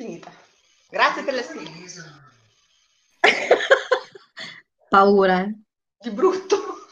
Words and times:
finita. 0.00 0.32
Grazie 0.88 1.22
per 1.22 1.34
le 1.34 1.42
sfide. 1.42 1.70
Paura. 4.88 5.42
eh. 5.42 5.54
Di 5.98 6.10
brutto. 6.10 6.56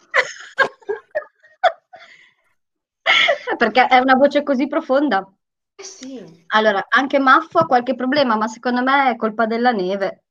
Perché 3.56 3.86
è 3.86 3.96
una 3.98 4.14
voce 4.14 4.42
così 4.42 4.66
profonda. 4.66 5.26
Eh 5.74 5.82
sì. 5.82 6.44
Allora, 6.48 6.84
anche 6.88 7.18
Maffo 7.18 7.58
ha 7.58 7.66
qualche 7.66 7.94
problema, 7.94 8.36
ma 8.36 8.46
secondo 8.46 8.82
me 8.82 9.11
è 9.11 9.16
colpa 9.16 9.46
della 9.46 9.72
neve. 9.72 10.25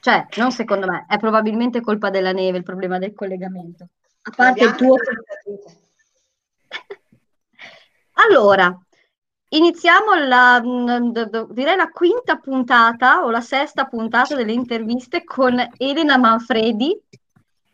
Cioè, 0.00 0.26
non 0.36 0.52
secondo 0.52 0.86
me, 0.86 1.04
è 1.06 1.18
probabilmente 1.18 1.82
colpa 1.82 2.08
della 2.08 2.32
neve 2.32 2.56
il 2.58 2.64
problema 2.64 2.98
del 2.98 3.12
collegamento. 3.12 3.88
A 4.22 4.32
parte 4.34 4.64
il 4.64 4.74
tuo... 4.74 4.96
Allora, 8.18 8.74
iniziamo 9.48 10.14
la, 10.14 10.60
mm, 10.62 11.10
direi 11.50 11.76
la 11.76 11.88
quinta 11.90 12.36
puntata 12.36 13.24
o 13.24 13.30
la 13.30 13.40
sesta 13.40 13.86
puntata 13.86 14.34
delle 14.34 14.52
interviste 14.52 15.24
con 15.24 15.54
Elena 15.76 16.16
Manfredi. 16.18 17.00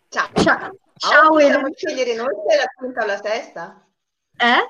Ciao. 0.09 0.29
Ciao, 0.35 0.57
Ah, 1.05 1.09
ciao 1.09 1.29
possiamo 1.31 1.39
Elena. 1.39 1.69
scegliere 1.75 2.15
noi 2.15 2.35
se 2.47 2.55
è 2.55 2.59
la 2.59 2.67
quinta 2.77 3.03
o 3.03 3.07
la 3.07 3.21
sesta? 3.23 3.87
Eh? 4.37 4.69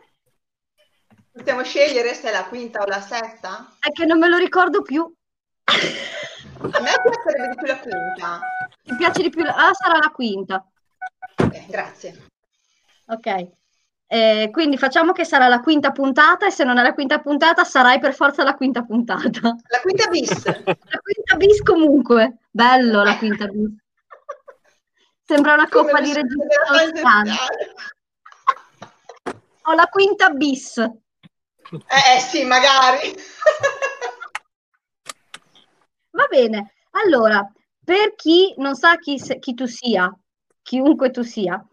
Possiamo 1.33 1.63
scegliere 1.65 2.15
se 2.15 2.29
è 2.29 2.33
la 2.33 2.45
quinta 2.47 2.81
o 2.81 2.87
la 2.87 3.01
sesta? 3.01 3.75
È 3.81 3.91
che 3.91 4.05
non 4.07 4.19
me 4.19 4.29
lo 4.29 4.37
ricordo 4.39 4.83
più. 4.83 5.03
A 5.65 5.73
me 6.81 6.91
piacerebbe 7.03 7.49
di 7.49 7.57
più 7.57 7.67
la 7.67 7.79
quinta. 7.79 8.41
Mi 8.85 8.97
piace 8.97 9.23
di 9.23 9.31
più. 9.31 9.43
la- 9.43 9.55
Ah, 9.55 9.73
sarà 9.75 9.99
la 10.01 10.11
quinta. 10.11 10.65
Ok, 11.37 11.67
grazie. 11.69 12.27
Ok. 13.07 13.51
Eh, 14.13 14.51
quindi 14.53 14.77
facciamo 14.77 15.13
che 15.13 15.25
sarà 15.25 15.49
la 15.49 15.61
quinta 15.61 15.91
puntata 15.91 16.45
e 16.45 16.51
se 16.51 16.65
non 16.65 16.77
è 16.77 16.83
la 16.83 16.93
quinta 16.93 17.19
puntata 17.21 17.65
sarai 17.65 17.99
per 17.99 18.13
forza 18.13 18.43
la 18.43 18.55
quinta 18.55 18.83
puntata. 18.83 19.57
La 19.69 19.81
quinta 19.81 20.07
bis. 20.09 20.45
La 20.45 20.99
quinta 21.01 21.37
bis 21.39 21.63
comunque. 21.63 22.41
Bello 22.51 23.03
la 23.03 23.17
quinta 23.17 23.47
bis. 23.47 23.71
Sembra 25.25 25.55
una 25.55 25.67
Come 25.67 25.93
coppa 25.93 26.03
di 26.03 26.13
regista. 26.13 27.23
Ho 29.63 29.73
la 29.73 29.87
quinta 29.87 30.29
bis. 30.29 30.77
Eh, 30.77 30.91
eh, 32.17 32.21
sì, 32.21 32.45
magari. 32.45 33.15
Va 36.11 36.27
bene. 36.29 36.75
Allora, 36.91 37.51
per 37.83 38.15
chi 38.17 38.53
non 38.59 38.75
sa 38.75 38.99
chi, 38.99 39.19
chi 39.41 39.55
tu 39.55 39.65
sia, 39.65 40.15
chiunque 40.61 41.11
tu 41.11 41.23
sia, 41.23 41.67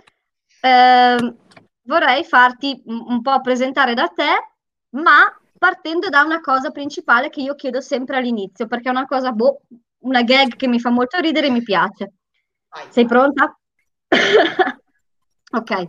ehm, 0.62 1.48
vorrei 1.90 2.24
farti 2.24 2.80
un, 2.86 3.20
po' 3.24 3.42
presentare 3.42 3.96
da 3.96 4.08
te, 4.08 4.30
ma 4.92 5.36
partendo 5.58 6.08
da 6.08 6.22
una 6.22 6.40
cosa 6.40 6.70
principale 6.70 7.30
che 7.30 7.42
io 7.42 7.56
chiedo 7.56 7.82
sempre 7.82 8.18
all'inizio, 8.18 8.68
perché 8.68 8.90
è 8.90 8.92
una 8.92 9.08
cosa, 9.08 9.32
boh, 9.32 9.62
una 10.04 10.22
gag 10.22 10.56
che 10.56 10.68
mi 10.68 10.80
fa 10.80 10.92
molto 10.92 11.20
ridere 11.20 11.48
e 11.48 11.50
mi 11.52 11.64
piace. 11.64 12.14
Sei 12.90 13.06
pronta? 13.06 13.58
Ok. 15.52 15.88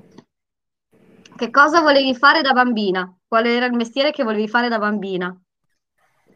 Che 1.37 1.51
cosa 1.51 1.83
volevi 1.83 2.17
fare 2.17 2.41
da 2.41 2.55
bambina? 2.55 3.15
Qual 3.29 3.45
era 3.45 3.67
il 3.67 3.75
mestiere 3.75 4.11
che 4.11 4.25
volevi 4.25 4.49
fare 4.49 4.71
da 4.71 4.79
bambina? 4.79 5.39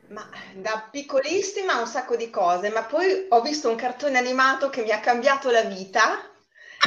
Ma 0.08 0.28
da 0.56 0.86
piccolissima 0.90 1.80
un 1.80 1.86
sacco 1.86 2.16
di 2.16 2.28
cose, 2.28 2.68
ma 2.68 2.82
poi 2.82 3.24
ho 3.30 3.40
visto 3.40 3.70
un 3.70 3.76
cartone 3.76 4.18
animato 4.18 4.68
che 4.68 4.82
mi 4.82 4.90
ha 4.90 5.00
cambiato 5.00 5.50
la 5.50 5.62
vita 5.62 6.33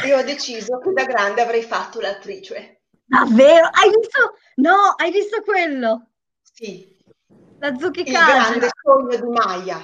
e 0.04 0.14
ho 0.14 0.24
deciso 0.24 0.80
che 0.80 0.92
da 0.94 1.06
grande 1.06 1.42
avrei 1.42 1.64
fatto 1.64 2.00
l'attrice. 2.00 2.82
Davvero? 3.06 3.70
Hai 3.72 3.90
visto? 3.90 4.36
No, 4.56 4.94
hai 4.98 5.12
visto 5.12 5.42
quello? 5.42 6.08
Sì, 6.42 6.96
La 7.60 7.76
Zucchi 7.78 8.02
il 8.02 8.12
grande 8.12 8.70
sogno 8.82 9.16
di 9.16 9.30
Maya. 9.30 9.80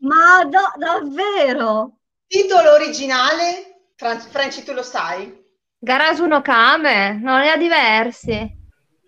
Ma 0.00 0.42
no, 0.42 0.72
davvero? 0.76 1.98
Titolo 2.26 2.72
originale, 2.72 3.90
Fran- 3.96 4.20
Franci, 4.20 4.62
tu 4.62 4.72
lo 4.72 4.82
sai? 4.82 5.46
Garage 5.80 6.26
no 6.26 6.40
Kame, 6.42 7.18
non 7.20 7.40
ne 7.40 7.50
ha 7.50 7.56
diversi. 7.56 8.56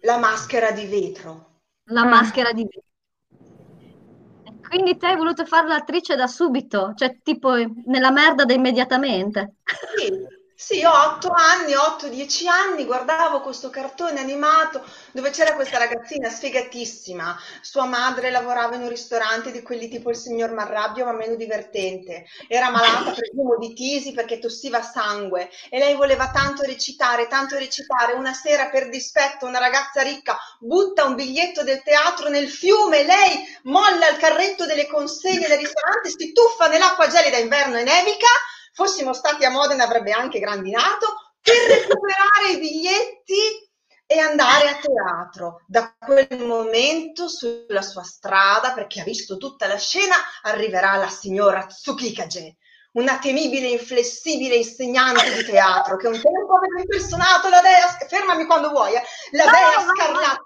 La 0.02 0.18
maschera 0.18 0.70
di 0.72 0.86
vetro. 0.86 1.60
La 1.90 2.02
Ah. 2.02 2.06
maschera 2.06 2.52
di 2.52 2.62
vetro. 2.64 2.88
Quindi 4.68 4.96
te 4.96 5.06
hai 5.06 5.16
voluto 5.16 5.44
fare 5.44 5.66
l'attrice 5.68 6.14
da 6.16 6.26
subito, 6.26 6.92
cioè 6.94 7.18
tipo 7.22 7.54
nella 7.86 8.10
merda 8.10 8.44
da 8.44 8.52
immediatamente. 8.52 9.56
Sì, 9.96 10.10
sì, 10.62 10.84
ho 10.84 10.92
otto 10.92 11.30
anni, 11.30 11.72
otto, 11.72 12.08
dieci 12.08 12.46
anni, 12.46 12.84
guardavo 12.84 13.40
questo 13.40 13.70
cartone 13.70 14.20
animato 14.20 14.84
dove 15.10 15.30
c'era 15.30 15.54
questa 15.54 15.78
ragazzina 15.78 16.28
sfigatissima. 16.28 17.34
Sua 17.62 17.86
madre 17.86 18.30
lavorava 18.30 18.74
in 18.74 18.82
un 18.82 18.90
ristorante 18.90 19.52
di 19.52 19.62
quelli 19.62 19.88
tipo 19.88 20.10
il 20.10 20.16
signor 20.16 20.52
Marrabbio, 20.52 21.06
ma 21.06 21.12
meno 21.12 21.34
divertente. 21.34 22.26
Era 22.46 22.68
malata, 22.68 23.12
presumo, 23.12 23.56
di 23.56 23.72
tisi 23.72 24.12
perché 24.12 24.38
tossiva 24.38 24.82
sangue 24.82 25.48
e 25.70 25.78
lei 25.78 25.94
voleva 25.94 26.30
tanto 26.30 26.62
recitare, 26.62 27.26
tanto 27.26 27.56
recitare. 27.56 28.12
Una 28.12 28.34
sera, 28.34 28.68
per 28.68 28.90
dispetto, 28.90 29.46
una 29.46 29.60
ragazza 29.60 30.02
ricca 30.02 30.38
butta 30.58 31.06
un 31.06 31.14
biglietto 31.14 31.64
del 31.64 31.82
teatro 31.82 32.28
nel 32.28 32.50
fiume. 32.50 33.04
Lei 33.04 33.58
molla 33.62 34.10
il 34.10 34.18
carretto 34.18 34.66
delle 34.66 34.86
consegne 34.86 35.48
del 35.48 35.56
ristorante, 35.56 36.10
si 36.10 36.32
tuffa 36.32 36.68
nell'acqua 36.68 37.08
gelida 37.08 37.38
inverno 37.38 37.78
e 37.78 37.82
nevica 37.82 38.28
fossimo 38.80 39.12
stati 39.12 39.44
a 39.44 39.50
Modena 39.50 39.84
avrebbe 39.84 40.10
anche 40.12 40.38
grandinato 40.38 41.34
per 41.42 41.54
recuperare 41.54 42.52
i 42.52 42.58
biglietti 42.58 43.68
e 44.06 44.18
andare 44.18 44.68
a 44.68 44.78
teatro. 44.78 45.62
Da 45.66 45.94
quel 45.98 46.46
momento 46.46 47.28
sulla 47.28 47.82
sua 47.82 48.02
strada, 48.02 48.72
perché 48.72 49.02
ha 49.02 49.04
visto 49.04 49.36
tutta 49.36 49.66
la 49.66 49.76
scena, 49.76 50.14
arriverà 50.42 50.96
la 50.96 51.10
signora 51.10 51.66
Tsukikage, 51.66 52.56
una 52.92 53.18
temibile, 53.18 53.68
inflessibile 53.68 54.56
insegnante 54.56 55.30
di 55.34 55.44
teatro 55.44 55.96
che 55.96 56.06
un 56.06 56.18
tempo 56.18 56.56
aveva 56.56 56.80
impersonato 56.80 57.50
la 57.50 57.60
dea, 57.60 57.86
fermami 58.08 58.46
quando 58.46 58.70
vuoi, 58.70 58.94
eh, 58.94 59.02
la 59.32 59.44
dea 59.44 59.94
scarlatta 59.94 60.42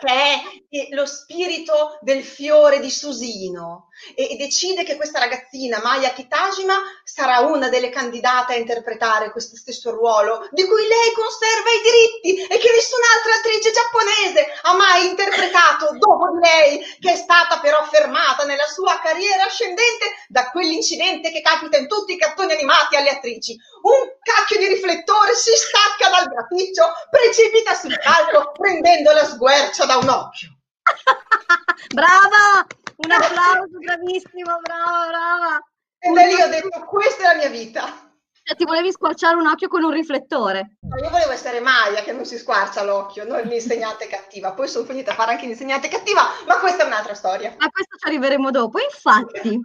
che 0.00 0.88
è 0.88 0.94
lo 0.94 1.04
spirito 1.04 1.98
del 2.00 2.24
fiore 2.24 2.80
di 2.80 2.90
Susino 2.90 3.88
e, 4.14 4.32
e 4.32 4.36
decide 4.36 4.82
che 4.82 4.96
questa 4.96 5.18
ragazzina, 5.18 5.80
Maya 5.82 6.12
Kitajima, 6.12 6.74
sarà 7.04 7.40
una 7.40 7.68
delle 7.68 7.90
candidate 7.90 8.54
a 8.54 8.56
interpretare 8.56 9.30
questo 9.30 9.56
stesso 9.56 9.90
ruolo 9.90 10.48
di 10.52 10.64
cui 10.64 10.86
lei 10.86 11.12
conserva 11.12 11.70
i 11.70 11.82
diritti 11.82 12.42
e 12.44 12.58
che 12.58 12.70
nessun'altra 12.72 13.34
attrice 13.38 13.70
giapponese 13.70 14.46
ha 14.62 14.74
mai 14.74 15.08
interpretato 15.08 15.90
dopo 15.98 16.30
di 16.32 16.40
lei, 16.40 16.96
che 16.98 17.12
è 17.12 17.16
stata 17.16 17.60
però 17.60 17.84
fermata 17.84 18.44
nella 18.44 18.66
sua 18.66 18.98
carriera 19.02 19.44
ascendente 19.44 20.06
da 20.28 20.50
quell'incidente 20.50 21.30
che 21.30 21.42
capita 21.42 21.76
in 21.76 21.88
tutti 21.88 22.12
i 22.12 22.18
cartoni 22.18 22.52
animati 22.52 22.96
alle 22.96 23.10
attrici. 23.10 23.58
Un 23.82 24.18
cacchio 24.20 24.58
di 24.58 24.66
riflettore 24.66 25.34
si 25.34 25.52
stacca 25.54 26.10
dal 26.10 26.28
graticcio, 26.28 26.84
precipita 27.10 27.74
sul 27.74 27.98
palco 28.02 28.52
prendendo 28.52 29.12
la 29.12 29.24
sguercia 29.24 29.86
da 29.86 29.96
un 29.96 30.08
occhio. 30.08 30.48
Brava! 31.94 32.66
Un 33.02 33.10
applauso, 33.12 33.78
bravissima, 33.78 34.58
brava, 34.58 35.06
brava. 35.08 35.64
E 35.98 36.10
da 36.10 36.22
lì 36.22 36.40
ho 36.40 36.48
detto, 36.48 36.84
questa 36.84 37.22
è 37.22 37.26
la 37.32 37.38
mia 37.38 37.48
vita. 37.48 38.10
Cioè, 38.42 38.56
ti 38.56 38.64
volevi 38.64 38.90
squarciare 38.90 39.36
un 39.36 39.46
occhio 39.46 39.68
con 39.68 39.84
un 39.84 39.90
riflettore. 39.90 40.76
No, 40.80 40.96
Io 40.96 41.08
volevo 41.08 41.30
essere 41.30 41.60
Maya 41.60 42.02
che 42.02 42.12
non 42.12 42.24
si 42.24 42.36
squarcia 42.36 42.82
l'occhio, 42.82 43.24
non 43.24 43.40
l'insegnante 43.42 44.06
cattiva. 44.06 44.52
Poi 44.52 44.68
sono 44.68 44.84
finita 44.84 45.12
a 45.12 45.14
fare 45.14 45.32
anche 45.32 45.46
l'insegnante 45.46 45.88
cattiva, 45.88 46.22
ma 46.46 46.58
questa 46.58 46.82
è 46.82 46.86
un'altra 46.86 47.14
storia. 47.14 47.54
A 47.56 47.70
questo 47.70 47.96
ci 47.96 48.06
arriveremo 48.08 48.50
dopo. 48.50 48.78
Infatti, 48.78 49.58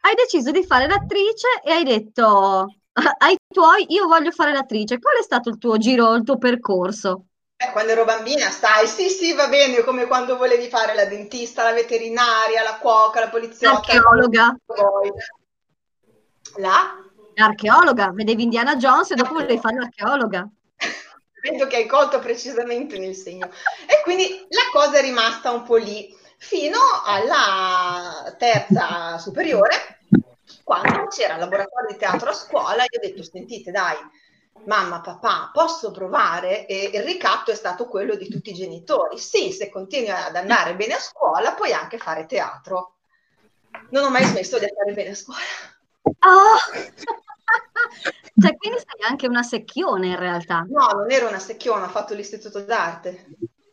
hai 0.00 0.14
deciso 0.14 0.50
di 0.50 0.64
fare 0.64 0.86
l'attrice 0.86 1.46
e 1.62 1.72
hai 1.72 1.84
detto 1.84 2.81
ai 3.18 3.36
tuoi, 3.48 3.86
io 3.88 4.06
voglio 4.06 4.30
fare 4.30 4.52
l'attrice. 4.52 4.98
Qual 4.98 5.16
è 5.16 5.22
stato 5.22 5.48
il 5.48 5.58
tuo 5.58 5.76
giro, 5.78 6.14
il 6.14 6.24
tuo 6.24 6.38
percorso? 6.38 7.26
Eh, 7.56 7.70
quando 7.70 7.92
ero 7.92 8.04
bambina, 8.04 8.50
stai, 8.50 8.88
sì, 8.88 9.08
sì, 9.08 9.34
va 9.34 9.48
bene, 9.48 9.82
come 9.82 10.06
quando 10.06 10.36
volevi 10.36 10.68
fare 10.68 10.94
la 10.94 11.04
dentista, 11.04 11.62
la 11.62 11.72
veterinaria, 11.72 12.62
la 12.62 12.78
cuoca, 12.78 13.20
la 13.20 13.28
poliziotta. 13.28 13.92
L'archeologa. 13.92 14.56
La? 16.56 16.96
L'archeologa, 17.34 18.10
vedevi 18.12 18.42
Indiana 18.42 18.76
Jones 18.76 19.12
e 19.12 19.14
dopo 19.14 19.34
volevi 19.34 19.58
fare 19.58 19.76
l'archeologa. 19.76 20.46
Vedo 21.42 21.66
che 21.66 21.76
hai 21.76 21.86
colto 21.86 22.18
precisamente 22.18 22.98
nel 22.98 23.14
segno. 23.14 23.48
E 23.86 24.02
quindi 24.02 24.46
la 24.48 24.68
cosa 24.72 24.98
è 24.98 25.00
rimasta 25.00 25.50
un 25.50 25.62
po' 25.62 25.76
lì 25.76 26.14
fino 26.36 26.78
alla 27.04 28.34
terza 28.36 29.18
superiore, 29.18 30.01
quando 30.64 31.06
c'era 31.06 31.34
il 31.34 31.40
laboratorio 31.40 31.88
di 31.90 31.96
teatro 31.96 32.30
a 32.30 32.34
scuola, 32.34 32.82
io 32.82 32.98
ho 32.98 33.00
detto, 33.00 33.22
sentite, 33.22 33.70
dai, 33.70 33.96
mamma, 34.64 35.00
papà, 35.00 35.50
posso 35.52 35.90
provare? 35.90 36.66
E 36.66 36.90
il 36.92 37.02
ricatto 37.02 37.50
è 37.50 37.54
stato 37.54 37.86
quello 37.86 38.14
di 38.14 38.28
tutti 38.28 38.50
i 38.50 38.54
genitori. 38.54 39.18
Sì, 39.18 39.52
se 39.52 39.68
continui 39.70 40.10
ad 40.10 40.36
andare 40.36 40.76
bene 40.76 40.94
a 40.94 41.00
scuola, 41.00 41.54
puoi 41.54 41.72
anche 41.72 41.98
fare 41.98 42.26
teatro. 42.26 42.96
Non 43.90 44.04
ho 44.04 44.10
mai 44.10 44.24
smesso 44.24 44.58
di 44.58 44.66
andare 44.66 44.92
bene 44.92 45.10
a 45.10 45.14
scuola. 45.14 45.40
Oh! 46.02 46.58
cioè, 48.40 48.56
quindi 48.56 48.78
sei 48.78 49.08
anche 49.08 49.26
una 49.26 49.42
secchione 49.42 50.08
in 50.08 50.16
realtà. 50.16 50.64
No, 50.68 50.86
non 50.92 51.10
ero 51.10 51.28
una 51.28 51.38
secchiona, 51.38 51.86
ho 51.86 51.90
fatto 51.90 52.14
l'istituto 52.14 52.60
d'arte. 52.60 53.26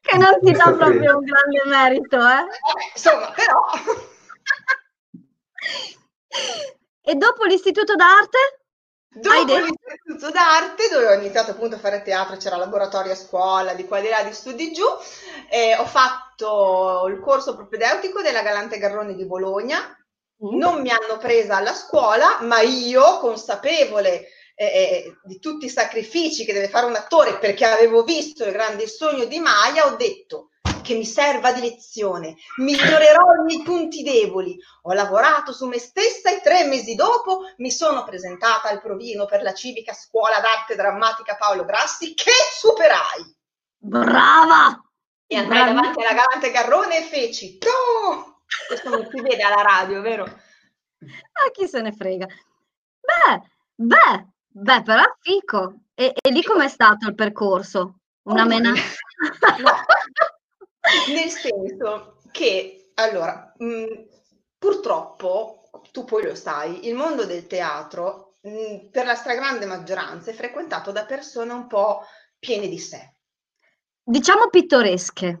che 0.00 0.16
non 0.18 0.38
ti 0.40 0.52
dà 0.52 0.72
proprio 0.72 1.18
un 1.18 1.24
grande 1.24 1.62
merito, 1.66 2.16
eh? 2.18 2.46
Insomma, 2.94 3.32
però... 3.32 3.64
e 7.02 7.14
dopo 7.14 7.44
l'istituto 7.44 7.94
d'arte? 7.94 8.38
Dopo 9.08 9.56
l'istituto 9.56 10.30
d'arte, 10.30 10.88
dove 10.90 11.06
ho 11.06 11.14
iniziato 11.14 11.52
appunto 11.52 11.76
a 11.76 11.78
fare 11.78 12.02
teatro, 12.02 12.36
c'era 12.36 12.56
laboratorio 12.56 13.12
a 13.12 13.16
scuola, 13.16 13.72
di 13.72 13.86
qua 13.86 13.98
e 13.98 14.02
di 14.02 14.08
là, 14.08 14.22
di 14.22 14.34
su 14.34 14.52
di 14.52 14.72
giù, 14.72 14.84
e 15.48 15.74
ho 15.74 15.86
fatto 15.86 17.06
il 17.08 17.18
corso 17.20 17.56
propedeutico 17.56 18.20
della 18.20 18.42
Galante 18.42 18.76
Garrone 18.76 19.14
di 19.14 19.24
Bologna. 19.24 19.78
Mm. 19.78 20.58
Non 20.58 20.82
mi 20.82 20.90
hanno 20.90 21.16
presa 21.16 21.56
alla 21.56 21.72
scuola, 21.72 22.40
ma 22.42 22.60
io, 22.60 23.18
consapevole 23.18 24.28
eh, 24.54 24.66
eh, 24.66 25.16
di 25.24 25.38
tutti 25.38 25.64
i 25.64 25.70
sacrifici 25.70 26.44
che 26.44 26.52
deve 26.52 26.68
fare 26.68 26.84
un 26.84 26.94
attore, 26.94 27.38
perché 27.38 27.64
avevo 27.64 28.02
visto 28.02 28.44
il 28.44 28.52
grande 28.52 28.86
sogno 28.86 29.24
di 29.24 29.38
Maya, 29.38 29.86
ho 29.86 29.96
detto 29.96 30.50
che 30.86 30.94
mi 30.94 31.04
serva 31.04 31.52
di 31.52 31.60
lezione, 31.60 32.36
migliorerò 32.58 33.34
i 33.40 33.44
miei 33.44 33.62
punti 33.62 34.04
deboli. 34.04 34.56
Ho 34.82 34.92
lavorato 34.92 35.52
su 35.52 35.66
me 35.66 35.78
stessa 35.78 36.30
e 36.30 36.40
tre 36.40 36.64
mesi 36.66 36.94
dopo 36.94 37.40
mi 37.56 37.72
sono 37.72 38.04
presentata 38.04 38.68
al 38.68 38.80
provino 38.80 39.26
per 39.26 39.42
la 39.42 39.52
civica 39.52 39.92
scuola 39.92 40.38
d'arte 40.38 40.76
drammatica 40.76 41.34
Paolo 41.34 41.64
Grassi 41.64 42.14
che 42.14 42.30
superai. 42.52 43.36
Brava! 43.76 44.80
E 45.26 45.36
andai 45.36 45.58
Bravi. 45.58 45.74
davanti 45.74 46.00
alla 46.04 46.14
galante 46.14 46.50
Garrone 46.52 46.98
e 46.98 47.02
feci 47.02 47.58
no! 47.64 48.42
Questo 48.68 48.88
non 48.88 49.08
si 49.10 49.20
vede 49.20 49.42
alla 49.42 49.62
radio, 49.62 50.00
vero? 50.00 50.22
Ah, 50.22 51.50
chi 51.52 51.66
se 51.66 51.80
ne 51.80 51.90
frega. 51.90 52.26
Beh, 52.26 53.42
beh, 53.74 54.26
beh, 54.46 54.82
però 54.82 55.02
fico. 55.20 55.80
E, 55.94 56.12
e 56.14 56.30
lì 56.30 56.44
com'è 56.44 56.68
stato 56.68 57.08
il 57.08 57.16
percorso? 57.16 57.98
Una 58.28 58.44
oh, 58.44 58.46
mena... 58.46 58.70
No. 58.70 59.84
Nel 61.08 61.30
senso 61.30 62.18
che, 62.30 62.90
allora, 62.94 63.52
mh, 63.56 63.66
mm, 63.66 63.84
purtroppo, 64.58 65.70
tu 65.92 66.04
poi 66.04 66.24
lo 66.24 66.34
sai, 66.34 66.86
il 66.86 66.94
mondo 66.94 67.24
del 67.24 67.46
teatro, 67.46 68.34
mh, 68.42 68.50
mm, 68.50 68.76
per 68.90 69.06
la 69.06 69.14
stragrande 69.14 69.66
maggioranza, 69.66 70.30
è 70.30 70.34
frequentato 70.34 70.92
da 70.92 71.04
persone 71.04 71.52
un 71.52 71.66
po' 71.66 72.02
piene 72.38 72.68
di 72.68 72.78
sé. 72.78 73.14
Diciamo 74.02 74.48
pittoresche. 74.48 75.40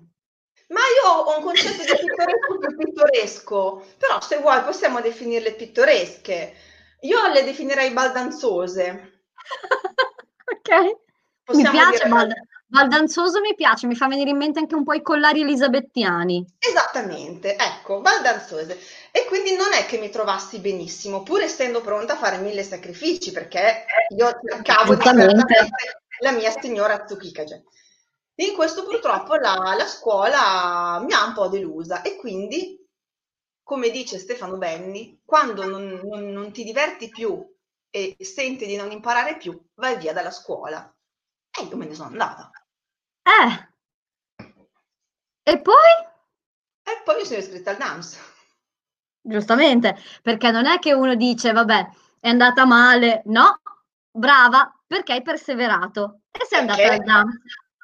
Ma 0.68 0.80
io 0.80 1.08
ho 1.08 1.36
un 1.36 1.44
concetto 1.44 1.84
di 1.84 2.06
pittoresco 2.06 2.58
più 2.58 2.76
pittoresco, 2.76 3.86
però 3.98 4.20
se 4.20 4.38
vuoi 4.38 4.62
possiamo 4.62 5.00
definirle 5.00 5.54
pittoresche. 5.54 6.54
Io 7.02 7.28
le 7.28 7.44
definirei 7.44 7.92
baldanzose. 7.92 9.22
ok. 10.44 10.98
Possiamo 11.44 11.70
Mi 11.70 11.88
piace 11.88 12.08
baldanzose. 12.08 12.55
Valdanzoso 12.68 13.40
mi 13.40 13.54
piace, 13.54 13.86
mi 13.86 13.94
fa 13.94 14.08
venire 14.08 14.30
in 14.30 14.36
mente 14.36 14.58
anche 14.58 14.74
un 14.74 14.82
po' 14.82 14.92
i 14.92 15.02
collari 15.02 15.42
elisabettiani. 15.42 16.56
Esattamente, 16.58 17.56
ecco, 17.56 18.00
Valdanzose. 18.00 18.78
E 19.12 19.24
quindi 19.26 19.54
non 19.54 19.72
è 19.72 19.86
che 19.86 19.98
mi 19.98 20.10
trovassi 20.10 20.58
benissimo, 20.58 21.22
pur 21.22 21.42
essendo 21.42 21.80
pronta 21.80 22.14
a 22.14 22.16
fare 22.16 22.38
mille 22.38 22.64
sacrifici, 22.64 23.30
perché 23.30 23.84
io 24.16 24.38
cercavo 24.44 24.94
disperatamente 24.94 25.68
la 26.20 26.32
mia 26.32 26.50
signora 26.50 27.04
Tsukikage. 27.04 27.64
In 28.38 28.54
questo 28.54 28.84
purtroppo 28.84 29.36
la, 29.36 29.74
la 29.76 29.86
scuola 29.86 31.00
mi 31.02 31.12
ha 31.12 31.24
un 31.24 31.32
po' 31.32 31.48
delusa 31.48 32.02
e 32.02 32.16
quindi, 32.16 32.84
come 33.62 33.90
dice 33.90 34.18
Stefano 34.18 34.58
Benni, 34.58 35.22
quando 35.24 35.66
non, 35.66 36.00
non, 36.04 36.30
non 36.30 36.52
ti 36.52 36.64
diverti 36.64 37.08
più 37.08 37.42
e 37.88 38.16
senti 38.18 38.66
di 38.66 38.76
non 38.76 38.90
imparare 38.90 39.36
più, 39.36 39.58
vai 39.76 39.96
via 39.96 40.12
dalla 40.12 40.30
scuola. 40.32 40.92
E 41.58 41.64
io 41.64 41.76
me 41.76 41.86
ne 41.86 41.94
sono 41.94 42.08
andata. 42.10 42.50
Eh. 43.26 43.68
E 45.42 45.60
poi? 45.60 45.74
E 46.84 47.02
poi 47.04 47.16
mi 47.16 47.24
sono 47.24 47.40
iscritta 47.40 47.70
al 47.70 47.76
DAMS. 47.76 48.18
Giustamente, 49.20 49.96
perché 50.22 50.52
non 50.52 50.66
è 50.66 50.78
che 50.78 50.92
uno 50.92 51.16
dice, 51.16 51.50
vabbè, 51.50 51.88
è 52.20 52.28
andata 52.28 52.64
male. 52.64 53.22
No, 53.26 53.60
brava, 54.10 54.72
perché 54.86 55.14
hai 55.14 55.22
perseverato. 55.22 56.20
E 56.30 56.46
sei 56.46 56.60
andata 56.60 56.92
al 56.92 57.02
DAMS. 57.02 57.40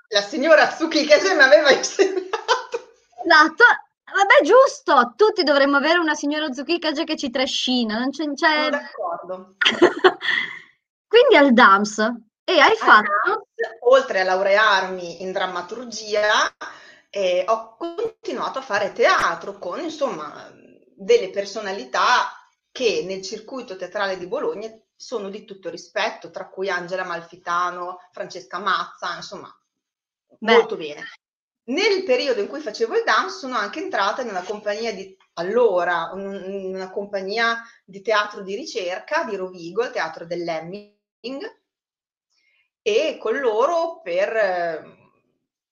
La 0.09 0.21
signora 0.21 0.69
Tsuki 0.69 1.05
che 1.07 1.19
se 1.19 1.35
mi 1.35 1.43
aveva 1.43 1.73
insegnato. 1.73 2.95
Esatto. 3.25 3.65
Vabbè, 4.13 4.45
giusto, 4.45 5.15
tutti 5.17 5.43
dovremmo 5.43 5.79
avere 5.79 5.99
una 5.99 6.15
signora 6.15 6.51
Tsukikage 6.51 7.05
che 7.05 7.17
ci 7.17 7.31
trascina, 7.31 7.99
non 7.99 8.11
c'è... 8.11 8.31
c'è... 8.35 8.65
Sono 8.65 8.71
d'accordo. 8.71 9.57
Quindi 11.09 11.37
al 11.37 11.53
DAMS, 11.53 12.13
e 12.45 12.59
hai 12.59 12.77
fatto? 12.77 13.49
Oltre 13.81 14.21
a 14.21 14.25
laurearmi 14.25 15.23
in 15.23 15.33
drammaturgia, 15.33 16.55
eh, 17.11 17.45
ho 17.47 17.77
continuato 17.77 18.59
a 18.59 18.63
fare 18.63 18.93
teatro 18.93 19.59
con, 19.59 19.81
insomma, 19.81 20.51
delle 20.95 21.31
personalità 21.31 22.33
che 22.71 23.05
nel 23.07 23.23
circuito 23.23 23.77
teatrale 23.77 24.19
di 24.19 24.27
Bologna 24.27 24.71
sono 24.95 25.29
di 25.29 25.45
tutto 25.45 25.69
rispetto, 25.69 26.31
tra 26.31 26.49
cui 26.49 26.71
Angela 26.71 27.05
Malfitano, 27.05 27.99
Francesca 28.13 28.59
Mazza, 28.59 29.15
insomma, 29.17 29.55
Beh. 30.39 30.53
molto 30.55 30.77
bene. 30.77 31.03
Nel 31.65 32.03
periodo 32.05 32.41
in 32.41 32.49
cui 32.49 32.61
facevo 32.61 32.97
il 32.97 33.05
dance 33.05 33.39
sono 33.39 33.57
anche 33.57 33.81
entrata 33.81 34.23
in 34.23 34.29
una 34.29 34.43
compagnia 34.43 34.93
di 34.93 35.17
allora, 35.35 36.11
una 36.13 36.91
compagnia 36.91 37.63
di 37.85 38.03
teatro 38.03 38.43
di 38.43 38.55
ricerca 38.57 39.25
di 39.25 39.37
Rovigo, 39.37 39.85
il 39.85 39.91
teatro 39.91 40.27
dell'Emming, 40.27 41.62
e 42.83 43.17
con 43.19 43.39
loro 43.39 44.01
per 44.03 44.37
eh, 44.37 45.03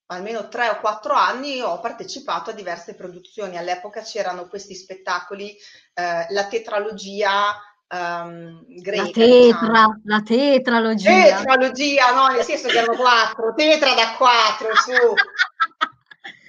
almeno 0.06 0.48
tre 0.48 0.68
o 0.68 0.80
quattro 0.80 1.14
anni 1.14 1.60
ho 1.60 1.80
partecipato 1.80 2.50
a 2.50 2.54
diverse 2.54 2.94
produzioni. 2.94 3.56
All'epoca 3.56 4.02
c'erano 4.02 4.48
questi 4.48 4.74
spettacoli, 4.74 5.50
eh, 5.94 6.26
la 6.28 6.46
tetralogia 6.46 7.54
um, 7.88 8.64
greca. 8.66 9.02
La 9.02 9.10
tetra, 9.10 9.66
diciamo. 9.66 10.00
la 10.04 10.22
tetralogia. 10.22 11.36
Tetralogia, 11.38 12.14
no, 12.14 12.28
nel 12.28 12.44
senso 12.44 12.68
che 12.68 12.78
erano 12.78 12.96
quattro, 12.96 13.54
tetra 13.54 13.94
da 13.94 14.14
quattro, 14.16 14.74
su. 14.76 14.92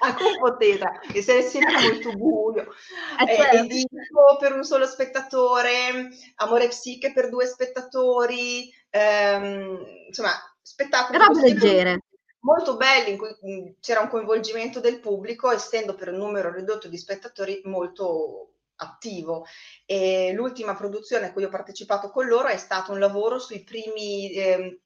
anche 0.03 0.23
un 0.23 0.39
po' 0.39 0.57
tetra, 0.57 0.99
che 0.99 1.21
se 1.21 1.41
sempre 1.43 1.79
molto 1.79 2.11
buio. 2.13 2.73
Eh, 3.19 3.35
certo. 3.35 3.57
Edipo 3.57 4.37
per 4.39 4.53
un 4.53 4.63
solo 4.63 4.85
spettatore, 4.85 6.09
Amore 6.37 6.67
Psiche 6.69 7.13
per 7.13 7.29
due 7.29 7.45
spettatori, 7.45 8.73
ehm, 8.89 10.05
insomma, 10.07 10.31
spettacoli 10.61 11.17
robe 11.17 11.41
leggere 11.41 11.99
molto 12.41 12.77
belli 12.77 13.11
in 13.11 13.17
cui 13.17 13.29
mh, 13.29 13.75
c'era 13.79 14.01
un 14.01 14.09
coinvolgimento 14.09 14.79
del 14.79 14.99
pubblico 14.99 15.51
essendo 15.51 15.95
per 15.95 16.09
un 16.09 16.17
numero 16.17 16.51
ridotto 16.51 16.87
di 16.87 16.97
spettatori 16.97 17.62
molto 17.65 18.53
attivo 18.75 19.45
e 19.86 20.31
l'ultima 20.33 20.75
produzione 20.75 21.27
a 21.27 21.33
cui 21.33 21.43
ho 21.43 21.50
partecipato 21.50 22.09
con 22.09 22.25
loro 22.27 22.47
è 22.47 22.57
stato 22.57 22.91
un 22.91 23.00
lavoro 23.00 23.38
sui 23.38 23.63
primi 23.63 24.31
eh, 24.31 24.81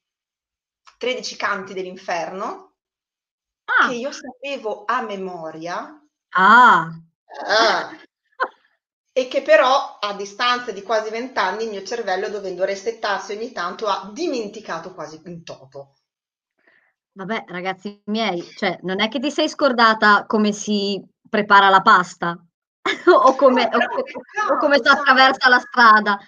13 0.98 1.36
canti 1.38 1.74
dell'inferno 1.74 2.76
ah. 3.66 3.88
che 3.88 3.96
io 3.96 4.12
sapevo 4.12 4.84
a 4.86 5.02
memoria 5.02 6.02
ah. 6.30 6.90
ah 7.46 8.05
e 9.18 9.30
che 9.30 9.42
però 9.42 9.98
a 10.02 10.14
distanza 10.14 10.74
di 10.74 10.84
quasi 10.84 11.10
vent'anni 11.10 11.64
il 11.64 11.70
mio 11.70 11.84
cervello, 11.84 12.28
dovendo 12.28 12.66
resettarsi 12.66 13.32
ogni 13.32 13.54
tanto, 13.54 13.88
ha 13.88 14.10
dimenticato 14.12 14.94
quasi 14.94 15.22
in 15.24 15.46
toto. 15.46 15.94
Vabbè, 17.14 17.46
ragazzi 17.48 18.02
miei, 18.08 18.44
cioè, 18.58 18.78
non 18.82 19.00
è 19.00 19.08
che 19.08 19.22
ti 19.22 19.32
sei 19.32 19.48
scordata 19.48 20.26
come 20.26 20.52
si 20.52 21.02
prepara 21.30 21.70
la 21.70 21.82
pasta 21.82 22.38
o 23.08 23.36
come, 23.36 23.70
no, 23.72 23.78
o, 23.78 24.54
o 24.54 24.58
come 24.58 24.82
si 24.84 24.90
attraversa 24.90 25.48
la 25.48 25.60
strada. 25.60 26.20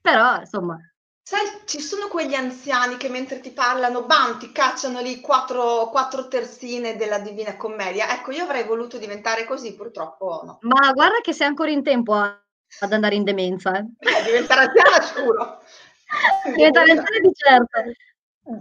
Però, 0.00 0.40
insomma, 0.40 0.78
Sai, 1.26 1.62
ci 1.64 1.80
sono 1.80 2.08
quegli 2.08 2.34
anziani 2.34 2.98
che 2.98 3.08
mentre 3.08 3.40
ti 3.40 3.50
parlano, 3.50 4.04
bam, 4.04 4.38
ti 4.38 4.52
cacciano 4.52 5.00
lì 5.00 5.20
quattro, 5.20 5.88
quattro 5.88 6.28
terzine 6.28 6.96
della 6.96 7.18
Divina 7.18 7.56
Commedia. 7.56 8.12
Ecco, 8.12 8.30
io 8.30 8.44
avrei 8.44 8.64
voluto 8.64 8.98
diventare 8.98 9.46
così, 9.46 9.74
purtroppo 9.74 10.42
no. 10.44 10.58
Ma 10.60 10.92
guarda 10.92 11.22
che 11.22 11.32
sei 11.32 11.46
ancora 11.46 11.70
in 11.70 11.82
tempo 11.82 12.12
a, 12.12 12.38
ad 12.80 12.92
andare 12.92 13.14
in 13.14 13.24
demenza. 13.24 13.72
Eh. 13.74 13.86
Eh, 14.00 14.22
diventare 14.22 14.66
anziana 14.66 15.00
sicuro. 15.00 15.62
diventare 16.54 16.90
anziana 16.90 17.18
di 17.22 17.32
certo. 17.32 17.92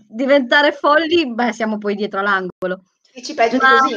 Diventare 0.08 0.72
folli, 0.72 1.34
beh, 1.34 1.52
siamo 1.52 1.78
poi 1.78 1.96
dietro 1.96 2.22
l'angolo. 2.22 2.86
Dici 3.12 3.34
peggio 3.34 3.58
Ma, 3.58 3.74
di 3.74 3.80
così. 3.80 3.96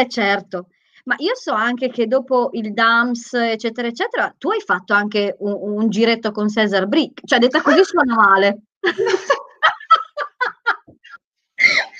Eh, 0.00 0.08
certo. 0.08 0.68
Ma 1.06 1.14
io 1.18 1.36
so 1.36 1.52
anche 1.52 1.88
che 1.88 2.08
dopo 2.08 2.48
il 2.52 2.72
DAMS, 2.72 3.34
eccetera, 3.34 3.86
eccetera, 3.86 4.34
tu 4.36 4.50
hai 4.50 4.60
fatto 4.60 4.92
anche 4.92 5.36
un, 5.38 5.56
un 5.78 5.88
giretto 5.88 6.32
con 6.32 6.48
Cesar 6.48 6.86
Brick, 6.86 7.24
cioè 7.24 7.38
detta 7.38 7.62
così 7.62 7.84
suona 7.84 8.14
male. 8.14 8.62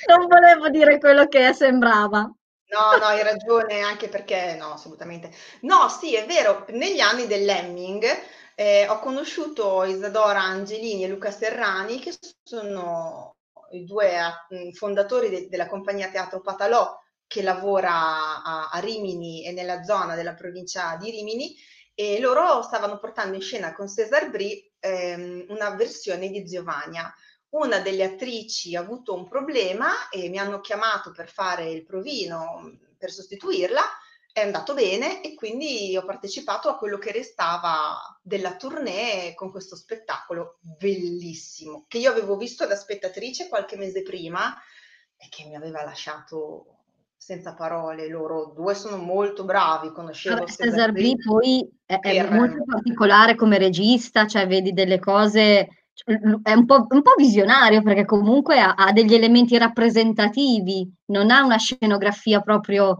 non 0.08 0.26
volevo 0.26 0.68
dire 0.70 0.98
quello 0.98 1.28
che 1.28 1.52
sembrava. 1.52 2.22
No, 2.22 2.96
no, 2.98 3.04
hai 3.04 3.22
ragione, 3.22 3.80
anche 3.80 4.08
perché 4.08 4.56
no, 4.58 4.72
assolutamente. 4.72 5.30
No, 5.60 5.88
sì, 5.88 6.16
è 6.16 6.26
vero, 6.26 6.64
negli 6.70 6.98
anni 6.98 7.28
dell'Emming 7.28 8.04
eh, 8.56 8.88
ho 8.88 8.98
conosciuto 8.98 9.84
Isadora 9.84 10.42
Angelini 10.42 11.04
e 11.04 11.08
Luca 11.08 11.30
Serrani, 11.30 12.00
che 12.00 12.12
sono 12.42 13.36
i 13.70 13.84
due 13.84 14.18
uh, 14.48 14.72
fondatori 14.72 15.28
de- 15.28 15.48
della 15.48 15.68
compagnia 15.68 16.08
Teatro 16.08 16.40
Patalò 16.40 16.92
che 17.26 17.42
lavora 17.42 18.42
a, 18.42 18.68
a 18.70 18.78
Rimini 18.78 19.44
e 19.44 19.52
nella 19.52 19.82
zona 19.82 20.14
della 20.14 20.34
provincia 20.34 20.96
di 20.96 21.10
Rimini 21.10 21.56
e 21.94 22.20
loro 22.20 22.62
stavano 22.62 22.98
portando 22.98 23.36
in 23.36 23.42
scena 23.42 23.72
con 23.72 23.88
Cesar 23.88 24.30
Brie 24.30 24.72
ehm, 24.78 25.46
una 25.48 25.70
versione 25.70 26.28
di 26.28 26.44
Giovanna. 26.44 27.12
Una 27.50 27.78
delle 27.78 28.04
attrici 28.04 28.76
ha 28.76 28.80
avuto 28.80 29.14
un 29.14 29.26
problema 29.26 30.08
e 30.10 30.28
mi 30.28 30.38
hanno 30.38 30.60
chiamato 30.60 31.10
per 31.12 31.30
fare 31.30 31.70
il 31.70 31.84
provino 31.84 32.76
per 32.98 33.10
sostituirla, 33.10 33.82
è 34.36 34.40
andato 34.40 34.74
bene 34.74 35.22
e 35.22 35.34
quindi 35.34 35.96
ho 35.96 36.04
partecipato 36.04 36.68
a 36.68 36.76
quello 36.76 36.98
che 36.98 37.12
restava 37.12 37.98
della 38.20 38.56
tournée 38.56 39.32
con 39.34 39.50
questo 39.50 39.76
spettacolo 39.76 40.58
bellissimo 40.60 41.86
che 41.88 41.96
io 41.96 42.10
avevo 42.10 42.36
visto 42.36 42.66
da 42.66 42.76
spettatrice 42.76 43.48
qualche 43.48 43.76
mese 43.76 44.02
prima 44.02 44.54
e 45.16 45.28
che 45.30 45.44
mi 45.44 45.56
aveva 45.56 45.82
lasciato 45.84 46.75
senza 47.26 47.54
parole, 47.54 48.08
loro 48.08 48.52
due 48.54 48.76
sono 48.76 48.98
molto 48.98 49.42
bravi, 49.42 49.90
conoscevo 49.90 50.36
Vabbè, 50.36 50.48
Cesar 50.48 50.92
Brie 50.92 51.16
poi 51.16 51.68
è, 51.84 51.98
è 51.98 52.30
molto 52.30 52.62
particolare 52.64 53.34
come 53.34 53.58
regista, 53.58 54.28
cioè 54.28 54.46
vedi 54.46 54.72
delle 54.72 55.00
cose, 55.00 55.88
è 56.44 56.52
un 56.52 56.66
po', 56.66 56.86
un 56.88 57.02
po 57.02 57.14
visionario 57.16 57.82
perché 57.82 58.04
comunque 58.04 58.60
ha, 58.60 58.74
ha, 58.74 58.92
degli 58.92 59.12
elementi 59.12 59.58
rappresentativi, 59.58 60.88
non 61.06 61.32
ha 61.32 61.42
una 61.42 61.56
scenografia 61.56 62.42
proprio 62.42 62.98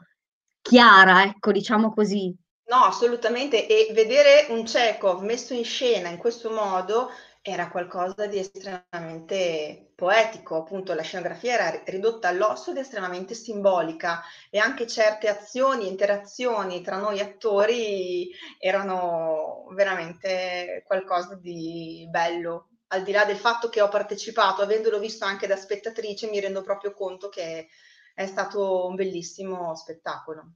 chiara, 0.61 1.23
ecco, 1.23 1.53
diciamo 1.53 1.95
così. 1.95 2.37
No, 2.69 2.79
assolutamente, 2.79 3.69
e 3.69 3.93
vedere 3.93 4.49
un 4.49 4.65
Chekhov 4.65 5.23
messo 5.23 5.55
in 5.55 5.63
scena 5.63 6.09
in 6.09 6.17
questo 6.17 6.51
modo 6.51 7.11
era 7.49 7.71
qualcosa 7.71 8.27
di 8.27 8.39
estremamente 8.39 9.93
poetico, 9.95 10.57
appunto 10.57 10.95
la 10.95 11.03
scenografia 11.03 11.55
era 11.55 11.83
ridotta 11.85 12.27
all'osso 12.27 12.73
ed 12.73 12.79
estremamente 12.79 13.35
simbolica 13.35 14.21
e 14.51 14.59
anche 14.59 14.89
certe 14.89 15.29
azioni, 15.29 15.87
interazioni 15.87 16.83
tra 16.83 16.97
noi 16.97 17.21
attori 17.21 18.29
erano 18.59 19.69
veramente 19.71 20.83
qualcosa 20.89 21.37
di 21.37 22.05
bello. 22.11 22.71
Al 22.89 23.05
di 23.05 23.13
là 23.13 23.25
del 23.25 23.37
fatto 23.37 23.69
che 23.69 23.81
ho 23.81 23.89
partecipato, 23.89 24.63
avendolo 24.63 24.99
visto 24.99 25.25
anche 25.25 25.47
da 25.47 25.57
spettatrice, 25.57 26.29
mi 26.29 26.41
rendo 26.41 26.63
proprio 26.63 26.93
conto 26.93 27.29
che 27.29 27.69
è 28.13 28.27
stato 28.27 28.87
un 28.87 28.97
bellissimo 28.97 29.73
spettacolo. 29.77 30.55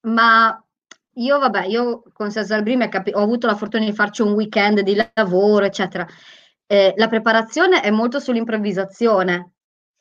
Ma 0.00 0.60
io, 1.16 1.38
vabbè, 1.38 1.66
io 1.66 2.02
con 2.12 2.30
Cesar 2.30 2.62
Brim 2.62 2.88
capi- 2.88 3.12
ho 3.14 3.20
avuto 3.20 3.46
la 3.46 3.54
fortuna 3.54 3.84
di 3.84 3.92
farci 3.92 4.22
un 4.22 4.32
weekend 4.32 4.80
di 4.80 5.00
lavoro, 5.14 5.64
eccetera. 5.64 6.06
Eh, 6.66 6.94
la 6.96 7.08
preparazione 7.08 7.80
è 7.80 7.90
molto 7.90 8.18
sull'improvvisazione, 8.18 9.52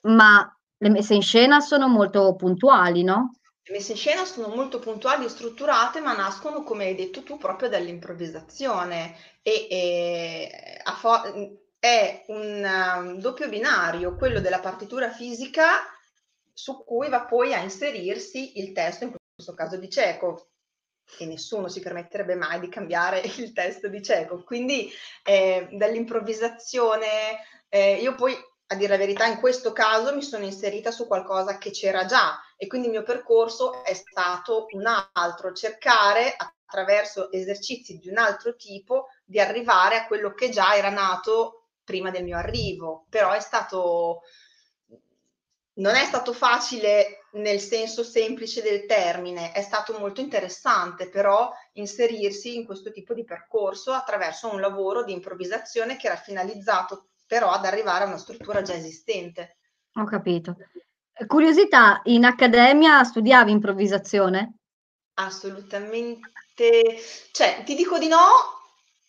ma 0.07 0.57
le 0.77 0.89
messe 0.89 1.13
in 1.13 1.22
scena 1.22 1.60
sono 1.60 1.88
molto 1.88 2.36
puntuali, 2.36 3.03
no? 3.03 3.36
Le 3.62 3.74
messe 3.74 3.93
in 3.93 3.98
scena 3.98 4.25
sono 4.25 4.53
molto 4.53 4.79
puntuali 4.79 5.25
e 5.25 5.29
strutturate, 5.29 6.00
ma 6.00 6.15
nascono, 6.15 6.63
come 6.63 6.86
hai 6.86 6.95
detto 6.95 7.24
tu, 7.24 7.38
proprio 7.38 7.69
dall'improvvisazione. 7.69 9.15
E, 9.41 9.67
e 9.69 10.51
fo- 10.98 11.22
è 11.79 12.25
un 12.27 12.63
um, 12.63 13.19
doppio 13.19 13.48
binario, 13.48 14.15
quello 14.15 14.39
della 14.39 14.60
partitura 14.60 15.10
fisica 15.10 15.65
su 16.51 16.84
cui 16.84 17.10
va 17.10 17.25
poi 17.25 17.53
a 17.53 17.60
inserirsi 17.60 18.60
il 18.60 18.72
testo, 18.72 19.03
in 19.03 19.15
questo 19.36 19.53
caso 19.53 19.77
di 19.77 19.89
Cieco 19.89 20.50
e 21.17 21.25
nessuno 21.25 21.67
si 21.67 21.79
permetterebbe 21.79 22.35
mai 22.35 22.59
di 22.59 22.69
cambiare 22.69 23.21
il 23.38 23.53
testo 23.53 23.88
di 23.88 24.01
cieco. 24.01 24.43
Quindi 24.43 24.91
eh, 25.24 25.67
dall'improvvisazione, 25.71 27.07
eh, 27.69 27.95
io 27.95 28.15
poi 28.15 28.35
a 28.67 28.75
dire 28.75 28.89
la 28.89 28.97
verità 28.97 29.25
in 29.25 29.39
questo 29.39 29.71
caso 29.71 30.15
mi 30.15 30.24
sono 30.24 30.43
inserita 30.43 30.89
su 30.89 31.05
qualcosa 31.05 31.57
che 31.59 31.69
c'era 31.69 32.05
già 32.05 32.39
e 32.57 32.65
quindi 32.67 32.88
il 32.88 32.93
mio 32.93 33.03
percorso 33.03 33.83
è 33.83 33.93
stato 33.93 34.65
un 34.71 34.85
altro, 35.13 35.53
cercare 35.53 36.35
attraverso 36.35 37.31
esercizi 37.31 37.97
di 37.97 38.09
un 38.09 38.17
altro 38.17 38.55
tipo 38.55 39.09
di 39.24 39.39
arrivare 39.39 39.97
a 39.97 40.07
quello 40.07 40.33
che 40.33 40.50
già 40.50 40.75
era 40.75 40.89
nato 40.89 41.67
prima 41.83 42.09
del 42.09 42.24
mio 42.24 42.38
arrivo, 42.38 43.05
però 43.09 43.31
è 43.31 43.39
stato 43.39 44.21
non 45.75 45.96
è 45.96 46.05
stato 46.05 46.34
facile 46.34 47.25
nel 47.34 47.60
senso 47.60 48.03
semplice 48.03 48.62
del 48.62 48.86
termine, 48.86 49.51
è 49.51 49.62
stato 49.62 49.98
molto 50.00 50.22
interessante 50.22 51.10
però 51.10 51.51
inserirsi 51.74 52.55
in 52.55 52.65
questo 52.65 52.91
tipo 52.91 53.13
di 53.13 53.25
percorso 53.25 53.91
attraverso 53.91 54.51
un 54.51 54.62
lavoro 54.62 55.03
di 55.03 55.12
improvvisazione 55.12 55.98
che 55.98 56.08
era 56.08 56.15
finalizzato 56.15 57.08
però 57.27 57.51
ad 57.51 57.65
arrivare 57.65 58.03
a 58.03 58.08
una 58.08 58.17
struttura 58.17 58.62
già 58.62 58.74
esistente. 58.74 59.58
Ho 59.96 60.05
capito. 60.05 60.55
Curiosità, 61.27 62.01
in 62.05 62.25
accademia 62.25 63.03
studiavi 63.03 63.51
improvvisazione? 63.51 64.58
Assolutamente, 65.15 66.20
cioè 67.32 67.63
ti 67.65 67.74
dico 67.74 67.98
di 67.98 68.08
no 68.08 68.17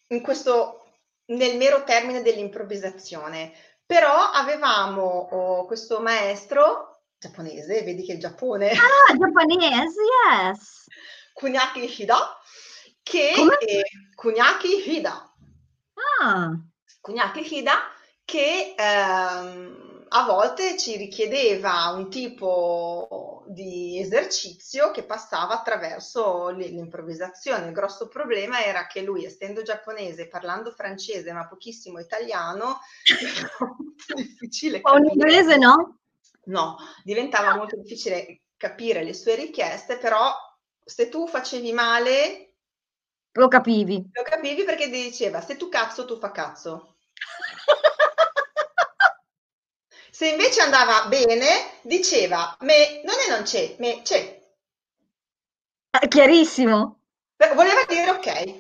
in 0.09 0.23
questo, 0.23 0.85
nel 1.27 1.57
mero 1.57 1.83
termine 1.83 2.23
dell'improvvisazione, 2.23 3.53
però 3.87 4.31
avevamo 4.33 5.03
oh, 5.31 5.67
questo 5.67 6.01
maestro 6.01 7.03
giapponese, 7.19 7.83
vedi 7.83 8.05
che 8.05 8.15
il 8.15 8.21
Giappone... 8.21 8.73
Ah, 8.73 9.17
giapponese, 9.17 10.01
yes! 10.29 10.85
Kunyaki 11.33 11.87
Hida, 11.87 12.37
che... 13.03 13.33
Eh, 13.61 13.83
Kunyaki 14.15 14.83
Hida. 14.85 15.35
Ah! 16.21 16.51
Kunyaki 17.01 17.41
Hida, 17.41 17.91
che 18.25 18.75
ehm, 18.77 19.96
a 20.17 20.25
volte 20.25 20.79
ci 20.79 20.97
richiedeva 20.97 21.93
un 21.95 22.09
tipo 22.09 23.45
di 23.49 23.99
esercizio 24.01 24.91
che 24.91 25.05
passava 25.05 25.53
attraverso 25.53 26.49
l'improvvisazione. 26.49 27.67
Il 27.67 27.75
grosso 27.75 28.09
problema 28.09 28.65
era 28.65 28.87
che 28.87 29.03
lui, 29.03 29.27
essendo 29.27 29.61
giapponese, 29.61 30.29
parlando 30.29 30.73
francese 30.73 31.33
ma 31.33 31.47
pochissimo 31.47 31.99
italiano, 31.99 32.79
era 33.05 33.51
molto 33.79 34.15
difficile. 34.15 34.81
Ma 34.83 34.93
un 34.93 35.05
inglese 35.05 35.59
no? 35.59 35.99
No, 36.45 36.77
diventava 37.05 37.55
molto 37.55 37.77
difficile 37.77 38.45
capire 38.57 39.05
le 39.05 39.13
sue 39.13 39.35
richieste, 39.35 39.99
però 39.99 40.33
se 40.83 41.11
tu 41.11 41.27
facevi 41.27 41.73
male... 41.73 42.55
Lo 43.33 43.49
capivi. 43.49 44.09
Lo 44.13 44.23
capivi 44.23 44.65
perché 44.65 44.85
ti 44.85 45.03
diceva, 45.03 45.43
se 45.43 45.59
tu 45.59 45.69
cazzo, 45.69 46.07
tu 46.07 46.17
fa 46.17 46.31
cazzo. 46.31 46.96
Se 50.17 50.27
invece 50.31 50.63
andava 50.63 51.09
bene, 51.09 51.73
diceva, 51.83 52.57
me 52.61 53.03
non 53.05 53.15
è 53.27 53.29
non 53.29 53.43
c'è, 53.43 53.77
me 53.81 54.01
c'è. 54.01 54.41
È 55.91 56.09
chiarissimo. 56.09 57.01
Voleva 57.55 57.85
dire 57.87 58.09
ok. 58.09 58.55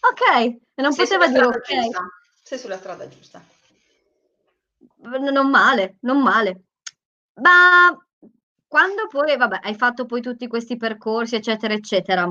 Ok, 0.00 0.60
e 0.74 0.82
non 0.82 0.92
Sei 0.92 1.06
poteva 1.06 1.26
dire 1.28 1.46
ok. 1.46 1.72
Giusta. 1.72 2.06
Sei 2.42 2.58
sulla 2.58 2.76
strada 2.76 3.08
giusta. 3.08 3.42
Non 4.96 5.48
male, 5.48 5.96
non 6.00 6.20
male. 6.20 6.64
Ma 7.40 7.96
quando 8.68 9.06
poi, 9.06 9.38
vabbè, 9.38 9.60
hai 9.62 9.76
fatto 9.76 10.04
poi 10.04 10.20
tutti 10.20 10.46
questi 10.46 10.76
percorsi, 10.76 11.36
eccetera, 11.36 11.72
eccetera. 11.72 12.30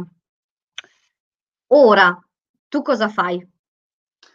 Ora, 1.70 2.24
tu 2.68 2.84
cosa 2.84 3.10
fai? 3.10 3.44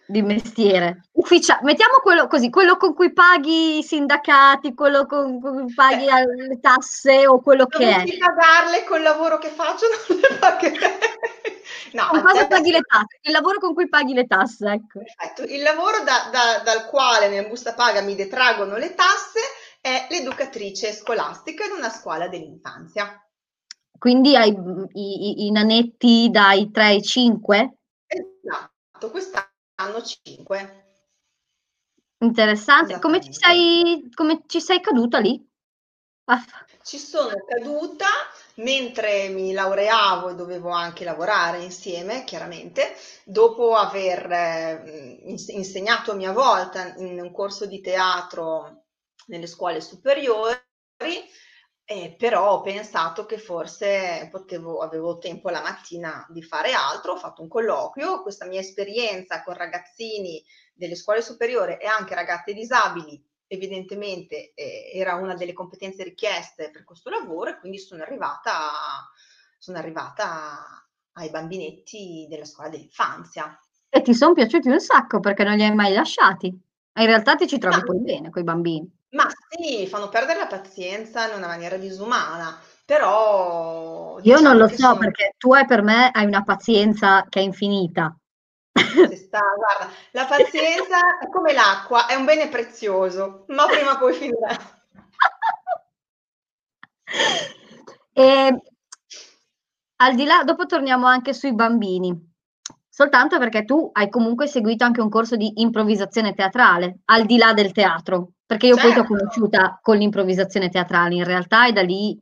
di 0.08 0.22
mestiere. 0.22 1.07
Ufficia- 1.18 1.58
mettiamo 1.62 1.98
quello 2.00 2.28
così, 2.28 2.48
quello 2.48 2.76
con 2.76 2.94
cui 2.94 3.12
paghi 3.12 3.78
i 3.78 3.82
sindacati, 3.82 4.72
quello 4.72 5.04
con 5.04 5.40
cui 5.40 5.74
paghi 5.74 6.04
le 6.04 6.60
tasse 6.60 7.26
o 7.26 7.40
quello 7.40 7.66
che 7.66 7.90
è. 7.90 7.96
Non 7.96 8.18
pagarle 8.18 8.84
col 8.84 9.02
lavoro 9.02 9.36
che 9.38 9.48
faccio, 9.48 9.86
non 10.08 10.18
le 10.18 10.36
pagherei. 10.38 10.78
No, 11.92 12.06
con 12.08 12.22
cosa 12.22 12.46
paghi 12.46 12.70
le 12.70 12.80
tasse? 12.80 13.18
Il 13.22 13.32
lavoro 13.32 13.58
con 13.58 13.72
cui 13.72 13.88
paghi 13.88 14.12
le 14.12 14.26
tasse, 14.26 14.66
ecco. 14.68 15.00
Perfetto. 15.00 15.42
Il 15.42 15.62
lavoro 15.62 16.02
da, 16.02 16.28
da, 16.30 16.62
dal 16.62 16.86
quale 16.86 17.28
nella 17.28 17.48
busta 17.48 17.72
paga 17.72 18.02
mi 18.02 18.14
detraggono 18.14 18.76
le 18.76 18.94
tasse 18.94 19.40
è 19.80 20.06
l'educatrice 20.10 20.92
scolastica 20.92 21.64
in 21.64 21.72
una 21.72 21.88
scuola 21.88 22.28
dell'infanzia. 22.28 23.22
Quindi 23.98 24.36
hai 24.36 24.50
i, 24.50 25.44
i, 25.44 25.46
i 25.46 25.50
nanetti 25.50 26.28
dai 26.30 26.70
3 26.70 26.84
ai 26.84 27.02
5? 27.02 27.76
Esatto, 28.06 29.10
quest'anno 29.10 29.48
hanno 29.76 30.02
5. 30.02 30.87
Interessante. 32.20 32.98
Come 32.98 33.20
ci 33.20 33.32
sei, 33.32 34.10
come 34.14 34.42
ci 34.46 34.60
sei 34.60 34.80
caduta 34.80 35.18
lì? 35.18 35.46
Ah. 36.24 36.44
Ci 36.82 36.98
sono 36.98 37.34
caduta 37.46 38.06
mentre 38.56 39.28
mi 39.28 39.52
laureavo 39.52 40.30
e 40.30 40.34
dovevo 40.34 40.70
anche 40.70 41.04
lavorare 41.04 41.62
insieme, 41.62 42.24
chiaramente, 42.24 42.96
dopo 43.24 43.74
aver 43.74 44.30
eh, 44.30 45.20
insegnato 45.48 46.12
a 46.12 46.14
mia 46.14 46.32
volta 46.32 46.94
in 46.96 47.20
un 47.20 47.30
corso 47.30 47.66
di 47.66 47.80
teatro 47.80 48.84
nelle 49.26 49.46
scuole 49.46 49.80
superiori, 49.80 50.56
eh, 51.84 52.14
però 52.18 52.52
ho 52.52 52.60
pensato 52.62 53.26
che 53.26 53.38
forse 53.38 54.28
potevo, 54.30 54.78
avevo 54.78 55.18
tempo 55.18 55.50
la 55.50 55.62
mattina 55.62 56.26
di 56.30 56.42
fare 56.42 56.72
altro, 56.72 57.12
ho 57.12 57.16
fatto 57.16 57.42
un 57.42 57.48
colloquio, 57.48 58.22
questa 58.22 58.46
mia 58.46 58.60
esperienza 58.60 59.42
con 59.42 59.54
ragazzini 59.54 60.42
delle 60.78 60.94
scuole 60.94 61.20
superiori 61.20 61.76
e 61.78 61.86
anche 61.86 62.14
ragazze 62.14 62.54
disabili 62.54 63.22
evidentemente 63.48 64.52
eh, 64.54 64.90
era 64.94 65.14
una 65.14 65.34
delle 65.34 65.52
competenze 65.52 66.04
richieste 66.04 66.70
per 66.70 66.84
questo 66.84 67.10
lavoro 67.10 67.50
e 67.50 67.58
quindi 67.58 67.78
sono 67.78 68.02
arrivata, 68.02 68.52
sono 69.58 69.78
arrivata 69.78 70.86
ai 71.12 71.30
bambinetti 71.30 72.26
della 72.28 72.44
scuola 72.44 72.68
dell'infanzia. 72.68 73.58
E 73.88 74.02
ti 74.02 74.14
sono 74.14 74.34
piaciuti 74.34 74.68
un 74.68 74.80
sacco 74.80 75.18
perché 75.18 75.44
non 75.44 75.56
li 75.56 75.64
hai 75.64 75.74
mai 75.74 75.92
lasciati. 75.94 76.46
In 76.46 77.06
realtà 77.06 77.36
ti 77.36 77.48
ci 77.48 77.58
trovi 77.58 77.76
no. 77.76 77.84
poi 77.84 78.00
bene 78.00 78.30
con 78.30 78.42
i 78.42 78.44
bambini. 78.44 78.96
Ma 79.10 79.26
sì, 79.48 79.86
fanno 79.86 80.10
perdere 80.10 80.40
la 80.40 80.46
pazienza 80.46 81.28
in 81.28 81.36
una 81.36 81.46
maniera 81.46 81.78
disumana, 81.78 82.60
però... 82.84 84.18
Io 84.20 84.40
non 84.40 84.52
diciamo 84.52 84.58
lo 84.58 84.68
so 84.68 84.76
sono... 84.76 84.98
perché 84.98 85.34
tu 85.38 85.54
hai 85.54 85.64
per 85.64 85.82
me 85.82 86.10
hai 86.12 86.26
una 86.26 86.44
pazienza 86.44 87.24
che 87.28 87.40
è 87.40 87.42
infinita. 87.42 88.14
Sta, 88.78 89.40
guarda, 89.56 89.92
la 90.12 90.26
pazienza 90.26 91.18
è 91.18 91.28
come 91.30 91.52
l'acqua, 91.52 92.06
è 92.06 92.14
un 92.14 92.24
bene 92.24 92.48
prezioso, 92.48 93.44
ma 93.48 93.66
prima 93.66 93.92
o 93.92 93.98
poi 93.98 94.14
finirà. 94.14 94.56
E, 98.18 98.62
al 100.00 100.14
di 100.16 100.24
là, 100.24 100.42
dopo 100.42 100.66
torniamo 100.66 101.06
anche 101.06 101.32
sui 101.32 101.54
bambini, 101.54 102.12
soltanto 102.88 103.38
perché 103.38 103.64
tu 103.64 103.90
hai 103.92 104.10
comunque 104.10 104.48
seguito 104.48 104.82
anche 104.82 105.00
un 105.00 105.08
corso 105.08 105.36
di 105.36 105.60
improvvisazione 105.60 106.34
teatrale, 106.34 106.98
al 107.04 107.26
di 107.26 107.36
là 107.36 107.52
del 107.52 107.70
teatro, 107.70 108.32
perché 108.44 108.66
io 108.66 108.74
certo. 108.74 108.88
poi 108.88 108.96
ti 108.96 109.00
ho 109.00 109.06
certo. 109.06 109.18
conosciuta 109.18 109.78
con 109.80 109.96
l'improvvisazione 109.96 110.68
teatrale 110.68 111.14
in 111.14 111.24
realtà 111.24 111.68
e 111.68 111.72
da 111.72 111.82
lì 111.82 112.20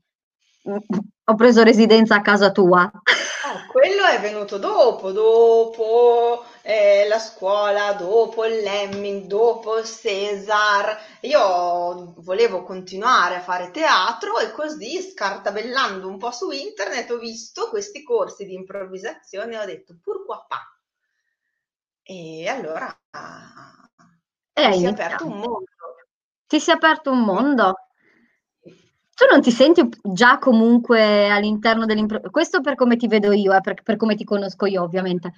mm, 0.68 0.76
ho 1.24 1.34
preso 1.34 1.62
residenza 1.62 2.16
a 2.16 2.20
casa 2.20 2.52
tua. 2.52 2.90
Eh, 2.92 3.72
quello 3.96 4.08
è 4.08 4.20
venuto 4.20 4.58
dopo, 4.58 5.10
dopo 5.10 6.44
eh, 6.60 7.06
la 7.08 7.18
scuola, 7.18 7.94
dopo 7.94 8.44
il 8.44 8.60
Lemming, 8.60 9.24
dopo 9.24 9.78
il 9.78 9.86
Cesar. 9.86 10.98
Io 11.22 12.12
volevo 12.18 12.62
continuare 12.62 13.36
a 13.36 13.40
fare 13.40 13.70
teatro 13.70 14.38
e 14.38 14.52
così, 14.52 15.00
scartabellando 15.00 16.06
un 16.06 16.18
po' 16.18 16.30
su 16.30 16.50
internet, 16.50 17.10
ho 17.10 17.16
visto 17.16 17.70
questi 17.70 18.02
corsi 18.02 18.44
di 18.44 18.52
improvvisazione 18.52 19.54
e 19.54 19.58
ho 19.58 19.64
detto, 19.64 19.96
pur 20.02 20.26
qua 20.26 20.44
pa. 20.46 20.60
E 22.02 22.48
allora 22.48 22.86
eh, 24.52 24.72
si 24.74 24.84
è 24.84 24.88
aperto 24.88 25.24
un 25.24 25.38
mondo. 25.38 25.64
Ti 26.46 26.60
si 26.60 26.70
è 26.70 26.74
aperto 26.74 27.10
un 27.10 27.20
mondo? 27.20 27.85
Tu 29.16 29.24
non 29.30 29.40
ti 29.40 29.50
senti 29.50 29.88
già 30.02 30.38
comunque 30.38 31.28
all'interno 31.30 31.86
dell'improvvisazione? 31.86 32.30
Questo 32.30 32.60
per 32.60 32.74
come 32.74 32.96
ti 32.96 33.08
vedo 33.08 33.32
io, 33.32 33.54
eh, 33.54 33.60
per, 33.62 33.82
per 33.82 33.96
come 33.96 34.14
ti 34.14 34.24
conosco 34.24 34.66
io, 34.66 34.82
ovviamente 34.82 35.32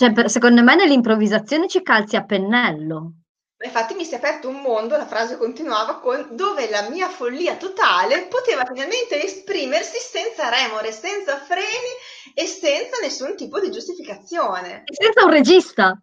cioè, 0.00 0.14
per, 0.14 0.30
secondo 0.30 0.62
me 0.62 0.76
nell'improvvisazione 0.76 1.68
ci 1.68 1.82
calzi 1.82 2.16
a 2.16 2.24
pennello. 2.24 3.16
Infatti 3.62 3.92
mi 3.92 4.06
si 4.06 4.14
è 4.14 4.16
aperto 4.16 4.48
un 4.48 4.62
mondo, 4.62 4.96
la 4.96 5.06
frase 5.06 5.36
continuava 5.36 6.00
con 6.00 6.28
dove 6.30 6.70
la 6.70 6.88
mia 6.88 7.10
follia 7.10 7.56
totale 7.56 8.26
poteva 8.28 8.64
finalmente 8.64 9.22
esprimersi 9.22 9.98
senza 9.98 10.48
remore, 10.48 10.90
senza 10.92 11.36
freni 11.36 11.92
e 12.32 12.46
senza 12.46 12.96
nessun 13.02 13.36
tipo 13.36 13.60
di 13.60 13.70
giustificazione. 13.70 14.84
E 14.86 14.94
senza 14.94 15.22
un 15.22 15.30
regista. 15.30 16.02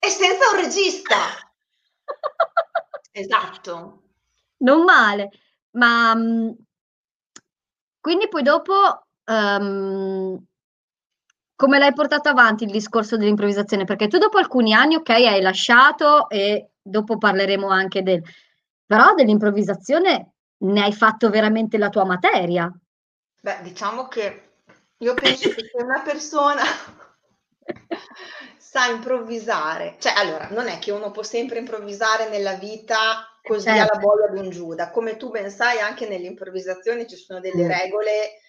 E 0.00 0.08
senza 0.08 0.50
un 0.52 0.60
regista. 0.60 1.16
esatto. 3.12 4.02
Non 4.56 4.82
male, 4.82 5.30
ma 5.72 6.14
mm, 6.14 6.50
quindi 8.00 8.28
poi 8.28 8.42
dopo 8.42 9.06
um, 9.26 10.42
come 11.58 11.78
l'hai 11.78 11.92
portato 11.92 12.28
avanti 12.28 12.64
il 12.64 12.70
discorso 12.70 13.16
dell'improvvisazione? 13.16 13.84
Perché 13.84 14.06
tu 14.06 14.18
dopo 14.18 14.38
alcuni 14.38 14.72
anni, 14.72 14.94
ok, 14.94 15.08
hai 15.08 15.40
lasciato 15.40 16.28
e 16.30 16.70
dopo 16.80 17.18
parleremo 17.18 17.68
anche 17.68 18.02
del... 18.02 18.22
però 18.86 19.12
dell'improvvisazione 19.14 20.32
ne 20.58 20.82
hai 20.82 20.92
fatto 20.92 21.30
veramente 21.30 21.76
la 21.76 21.88
tua 21.88 22.04
materia. 22.04 22.72
Beh, 23.40 23.58
diciamo 23.62 24.06
che 24.06 24.50
io 24.98 25.14
penso 25.14 25.50
che 25.50 25.70
se 25.72 25.82
una 25.82 26.00
persona 26.00 26.62
sa 28.70 28.84
improvvisare, 28.84 29.96
cioè 29.98 30.12
allora, 30.14 30.48
non 30.50 30.68
è 30.68 30.78
che 30.78 30.90
uno 30.90 31.10
può 31.10 31.22
sempre 31.22 31.58
improvvisare 31.58 32.28
nella 32.28 32.52
vita 32.52 33.24
così 33.42 33.64
certo. 33.64 33.80
alla 33.80 33.98
bolla 33.98 34.28
di 34.28 34.40
un 34.40 34.50
Giuda, 34.50 34.90
come 34.90 35.16
tu 35.16 35.30
ben 35.30 35.50
sai 35.50 35.78
anche 35.78 36.06
nell'improvvisazione 36.06 37.06
ci 37.06 37.16
sono 37.16 37.40
delle 37.40 37.64
mm. 37.64 37.66
regole 37.66 38.40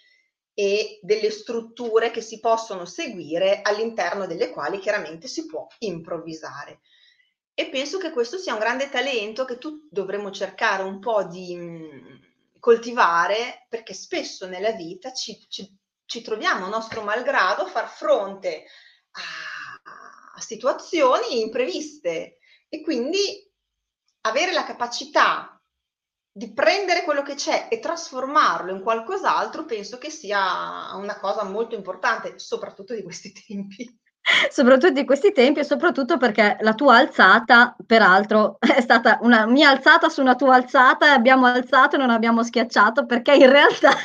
e 0.53 0.99
delle 1.03 1.31
strutture 1.31 2.11
che 2.11 2.19
si 2.19 2.41
possono 2.41 2.83
seguire 2.83 3.61
all'interno 3.61 4.27
delle 4.27 4.49
quali 4.49 4.79
chiaramente 4.79 5.29
si 5.29 5.45
può 5.45 5.65
improvvisare. 5.77 6.81
E 7.53 7.69
penso 7.69 7.97
che 7.97 8.11
questo 8.11 8.37
sia 8.37 8.51
un 8.51 8.59
grande 8.59 8.89
talento 8.89 9.45
che 9.45 9.57
tu 9.57 9.87
dovremmo 9.89 10.31
cercare 10.31 10.83
un 10.83 10.99
po' 10.99 11.23
di 11.23 11.55
mh, 11.55 12.19
coltivare 12.59 13.67
perché 13.69 13.93
spesso 13.93 14.47
nella 14.47 14.71
vita 14.71 15.13
ci, 15.13 15.45
ci, 15.47 15.65
ci, 16.03 16.21
troviamo 16.21 16.67
nostro 16.67 17.03
malgrado 17.03 17.61
a 17.61 17.69
far 17.69 17.87
fronte 17.87 18.65
a 19.11 19.58
situazioni 20.39 21.41
impreviste 21.41 22.37
e 22.67 22.81
quindi 22.81 23.19
avere 24.21 24.51
la 24.51 24.65
capacità 24.65 25.59
di 26.31 26.53
prendere 26.53 27.03
quello 27.03 27.21
che 27.21 27.35
c'è 27.35 27.67
e 27.69 27.79
trasformarlo 27.79 28.71
in 28.71 28.81
qualcos'altro, 28.81 29.65
penso 29.65 29.97
che 29.97 30.09
sia 30.09 30.95
una 30.95 31.17
cosa 31.19 31.43
molto 31.43 31.75
importante, 31.75 32.37
soprattutto 32.37 32.93
di 32.93 33.03
questi 33.03 33.33
tempi. 33.33 33.99
Soprattutto 34.51 34.91
di 34.91 35.05
questi 35.05 35.31
tempi 35.31 35.61
e 35.61 35.63
soprattutto 35.63 36.17
perché 36.17 36.57
la 36.59 36.75
tua 36.75 36.97
alzata, 36.97 37.75
peraltro, 37.83 38.57
è 38.61 38.79
stata 38.79 39.17
una 39.21 39.47
mia 39.47 39.69
alzata 39.69 40.07
su 40.07 40.21
una 40.21 40.35
tua 40.35 40.55
alzata 40.55 41.07
e 41.07 41.09
abbiamo 41.09 41.47
alzato 41.47 41.95
e 41.95 41.99
non 41.99 42.11
abbiamo 42.11 42.43
schiacciato 42.43 43.05
perché 43.05 43.33
in 43.33 43.49
realtà... 43.49 43.89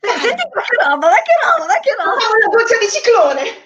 Senti 0.00 0.42
che 0.42 0.84
roba, 0.84 1.08
ma 1.08 1.14
che 1.14 1.34
roba, 1.42 1.66
ma 1.66 1.78
che 1.80 1.94
roba! 1.94 2.10
Una 2.10 2.56
doccia 2.56 2.78
di 2.78 2.88
ciclone! 2.88 3.63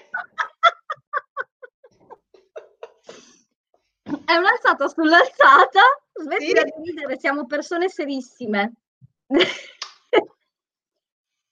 È 4.24 4.34
un'alzata 4.34 4.88
sull'alzata 4.88 5.80
Smettila 6.12 6.62
sì. 6.62 6.72
di 6.76 6.90
ridere, 6.90 7.18
siamo 7.18 7.46
persone 7.46 7.88
serissime. 7.88 8.72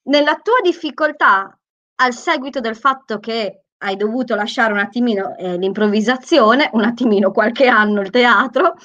Nella 0.08 0.36
tua 0.36 0.60
difficoltà, 0.62 1.58
al 1.96 2.14
seguito 2.14 2.60
del 2.60 2.76
fatto 2.76 3.18
che 3.18 3.64
hai 3.78 3.96
dovuto 3.96 4.34
lasciare 4.34 4.72
un 4.72 4.78
attimino 4.78 5.36
eh, 5.36 5.56
l'improvvisazione, 5.58 6.70
un 6.72 6.84
attimino 6.84 7.30
qualche 7.30 7.66
anno 7.66 8.00
il 8.00 8.10
teatro, 8.10 8.76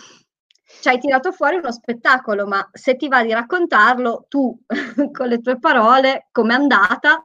ci 0.82 0.90
hai 0.90 1.00
tirato 1.00 1.32
fuori 1.32 1.58
uno 1.58 1.72
spettacolo, 1.72 2.48
ma 2.48 2.68
se 2.72 2.96
ti 2.96 3.08
va 3.08 3.24
di 3.24 3.32
raccontarlo 3.32 4.26
tu 4.28 4.58
con 5.12 5.28
le 5.28 5.40
tue 5.40 5.60
parole, 5.60 6.28
com'è 6.32 6.54
andata? 6.54 7.24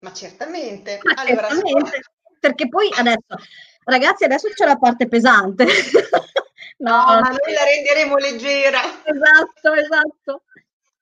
Ma 0.00 0.12
certamente. 0.12 1.00
Ma 1.02 1.14
allora, 1.22 1.48
certamente. 1.48 2.02
Perché 2.38 2.68
poi 2.68 2.90
adesso, 2.94 3.36
ragazzi, 3.84 4.24
adesso 4.24 4.48
c'è 4.48 4.66
la 4.66 4.76
parte 4.76 5.08
pesante. 5.08 5.66
No, 6.76 6.90
no, 6.90 7.20
ma 7.20 7.28
noi 7.28 7.52
la 7.54 7.64
renderemo 7.64 8.16
leggera. 8.16 8.80
Esatto, 9.04 9.72
esatto. 9.72 10.42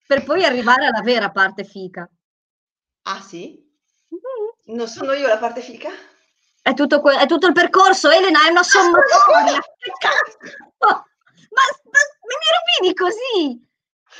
Per 0.06 0.22
poi 0.22 0.44
arrivare 0.44 0.86
alla 0.86 1.00
vera 1.00 1.30
parte 1.30 1.64
fica. 1.64 2.08
Ah 3.04 3.20
sì? 3.20 3.58
Mm-hmm. 4.14 4.76
Non 4.76 4.86
sono 4.86 5.12
io 5.14 5.26
la 5.26 5.38
parte 5.38 5.60
fica? 5.60 5.90
È 6.60 6.74
tutto, 6.74 7.00
que- 7.00 7.18
è 7.18 7.26
tutto 7.26 7.46
il 7.46 7.52
percorso, 7.52 8.10
Elena, 8.10 8.46
è 8.46 8.50
una 8.50 8.62
sommatoria. 8.62 9.58
che 9.78 9.92
cazzo? 9.98 10.38
ma, 10.78 10.90
ma 10.90 12.00
mi 12.28 12.80
rovini 12.80 12.94
così? 12.94 13.70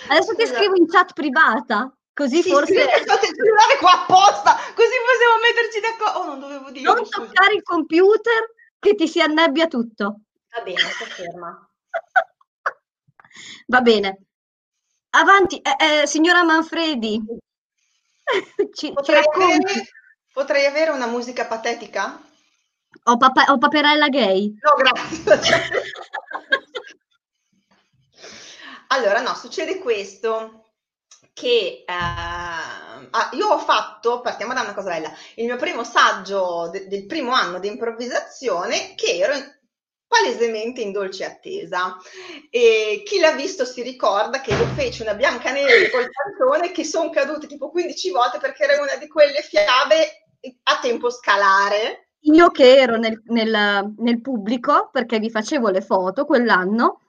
Adesso 0.09 0.35
ti 0.35 0.46
scrivo 0.46 0.75
in 0.77 0.88
chat 0.88 1.12
privata. 1.12 1.94
Così 2.14 2.42
sì, 2.42 2.51
forse. 2.51 2.75
Sì, 2.75 2.81
il 2.81 3.37
cellulare 3.37 3.77
qua 3.79 3.92
apposta, 4.03 4.57
così 4.75 4.92
possiamo 5.33 5.40
metterci 5.40 5.81
d'accordo. 5.81 6.18
Oh, 6.18 6.27
non 6.27 6.40
dovevo 6.40 6.71
dire. 6.71 6.85
Non 6.85 7.09
toccare 7.09 7.55
il 7.55 7.62
computer 7.62 8.53
che 8.79 8.95
ti 8.95 9.09
si 9.09 9.18
annebbia 9.21 9.66
tutto. 9.66 10.21
Va 10.55 10.62
bene, 10.62 10.79
sto 10.79 11.07
ferma. 11.07 11.68
Va 13.66 13.81
bene. 13.81 14.18
Avanti, 15.11 15.61
eh, 15.61 16.03
eh, 16.03 16.07
signora 16.07 16.42
Manfredi. 16.42 17.23
Ci, 18.73 18.92
potrei, 18.92 19.23
ci 19.23 19.29
avere, 19.35 19.88
potrei, 20.33 20.64
avere, 20.64 20.90
una 20.90 21.07
musica 21.07 21.45
patetica? 21.45 22.18
O, 23.05 23.16
papa, 23.16 23.45
o 23.49 23.59
paperella 23.59 24.09
gay? 24.09 24.57
No, 24.61 24.75
grazie. 24.77 25.25
allora, 28.88 29.21
no, 29.21 29.35
succede 29.35 29.79
questo 29.79 30.62
che 31.33 31.85
eh, 31.87 31.92
ah, 31.92 33.31
io 33.33 33.49
ho 33.49 33.59
fatto, 33.59 34.21
partiamo 34.21 34.53
da 34.53 34.62
una 34.62 34.75
cosa 34.75 34.90
bella, 34.90 35.12
il 35.37 35.47
mio 35.47 35.57
primo 35.57 35.85
saggio 35.85 36.68
de, 36.71 36.88
del 36.88 37.07
primo 37.07 37.33
anno 37.33 37.59
di 37.59 37.68
improvvisazione 37.68 38.95
che 38.95 39.18
ero 39.18 39.35
palesemente 40.12 40.83
in 40.83 40.92
dolce 40.92 41.25
attesa. 41.25 41.97
E 42.51 43.03
chi 43.05 43.18
l'ha 43.18 43.33
visto 43.33 43.64
si 43.64 43.83
ricorda 43.83 44.42
che 44.42 44.53
io 44.53 44.66
feci 44.75 45.01
una 45.01 45.14
Biancaneve 45.14 45.90
col 45.90 46.11
cartone 46.11 46.71
che 46.71 46.85
sono 46.85 47.09
cadute 47.09 47.47
tipo 47.47 47.71
15 47.71 48.11
volte 48.11 48.38
perché 48.38 48.64
era 48.64 48.83
una 48.83 48.97
di 48.97 49.09
quelle 49.09 49.40
fiabe 49.40 50.27
a 50.64 50.79
tempo 50.81 51.11
scalare. 51.11 52.09
Io 52.25 52.51
che 52.51 52.77
ero 52.77 52.97
nel, 52.99 53.21
nel, 53.27 53.95
nel 53.97 54.21
pubblico, 54.21 54.90
perché 54.92 55.18
vi 55.18 55.31
facevo 55.31 55.71
le 55.71 55.81
foto 55.81 56.25
quell'anno, 56.25 57.01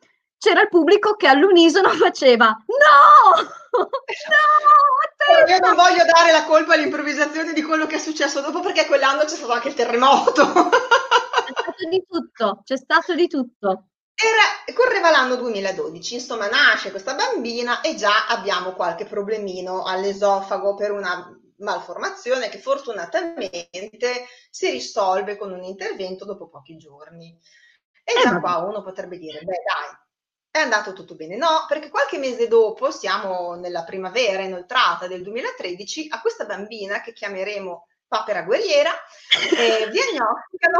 c'era 0.43 0.61
il 0.61 0.67
pubblico 0.67 1.15
che 1.15 1.27
all'unisono 1.27 1.89
faceva 1.95 2.47
no! 2.47 3.41
no! 3.71 3.87
Io 5.47 5.59
non 5.59 5.75
voglio 5.75 6.03
dare 6.03 6.33
la 6.33 6.43
colpa 6.43 6.73
all'improvvisazione 6.73 7.53
di 7.53 7.61
quello 7.61 7.87
che 7.87 7.95
è 7.95 7.99
successo 7.99 8.41
dopo 8.41 8.59
perché 8.59 8.85
quell'anno 8.85 9.21
c'è 9.21 9.35
stato 9.35 9.53
anche 9.53 9.69
il 9.69 9.73
terremoto. 9.73 10.43
c'è 10.51 11.53
stato 11.55 11.87
di 11.89 12.03
tutto, 12.05 12.61
c'è 12.65 12.75
stato 12.75 13.15
di 13.15 13.27
tutto. 13.27 13.85
Era, 14.13 14.73
correva 14.75 15.11
l'anno 15.11 15.37
2012, 15.37 16.15
insomma 16.15 16.49
nasce 16.49 16.91
questa 16.91 17.15
bambina 17.15 17.79
e 17.79 17.95
già 17.95 18.27
abbiamo 18.27 18.73
qualche 18.73 19.05
problemino 19.05 19.83
all'esofago 19.83 20.75
per 20.75 20.91
una 20.91 21.35
malformazione 21.59 22.49
che 22.49 22.59
fortunatamente 22.59 24.27
si 24.49 24.69
risolve 24.69 25.37
con 25.37 25.53
un 25.53 25.63
intervento 25.63 26.25
dopo 26.25 26.49
pochi 26.49 26.75
giorni. 26.75 27.35
E 28.03 28.21
già 28.21 28.39
qua 28.41 28.57
uno 28.57 28.83
potrebbe 28.83 29.17
dire, 29.17 29.39
beh 29.39 29.45
dai, 29.45 30.02
è 30.53 30.59
andato 30.59 30.93
tutto 30.93 31.15
bene. 31.15 31.35
No, 31.35 31.65
perché 31.67 31.89
qualche 31.89 32.19
mese 32.19 32.47
dopo, 32.47 32.91
siamo 32.91 33.55
nella 33.55 33.83
primavera 33.83 34.43
inoltrata 34.43 35.07
del 35.07 35.23
2013, 35.23 36.09
a 36.11 36.21
questa 36.21 36.45
bambina 36.45 37.01
che 37.01 37.11
chiameremo 37.11 37.87
papera 38.07 38.43
guerriera, 38.43 38.91
eh, 39.57 39.89
diagnosticano 39.89 40.79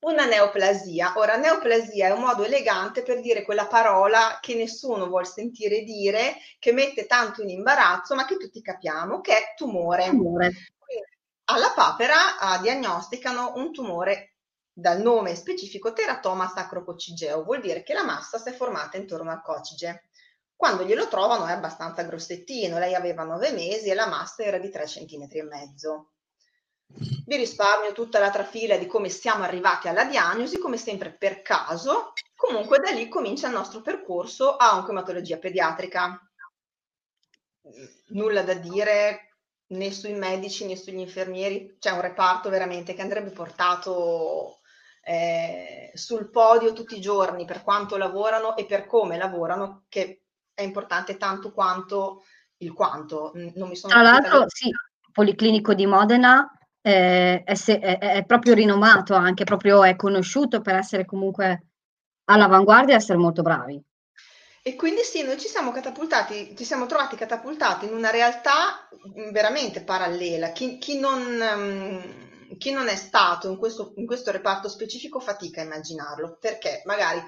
una 0.00 0.24
neoplasia. 0.24 1.12
Ora, 1.16 1.36
neoplasia 1.36 2.08
è 2.08 2.12
un 2.12 2.22
modo 2.22 2.44
elegante 2.44 3.02
per 3.02 3.20
dire 3.20 3.42
quella 3.42 3.66
parola 3.66 4.38
che 4.40 4.54
nessuno 4.54 5.06
vuole 5.06 5.26
sentire 5.26 5.82
dire, 5.82 6.36
che 6.58 6.72
mette 6.72 7.04
tanto 7.04 7.42
in 7.42 7.50
imbarazzo, 7.50 8.14
ma 8.14 8.24
che 8.24 8.38
tutti 8.38 8.62
capiamo, 8.62 9.20
che 9.20 9.36
è 9.36 9.54
tumore. 9.54 10.08
tumore. 10.08 10.50
alla 11.44 11.72
papera 11.74 12.38
ah, 12.38 12.58
diagnosticano 12.58 13.52
un 13.56 13.70
tumore 13.70 14.33
dal 14.76 15.00
nome 15.00 15.36
specifico 15.36 15.92
teratoma 15.92 16.48
sacrococigeo, 16.48 17.44
vuol 17.44 17.60
dire 17.60 17.84
che 17.84 17.94
la 17.94 18.02
massa 18.02 18.38
si 18.38 18.48
è 18.48 18.52
formata 18.52 18.96
intorno 18.96 19.30
al 19.30 19.40
cocige. 19.40 20.08
Quando 20.56 20.82
glielo 20.82 21.06
trovano 21.06 21.46
è 21.46 21.52
abbastanza 21.52 22.02
grossettino, 22.02 22.78
lei 22.78 22.94
aveva 22.94 23.22
nove 23.22 23.52
mesi 23.52 23.88
e 23.88 23.94
la 23.94 24.08
massa 24.08 24.42
era 24.42 24.58
di 24.58 24.70
3 24.70 24.84
cm 24.84 25.28
e 25.30 25.42
mezzo. 25.44 26.10
Vi 26.86 27.36
risparmio 27.36 27.92
tutta 27.92 28.18
la 28.18 28.30
trafila 28.30 28.76
di 28.76 28.86
come 28.86 29.08
siamo 29.08 29.44
arrivati 29.44 29.88
alla 29.88 30.04
diagnosi, 30.04 30.58
come 30.58 30.76
sempre 30.76 31.12
per 31.12 31.42
caso. 31.42 32.12
Comunque 32.34 32.78
da 32.80 32.90
lì 32.90 33.08
comincia 33.08 33.46
il 33.46 33.54
nostro 33.54 33.80
percorso 33.80 34.56
a 34.56 34.76
oncomatologia 34.76 35.38
pediatrica. 35.38 36.20
Nulla 38.08 38.42
da 38.42 38.54
dire 38.54 39.36
né 39.66 39.90
sui 39.92 40.12
medici 40.12 40.66
né 40.66 40.76
sugli 40.76 40.98
infermieri, 40.98 41.76
c'è 41.78 41.90
un 41.90 42.00
reparto 42.00 42.48
veramente 42.50 42.94
che 42.94 43.02
andrebbe 43.02 43.30
portato 43.30 44.60
eh, 45.04 45.90
sul 45.94 46.30
podio 46.30 46.72
tutti 46.72 46.96
i 46.96 47.00
giorni 47.00 47.44
per 47.44 47.62
quanto 47.62 47.96
lavorano 47.96 48.56
e 48.56 48.64
per 48.64 48.86
come 48.86 49.18
lavorano, 49.18 49.84
che 49.88 50.22
è 50.54 50.62
importante 50.62 51.16
tanto 51.16 51.52
quanto 51.52 52.24
il 52.58 52.72
quanto. 52.72 53.32
Non 53.34 53.68
mi 53.68 53.76
sono 53.76 53.92
Tra 53.92 54.02
l'altro, 54.02 54.44
sì, 54.48 54.70
Policlinico 55.12 55.74
di 55.74 55.86
Modena 55.86 56.50
eh, 56.80 57.42
è, 57.44 57.54
è, 57.54 57.98
è, 57.98 58.24
proprio 58.24 58.54
rinomato, 58.54 59.14
anche 59.14 59.44
proprio 59.44 59.84
è 59.84 59.94
conosciuto 59.94 60.60
per 60.60 60.76
essere 60.76 61.04
comunque 61.04 61.66
all'avanguardia 62.24 62.94
e 62.94 62.96
essere 62.96 63.18
molto 63.18 63.42
bravi. 63.42 63.80
E 64.66 64.76
quindi 64.76 65.02
sì, 65.02 65.22
noi 65.22 65.38
ci 65.38 65.48
siamo 65.48 65.72
catapultati, 65.72 66.56
ci 66.56 66.64
siamo 66.64 66.86
trovati 66.86 67.16
catapultati 67.16 67.84
in 67.84 67.92
una 67.92 68.10
realtà 68.10 68.88
veramente 69.30 69.82
parallela. 69.82 70.52
Chi, 70.52 70.78
chi 70.78 70.98
non... 70.98 71.20
Um, 71.20 72.32
chi 72.56 72.70
non 72.72 72.88
è 72.88 72.96
stato 72.96 73.48
in 73.48 73.56
questo, 73.56 73.92
in 73.96 74.06
questo 74.06 74.30
reparto 74.30 74.68
specifico 74.68 75.20
fatica 75.20 75.60
a 75.60 75.64
immaginarlo, 75.64 76.36
perché 76.40 76.82
magari 76.84 77.22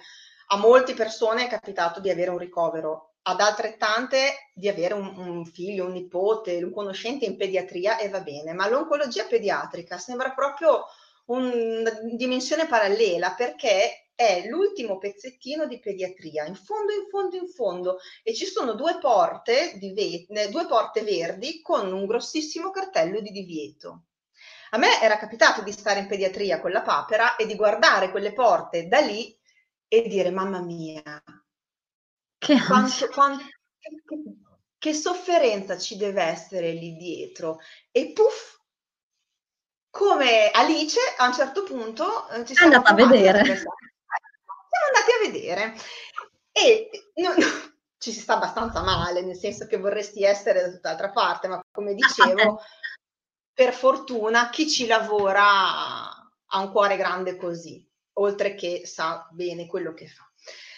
a 0.49 0.57
molte 0.57 0.95
persone 0.95 1.47
è 1.47 1.49
capitato 1.49 2.01
di 2.01 2.11
avere 2.11 2.31
un 2.31 2.39
ricovero, 2.39 3.15
ad 3.23 3.41
altrettante 3.41 4.51
di 4.55 4.69
avere 4.69 4.95
un, 4.95 5.12
un, 5.17 5.45
figlio, 5.45 5.87
un 5.87 5.93
nipote, 5.93 6.62
un 6.62 6.73
conoscente 6.73 7.25
in 7.25 7.37
pediatria 7.37 7.99
e 7.99 8.09
va 8.09 8.21
bene, 8.21 8.53
ma 8.53 8.69
l'oncologia 8.69 9.25
pediatrica 9.25 9.99
sembra 9.99 10.33
proprio 10.33 10.85
una 11.27 11.91
dimensione 12.15 12.67
parallela 12.67 13.35
perché 13.35 14.11
è 14.15 14.47
l'ultimo 14.47 14.97
pezzettino 14.97 15.67
di 15.67 15.81
pediatria, 15.81 16.47
in 16.47 16.55
fondo, 16.55 16.93
in 16.93 17.09
fondo, 17.11 17.37
in 17.37 17.49
fondo, 17.49 17.99
e 18.23 18.33
ci 18.33 18.47
sono 18.47 18.75
due 18.75 18.99
porte, 18.99 19.77
di 19.77 19.93
ve- 19.93 20.49
due 20.49 20.67
porte 20.67 21.03
verdi 21.03 21.61
con 21.61 21.93
un 21.93 22.07
grossissimo 22.07 22.71
cartello 22.71 23.21
di 23.21 23.31
divieto. 23.31 24.05
A 24.70 24.79
me 24.79 25.00
era 25.00 25.16
capitato 25.16 25.62
di 25.62 25.72
stare 25.72 26.00
in 26.00 26.07
pediatria 26.07 26.61
con 26.61 26.70
la 26.70 26.83
papera 26.83 27.37
e 27.37 27.46
di 27.46 27.55
guardare 27.55 28.11
quelle 28.11 28.33
porte 28.33 28.88
da 28.88 29.00
lì 29.00 29.37
e 29.88 30.02
dire 30.09 30.31
mamma 30.31 30.61
mia, 30.61 31.02
che, 32.38 32.61
quanto, 32.66 33.09
quanto, 33.09 33.44
che, 34.79 34.92
sofferenza 34.92 35.79
ci 35.79 35.96
deve 35.96 36.22
essere 36.22 36.72
lì 36.72 36.96
dietro. 36.96 37.59
E 37.90 38.12
puff, 38.12 38.59
come 39.90 40.50
Alice 40.50 41.00
a 41.16 41.26
un 41.26 41.35
certo 41.35 41.62
punto 41.62 42.29
eh, 42.31 42.44
ci 42.44 42.55
siamo 42.55 42.74
andata 42.74 42.92
a 42.92 43.07
vedere. 43.07 43.44
Siamo 43.44 44.87
andati 44.92 45.11
a 45.12 45.31
vedere 45.31 45.74
e 46.52 46.90
no, 47.16 47.31
no, 47.31 47.76
ci 47.98 48.12
si 48.12 48.20
sta 48.20 48.35
abbastanza 48.35 48.83
male, 48.83 49.22
nel 49.22 49.37
senso 49.37 49.66
che 49.66 49.79
vorresti 49.79 50.22
essere 50.24 50.62
da 50.62 50.70
tutt'altra 50.70 51.11
parte, 51.11 51.48
ma 51.48 51.62
come 51.70 51.94
dicevo, 51.94 52.61
per 53.57 53.73
fortuna 53.73 54.51
chi 54.51 54.69
ci 54.69 54.87
lavora 54.87 55.42
ha 55.42 56.61
un 56.61 56.71
cuore 56.71 56.99
grande 56.99 57.37
così, 57.37 57.83
oltre 58.19 58.55
che 58.55 58.83
sa 58.85 59.27
bene 59.33 59.66
quello 59.66 59.95
che 59.95 60.09
fa. 60.09 60.31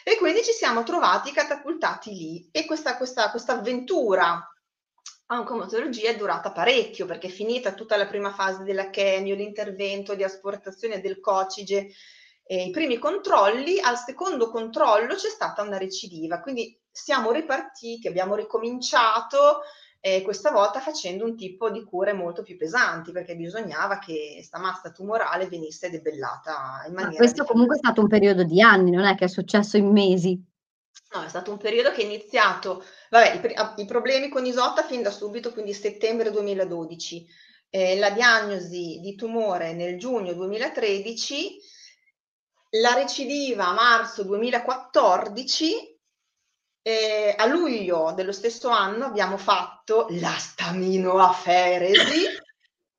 E 0.05 0.17
quindi 0.17 0.45
ci 0.45 0.53
siamo 0.53 0.85
trovati 0.85 1.33
catapultati 1.33 2.15
lì 2.15 2.49
e 2.53 2.65
questa, 2.67 2.97
questa, 2.97 3.33
questa 3.33 3.55
avventura 3.55 4.49
oncomatologia 5.27 6.11
è 6.11 6.17
durata 6.17 6.53
parecchio 6.53 7.05
perché 7.05 7.29
finita 7.29 7.75
tutta 7.75 7.97
la 7.97 8.07
prima 8.07 8.33
fase 8.33 8.63
della 8.63 8.91
chemio, 8.91 9.35
l'intervento 9.35 10.15
di 10.15 10.23
asportazione 10.23 11.01
del 11.01 11.19
cocige, 11.19 11.89
e 12.45 12.67
i 12.67 12.71
primi 12.71 12.97
controlli, 12.97 13.81
al 13.81 13.99
secondo 13.99 14.51
controllo 14.51 15.17
c'è 15.17 15.29
stata 15.29 15.63
una 15.63 15.79
recidiva, 15.79 16.41
quindi 16.41 16.81
siamo 16.89 17.33
ripartiti, 17.33 18.07
abbiamo 18.07 18.37
ricominciato 18.37 19.63
e 20.01 20.23
questa 20.23 20.51
volta 20.51 20.81
facendo 20.81 21.25
un 21.25 21.37
tipo 21.37 21.71
di 21.71 21.83
cure 21.85 22.13
molto 22.13 22.43
più 22.43 22.57
pesanti 22.57 23.11
perché 23.11 23.35
bisognava 23.35 23.99
che 23.99 24.33
questa 24.35 24.59
massa 24.59 24.93
tumorale 24.93 25.49
venisse 25.49 25.91
debellata 25.91 26.85
in 26.87 26.95
maniera... 26.95 27.11
Ma 27.11 27.17
questo 27.17 27.45
comunque 27.45 27.75
è 27.75 27.79
stato 27.79 28.01
un 28.01 28.09
periodo 28.09 28.45
di 28.45 28.63
anni, 28.63 28.91
non 28.91 29.05
è 29.05 29.17
che 29.17 29.25
è 29.25 29.29
successo 29.29 29.77
in 29.77 29.91
mesi. 29.91 30.41
No, 31.15 31.25
è 31.25 31.29
stato 31.29 31.51
un 31.51 31.57
periodo 31.57 31.91
che 31.91 32.03
è 32.03 32.05
iniziato, 32.05 32.85
vabbè, 33.11 33.41
i, 33.77 33.83
i 33.83 33.87
problemi 33.87 34.29
con 34.29 34.45
Isotta 34.45 34.85
fin 34.85 35.03
da 35.03 35.11
subito, 35.11 35.53
quindi 35.53 35.73
settembre 35.73 36.31
2012, 36.31 37.27
eh, 37.71 37.99
la 37.99 38.11
diagnosi 38.11 39.01
di 39.01 39.15
tumore 39.17 39.73
nel 39.73 39.99
giugno 39.99 40.33
2013, 40.35 41.59
la 42.81 42.93
recidiva 42.95 43.69
a 43.69 43.73
marzo 43.73 44.23
2014 44.23 45.98
e 46.83 47.35
a 47.37 47.47
luglio 47.47 48.13
dello 48.15 48.33
stesso 48.33 48.69
anno 48.69 49.07
abbiamo 49.07 49.37
fatto 49.37 50.07
la 50.11 50.35
staminoaferesi. 50.37 52.47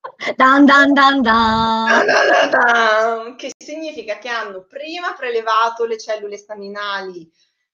Dan, 0.35 0.65
dan, 0.65 0.93
dan, 0.93 1.21
dan. 1.21 2.05
Dan, 2.05 2.49
dan, 2.49 3.35
che 3.35 3.51
significa 3.57 4.17
che 4.17 4.29
hanno 4.29 4.65
prima 4.65 5.13
prelevato 5.13 5.85
le 5.85 5.97
cellule 5.97 6.37
staminali 6.37 7.29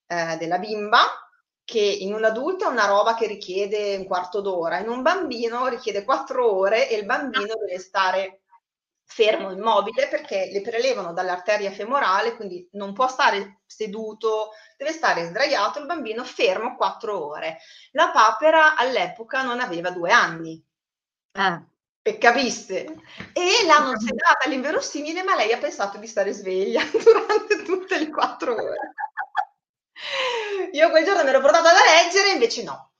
eh, 0.07 0.35
della 0.37 0.57
bimba, 0.57 1.01
che 1.63 1.79
in 1.79 2.13
un 2.13 2.23
adulto 2.23 2.65
è 2.65 2.67
una 2.67 2.87
roba 2.87 3.15
che 3.15 3.27
richiede 3.27 3.95
un 3.95 4.05
quarto 4.05 4.41
d'ora, 4.41 4.79
in 4.79 4.89
un 4.89 5.01
bambino 5.01 5.67
richiede 5.67 6.03
quattro 6.03 6.51
ore 6.51 6.89
e 6.89 6.97
il 6.97 7.05
bambino 7.05 7.45
deve 7.45 7.79
stare 7.79 8.41
fermo, 9.05 9.51
immobile, 9.51 10.07
perché 10.07 10.49
le 10.51 10.61
prelevano 10.61 11.13
dall'arteria 11.13 11.71
femorale, 11.71 12.35
quindi 12.35 12.67
non 12.73 12.93
può 12.93 13.07
stare 13.07 13.61
seduto, 13.65 14.51
deve 14.77 14.91
stare 14.91 15.25
sdraiato 15.25 15.79
il 15.79 15.85
bambino 15.85 16.23
fermo 16.23 16.75
quattro 16.75 17.25
ore. 17.27 17.59
La 17.91 18.09
papera 18.09 18.75
all'epoca 18.75 19.41
non 19.43 19.59
aveva 19.61 19.91
due 19.91 20.11
anni. 20.11 20.63
Ah. 21.33 21.63
E 22.07 22.17
capisse? 22.19 22.83
E 23.33 23.65
l'hanno 23.65 23.97
sedata 23.99 24.45
all'inverosimile, 24.45 25.23
ma 25.23 25.35
lei 25.35 25.51
ha 25.53 25.57
pensato 25.57 25.97
di 25.97 26.07
stare 26.07 26.33
sveglia 26.33 26.83
durante 26.91 27.63
tutte 27.63 27.97
le 27.97 28.09
quattro 28.09 28.53
ore. 28.53 28.93
Io 30.73 30.89
quel 30.89 31.05
giorno 31.05 31.23
mi 31.23 31.29
ero 31.29 31.39
portata 31.39 31.71
da 31.71 31.79
leggere, 31.79 32.31
invece 32.31 32.63
no. 32.63 32.91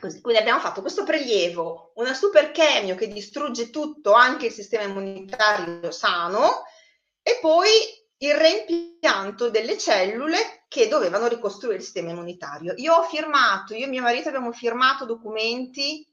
Così, 0.00 0.20
quindi 0.22 0.40
abbiamo 0.40 0.60
fatto 0.60 0.80
questo 0.80 1.04
prelievo, 1.04 1.92
una 1.96 2.14
super 2.14 2.50
chemio 2.52 2.94
che 2.94 3.08
distrugge 3.08 3.70
tutto, 3.70 4.12
anche 4.12 4.46
il 4.46 4.52
sistema 4.52 4.84
immunitario 4.84 5.90
sano, 5.90 6.62
e 7.22 7.38
poi 7.40 7.68
il 8.22 8.34
reimpianto 8.34 9.50
delle 9.50 9.76
cellule 9.78 10.64
che 10.68 10.88
dovevano 10.88 11.26
ricostruire 11.26 11.76
il 11.76 11.82
sistema 11.82 12.10
immunitario. 12.10 12.74
Io 12.76 12.94
ho 12.94 13.02
firmato, 13.02 13.74
io 13.74 13.86
e 13.86 13.88
mio 13.88 14.02
marito 14.02 14.28
abbiamo 14.28 14.52
firmato 14.52 15.04
documenti, 15.04 16.06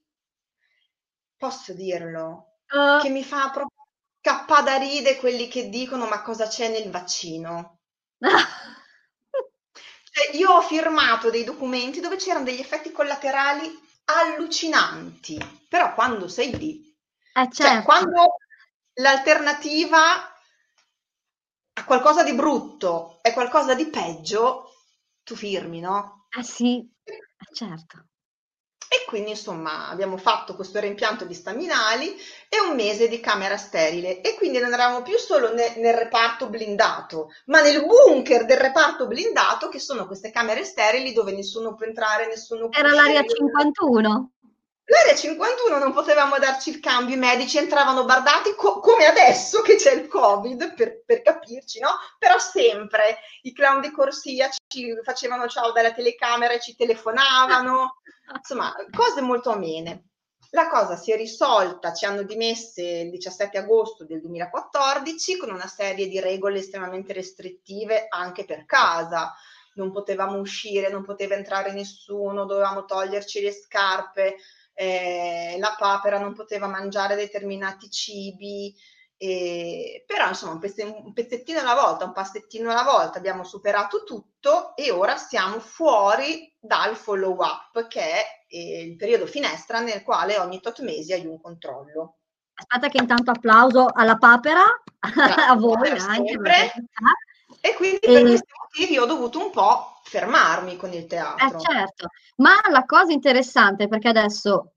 posso 1.37 1.73
dirlo, 1.73 2.57
uh. 2.69 3.01
che 3.01 3.09
mi 3.09 3.23
fa 3.23 3.49
proprio 3.49 3.87
cappare 4.19 4.63
da 4.63 4.77
ride 4.77 5.15
quelli 5.17 5.47
che 5.47 5.69
dicono 5.69 6.07
ma 6.07 6.21
cosa 6.21 6.47
c'è 6.47 6.69
nel 6.69 6.89
vaccino. 6.89 7.79
Cioè, 10.17 10.35
io 10.35 10.49
ho 10.49 10.61
firmato 10.61 11.29
dei 11.29 11.43
documenti 11.43 11.99
dove 11.99 12.15
c'erano 12.15 12.43
degli 12.45 12.59
effetti 12.59 12.91
collaterali 12.91 13.71
allucinanti, 14.05 15.37
però 15.69 15.93
quando 15.93 16.27
sei 16.27 16.57
lì, 16.57 16.83
Eh, 17.33 17.47
cioè 17.51 17.67
certo. 17.67 17.83
quando 17.83 18.37
l'alternativa 18.95 20.33
a 21.73 21.85
qualcosa 21.85 22.23
di 22.23 22.33
brutto 22.33 23.19
è 23.21 23.31
qualcosa 23.31 23.75
di 23.75 23.85
peggio, 23.89 24.71
tu 25.23 25.35
firmi, 25.35 25.81
no? 25.81 26.25
Eh 26.35 26.41
sì, 26.41 26.77
eh, 27.03 27.53
certo. 27.53 28.06
E 28.89 29.03
quindi 29.05 29.31
insomma 29.31 29.89
abbiamo 29.89 30.17
fatto 30.17 30.55
questo 30.55 30.79
reimpianto 30.79 31.25
di 31.25 31.33
staminali 31.33 32.15
e 32.49 32.59
un 32.61 32.75
mese 32.75 33.09
di 33.09 33.19
camera 33.19 33.57
sterile 33.57 34.21
e 34.21 34.35
quindi 34.35 34.59
non 34.59 34.71
eravamo 34.71 35.01
più 35.01 35.17
solo 35.17 35.53
ne- 35.53 35.75
nel 35.77 35.93
reparto 35.93 36.47
blindato, 36.49 37.29
ma 37.47 37.61
nel 37.61 37.85
bunker 37.85 38.45
del 38.45 38.57
reparto 38.57 39.07
blindato 39.07 39.67
che 39.67 39.79
sono 39.79 40.07
queste 40.07 40.31
camere 40.31 40.63
sterili 40.63 41.11
dove 41.11 41.33
nessuno 41.33 41.75
può 41.75 41.85
entrare, 41.85 42.27
nessuno 42.27 42.69
può 42.69 42.79
Era 42.79 42.91
l'area 42.93 43.19
uscire. 43.19 43.37
51. 43.37 44.31
L'area 44.89 45.15
51 45.15 45.79
non 45.79 45.91
potevamo 45.91 46.37
darci 46.37 46.69
il 46.69 46.79
cambio, 46.79 47.15
i 47.15 47.19
medici 47.19 47.57
entravano 47.57 48.05
bardati 48.05 48.55
co- 48.55 48.79
come 48.79 49.05
adesso 49.05 49.61
che 49.61 49.75
c'è 49.75 49.91
il 49.91 50.07
Covid, 50.07 50.75
per, 50.75 51.03
per 51.03 51.21
capirci, 51.21 51.79
no? 51.79 51.89
Però 52.17 52.39
sempre 52.39 53.17
i 53.41 53.51
clown 53.51 53.81
di 53.81 53.91
corsia 53.91 54.49
ci 54.65 54.97
facevano 55.03 55.49
ciao 55.49 55.73
dalla 55.73 55.91
telecamera 55.91 56.53
e 56.53 56.61
ci 56.61 56.73
telefonavano, 56.73 57.97
insomma, 58.33 58.73
cose 58.95 59.19
molto 59.19 59.49
amene. 59.49 60.05
La 60.51 60.69
cosa 60.69 60.95
si 60.95 61.11
è 61.11 61.17
risolta, 61.17 61.91
ci 61.91 62.05
hanno 62.05 62.23
dimesse 62.23 62.81
il 62.81 63.09
17 63.09 63.57
agosto 63.57 64.05
del 64.05 64.21
2014 64.21 65.35
con 65.35 65.51
una 65.51 65.67
serie 65.67 66.07
di 66.07 66.21
regole 66.21 66.59
estremamente 66.59 67.11
restrittive 67.11 68.05
anche 68.07 68.45
per 68.45 68.63
casa. 68.65 69.33
Non 69.73 69.91
potevamo 69.91 70.39
uscire, 70.39 70.89
non 70.89 71.03
poteva 71.03 71.35
entrare 71.35 71.73
nessuno, 71.73 72.45
dovevamo 72.45 72.85
toglierci 72.85 73.41
le 73.41 73.51
scarpe, 73.51 74.37
eh, 74.79 75.55
la 75.57 75.75
papera 75.77 76.19
non 76.19 76.33
poteva 76.35 76.67
mangiare 76.67 77.15
determinati 77.15 77.89
cibi, 77.89 78.75
eh, 79.17 80.03
però 80.05 80.27
insomma 80.27 80.51
un, 80.53 80.59
pezze- 80.59 80.83
un 80.83 81.11
pezzettino 81.13 81.59
alla 81.59 81.73
volta, 81.73 82.05
un 82.05 82.11
passettino 82.13 82.69
alla 82.69 82.83
volta 82.83 83.17
abbiamo 83.17 83.43
superato 83.43 84.03
tutto 84.03 84.75
e 84.75 84.91
ora 84.91 85.17
siamo 85.17 85.59
fuori 85.59 86.55
dal 86.59 86.95
follow 86.95 87.35
up 87.41 87.87
che 87.87 88.01
è 88.01 88.23
eh, 88.49 88.81
il 88.83 88.95
periodo 88.95 89.25
finestra 89.25 89.79
nel 89.79 90.03
quale 90.03 90.37
ogni 90.37 90.61
tot 90.61 90.81
mesi 90.83 91.11
hai 91.13 91.25
un 91.25 91.41
controllo. 91.41 92.17
Aspetta 92.53 92.89
che 92.89 92.97
intanto 92.99 93.31
applauso 93.31 93.87
alla 93.91 94.17
papera, 94.17 94.61
a 95.49 95.55
voi 95.55 95.89
anche. 95.89 96.37
perché- 96.37 96.73
E 97.61 97.73
quindi 97.73 97.97
E- 97.97 98.11
per 98.13 98.21
questi 98.21 98.51
motivi 98.61 98.97
ho 98.99 99.05
dovuto 99.05 99.39
un 99.43 99.49
po' 99.49 99.96
fermarmi 100.09 100.75
con 100.77 100.93
il 100.93 101.03
Eh 101.03 101.07
teatro. 101.07 101.59
certo, 101.59 102.07
ma 102.37 102.53
la 102.69 102.83
cosa 102.85 103.11
interessante 103.11 103.87
perché 103.87 104.09
adesso 104.09 104.73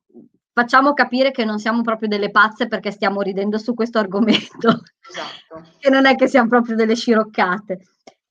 facciamo 0.53 0.93
capire 0.93 1.31
che 1.31 1.45
non 1.45 1.59
siamo 1.59 1.83
proprio 1.83 2.09
delle 2.09 2.31
pazze 2.31 2.67
perché 2.67 2.91
stiamo 2.91 3.21
ridendo 3.23 3.59
su 3.59 3.75
questo 3.75 3.99
argomento, 3.99 4.83
Esatto. 5.09 5.63
che 5.79 5.91
non 5.91 6.07
è 6.07 6.15
che 6.17 6.29
siamo 6.29 6.49
proprio 6.49 6.77
delle 6.77 6.95
sciroccate. 6.97 7.81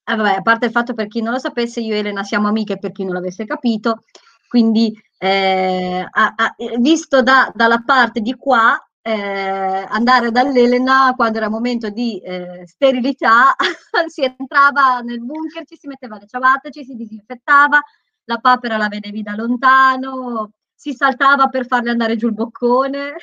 Eh, 0.04 0.16
vabbè, 0.16 0.36
a 0.38 0.42
parte 0.42 0.66
il 0.66 0.72
fatto 0.72 0.94
per 0.94 1.08
chi 1.08 1.22
non 1.22 1.34
lo 1.34 1.40
sapesse, 1.40 1.80
io 1.82 1.94
e 1.96 2.00
Elena 2.00 2.24
siamo 2.24 2.48
amiche 2.48 2.78
per 2.80 2.92
chi 2.92 3.04
non 3.06 3.14
l'avesse 3.14 3.46
capito, 3.46 4.04
quindi 4.48 4.92
eh, 5.18 6.08
a- 6.10 6.34
a- 6.36 6.56
visto 6.80 7.22
da- 7.22 7.52
dalla 7.54 7.84
parte 7.86 8.22
di 8.22 8.34
qua, 8.36 8.76
eh, 9.10 9.86
andare 9.90 10.32
dall'Elena 10.32 11.14
quando 11.16 11.38
era 11.38 11.50
momento 11.50 11.90
di 11.90 12.20
eh, 12.20 12.64
sterilità, 12.68 13.56
si 14.08 14.24
entrava 14.24 15.00
nel 15.00 15.24
bunker, 15.24 15.66
ci 15.66 15.76
si 15.78 15.88
metteva 15.88 16.18
le 16.18 16.28
ciabatte, 16.28 16.70
ci 16.70 16.84
si 16.84 16.94
disinfettava, 16.94 17.80
la 18.26 18.38
papera 18.38 18.78
la 18.78 18.88
vedevi 18.88 19.24
da 19.24 19.36
lontano, 19.36 20.52
si 20.76 20.94
saltava 20.94 21.48
per 21.48 21.66
farle 21.66 21.90
andare 21.90 22.16
giù 22.16 22.28
il 22.28 22.34
boccone. 22.34 23.16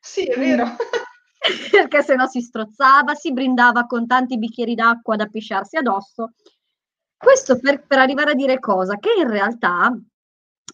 Sì, 0.00 0.26
è 0.26 0.36
vero. 0.36 0.66
perché 1.70 2.02
sennò 2.02 2.26
si 2.26 2.40
strozzava, 2.40 3.14
si 3.14 3.32
brindava 3.32 3.86
con 3.86 4.06
tanti 4.06 4.36
bicchieri 4.36 4.74
d'acqua 4.74 5.14
da 5.14 5.26
pisciarsi 5.26 5.76
addosso. 5.76 6.32
Questo 7.16 7.58
per, 7.60 7.86
per 7.86 7.98
arrivare 7.98 8.32
a 8.32 8.34
dire 8.34 8.58
cosa? 8.58 8.96
Che 8.96 9.12
in 9.16 9.30
realtà, 9.30 9.96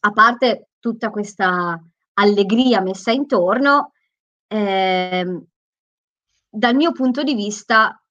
a 0.01 0.13
parte 0.13 0.71
tutta 0.79 1.11
questa 1.11 1.79
allegria 2.15 2.81
messa 2.81 3.11
intorno, 3.11 3.93
ehm, 4.53 5.45
dal 6.49 6.75
mio 6.75 6.93
punto 6.93 7.23
di 7.23 7.35
vista 7.35 8.03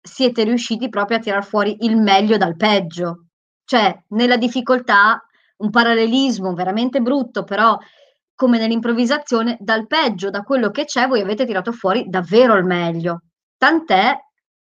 siete 0.00 0.44
riusciti 0.44 0.88
proprio 0.88 1.16
a 1.16 1.20
tirar 1.20 1.44
fuori 1.44 1.78
il 1.80 1.96
meglio 1.96 2.36
dal 2.36 2.56
peggio. 2.56 3.26
Cioè, 3.64 4.04
nella 4.08 4.36
difficoltà, 4.36 5.24
un 5.58 5.70
parallelismo 5.70 6.54
veramente 6.54 7.00
brutto, 7.00 7.44
però 7.44 7.78
come 8.34 8.58
nell'improvvisazione, 8.58 9.56
dal 9.58 9.86
peggio, 9.86 10.28
da 10.30 10.42
quello 10.42 10.70
che 10.70 10.84
c'è, 10.84 11.08
voi 11.08 11.22
avete 11.22 11.46
tirato 11.46 11.72
fuori 11.72 12.04
davvero 12.06 12.54
il 12.54 12.64
meglio. 12.64 13.22
Tant'è 13.56 14.14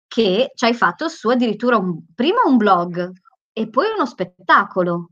che 0.08 0.52
ci 0.54 0.66
hai 0.66 0.74
fatto 0.74 1.08
su 1.08 1.30
addirittura 1.30 1.78
un, 1.78 2.04
prima 2.14 2.42
un 2.46 2.58
blog 2.58 3.10
e 3.54 3.70
poi 3.70 3.86
uno 3.96 4.06
spettacolo. 4.06 5.12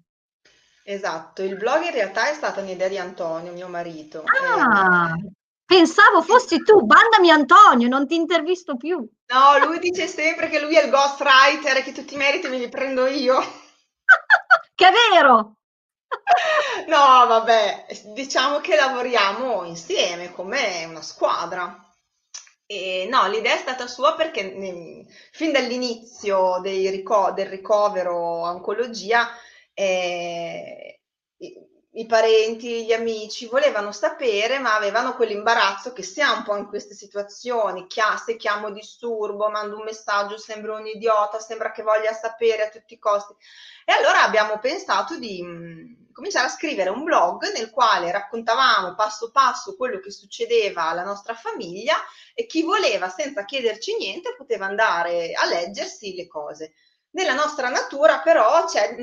Esatto, 0.84 1.42
il 1.42 1.56
blog 1.56 1.84
in 1.86 1.92
realtà 1.92 2.30
è 2.30 2.34
stata 2.34 2.62
un'idea 2.62 2.90
di 2.90 2.98
Antonio, 2.98 3.54
mio 3.54 3.70
marito. 3.70 4.24
Ah, 4.26 5.14
Eh, 5.16 5.32
pensavo 5.70 6.24
fossi 6.24 6.64
tu, 6.64 6.82
bandami 6.84 7.30
Antonio, 7.30 7.88
non 7.88 8.08
ti 8.08 8.16
intervisto 8.16 8.76
più. 8.76 8.98
no, 8.98 9.66
lui 9.66 9.78
dice 9.80 10.08
sempre 10.08 10.50
che 10.50 10.60
lui 10.60 10.76
è 10.76 10.84
il 10.84 10.90
ghostwriter 10.90 11.78
e 11.78 11.84
che 11.84 11.92
tutti 11.92 12.16
i 12.16 12.18
meriti 12.18 12.48
me 12.48 12.58
li 12.58 12.70
prendo 12.70 13.06
io. 13.06 13.40
che 14.76 14.88
è 14.88 14.92
vero! 15.14 15.54
No, 16.88 16.98
vabbè, 17.28 17.86
diciamo 18.14 18.60
che 18.62 18.76
lavoriamo 18.76 19.64
insieme 19.66 20.32
come 20.32 20.86
una 20.86 21.02
squadra. 21.04 21.84
E 22.66 23.08
no, 23.10 23.28
l'idea 23.28 23.54
è 23.56 23.58
stata 23.58 23.88
sua 23.88 24.16
perché 24.16 24.44
ne- 24.44 25.06
fin 25.32 25.52
dall'inizio 25.52 26.62
rico- 26.62 27.32
del 27.32 27.48
ricovero 27.48 28.16
oncologia 28.16 29.28
eh, 29.74 30.99
i, 32.00 32.06
parenti, 32.06 32.86
gli 32.86 32.94
amici 32.94 33.48
volevano 33.48 33.92
sapere, 33.92 34.60
ma 34.60 34.76
avevano 34.76 35.16
quell'imbarazzo 35.16 35.92
che 35.94 36.04
si 36.04 36.22
ha 36.22 36.34
un 36.34 36.44
po' 36.44 36.56
in 36.56 36.68
queste 36.68 36.94
situazioni. 36.94 37.88
Chia- 37.88 38.18
se 38.18 38.38
chiamo 38.38 38.72
disturbo, 38.72 39.50
mando 39.50 39.78
un 39.78 39.84
messaggio, 39.84 40.38
sembra 40.38 40.76
un 40.76 40.86
idiota, 40.88 41.40
sembra 41.40 41.72
che 41.72 41.84
voglia 41.84 42.14
sapere 42.14 42.64
a 42.68 42.70
tutti 42.70 42.94
i 42.94 43.00
costi. 43.00 43.34
E 43.86 43.92
allora 43.92 44.24
abbiamo 44.24 44.60
pensato 44.60 45.18
di 45.18 45.42
mh, 45.42 46.12
cominciare 46.14 46.48
a 46.48 46.50
scrivere 46.50 46.90
un 46.90 47.04
blog 47.04 47.52
nel 47.52 47.70
quale 47.70 48.12
raccontavamo 48.12 48.96
passo 48.96 49.32
passo 49.32 49.76
quello 49.76 50.00
che 50.00 50.12
succedeva 50.12 50.90
alla 50.90 51.04
nostra 51.04 51.34
famiglia 51.34 51.96
e 52.34 52.46
chi 52.46 52.62
voleva 52.64 53.10
senza 53.10 53.44
chiederci 53.46 53.98
niente 53.98 54.36
poteva 54.38 54.66
andare 54.66 55.32
a 55.34 55.46
leggersi 55.46 56.16
le 56.16 56.28
cose. 56.28 56.74
Nella 57.12 57.34
nostra 57.34 57.70
natura 57.70 58.20
però 58.20 58.66
c'è, 58.66 58.96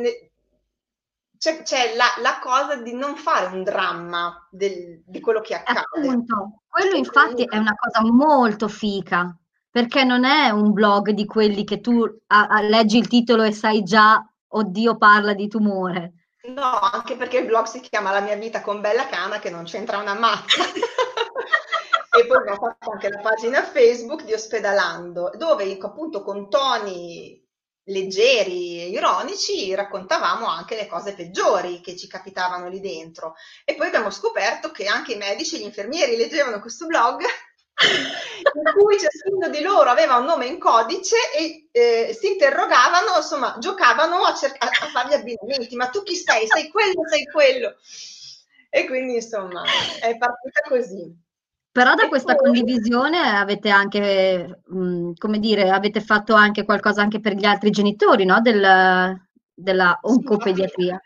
c'è- 1.38 1.62
c'è 1.62 1.94
la, 1.96 2.07
la 2.20 2.38
cosa 2.40 2.77
di 2.77 2.94
non 2.94 3.16
fare 3.16 3.46
un 3.55 3.62
dramma 3.62 4.46
del- 4.51 5.03
di 5.07 5.20
quello 5.20 5.40
che 5.40 5.55
accade. 5.55 5.81
Appunto, 5.81 6.62
quello 6.68 6.96
infatti 6.96 7.44
è 7.44 7.57
una 7.57 7.75
cosa 7.75 8.03
molto 8.11 8.68
fica, 8.68 9.37
perché 9.70 10.05
non 10.05 10.25
è 10.25 10.51
un 10.51 10.72
blog 10.72 11.11
di 11.11 11.27
quelli 11.27 11.64
che 11.64 11.81
tu 11.81 12.03
a- 12.29 12.46
a- 12.46 12.61
leggi 12.62 12.99
il 12.99 13.09
titolo 13.09 13.42
e 13.42 13.53
sai 13.53 13.83
già, 13.83 14.25
oddio, 14.49 14.96
parla 14.96 15.35
di 15.35 15.49
tumore. 15.49 16.12
No, 16.46 16.79
anche 16.79 17.16
perché 17.16 17.38
il 17.38 17.46
blog 17.46 17.64
si 17.66 17.81
chiama 17.81 18.12
La 18.12 18.20
mia 18.20 18.37
vita 18.37 18.61
con 18.61 18.81
Bella 18.81 19.07
Cana 19.07 19.38
che 19.40 19.51
non 19.51 19.64
c'entra 19.64 19.99
una 19.99 20.14
mazza. 20.14 20.62
e 22.16 22.27
poi 22.27 22.37
abbiamo 22.37 22.59
fatto 22.59 22.90
anche 22.92 23.09
la 23.11 23.18
pagina 23.18 23.62
Facebook 23.62 24.25
di 24.25 24.33
Ospedalando, 24.33 25.33
dove 25.37 25.77
appunto 25.81 26.22
con 26.22 26.49
toni 26.49 27.44
leggeri 27.87 28.81
e 28.81 28.88
ironici 28.88 29.75
raccontavamo 29.75 30.46
anche 30.46 30.75
le 30.75 30.87
cose 30.87 31.14
peggiori 31.14 31.81
che 31.81 31.96
ci 31.96 32.09
capitavano 32.09 32.68
lì 32.68 32.81
dentro. 32.81 33.35
E 33.64 33.75
poi 33.75 33.88
abbiamo 33.88 34.11
scoperto 34.11 34.70
che 34.70 34.87
anche 34.87 35.12
i 35.12 35.18
medici 35.18 35.57
e 35.57 35.59
gli 35.61 35.62
infermieri 35.64 36.16
leggevano 36.16 36.61
questo 36.61 36.87
blog 36.87 37.22
in 38.55 38.72
cui 38.75 38.99
ciascuno 38.99 39.49
di 39.49 39.61
loro 39.61 39.90
aveva 39.90 40.16
un 40.16 40.25
nome 40.25 40.46
in 40.46 40.59
codice 40.59 41.16
e 41.37 41.68
eh, 41.70 42.14
si 42.18 42.29
interrogavano, 42.29 43.16
insomma, 43.16 43.57
giocavano 43.59 44.25
a, 44.25 44.35
cer- 44.35 44.57
a, 44.62 44.66
a 44.66 44.87
fare 44.88 45.09
gli 45.09 45.14
abbinamenti. 45.14 45.77
Ma 45.77 45.88
tu 45.88 46.03
chi 46.03 46.16
sei? 46.16 46.46
Sei 46.46 46.68
quello, 46.68 47.07
sei 47.09 47.27
quello. 47.27 47.77
E 48.70 48.87
quindi, 48.87 49.16
insomma, 49.16 49.62
è 50.01 50.16
partita 50.16 50.61
così. 50.68 51.25
Però 51.76 51.94
da 51.94 52.04
E 52.04 52.08
questa 52.08 52.34
poi- 52.34 52.44
condivisione 52.44 53.18
avete 53.18 53.68
anche, 53.68 54.60
mh, 54.66 55.12
come 55.18 55.38
dire, 55.38 55.68
avete 55.70 56.00
fatto 56.00 56.32
anche 56.34 56.64
qualcosa 56.64 57.02
anche 57.02 57.20
per 57.20 57.34
gli 57.34 57.44
altri 57.44 57.70
genitori, 57.70 58.24
no? 58.24 58.40
Del- 58.40 59.14
della 59.52 59.98
Sì, 60.02 60.10
oncopediatria. 60.10 60.98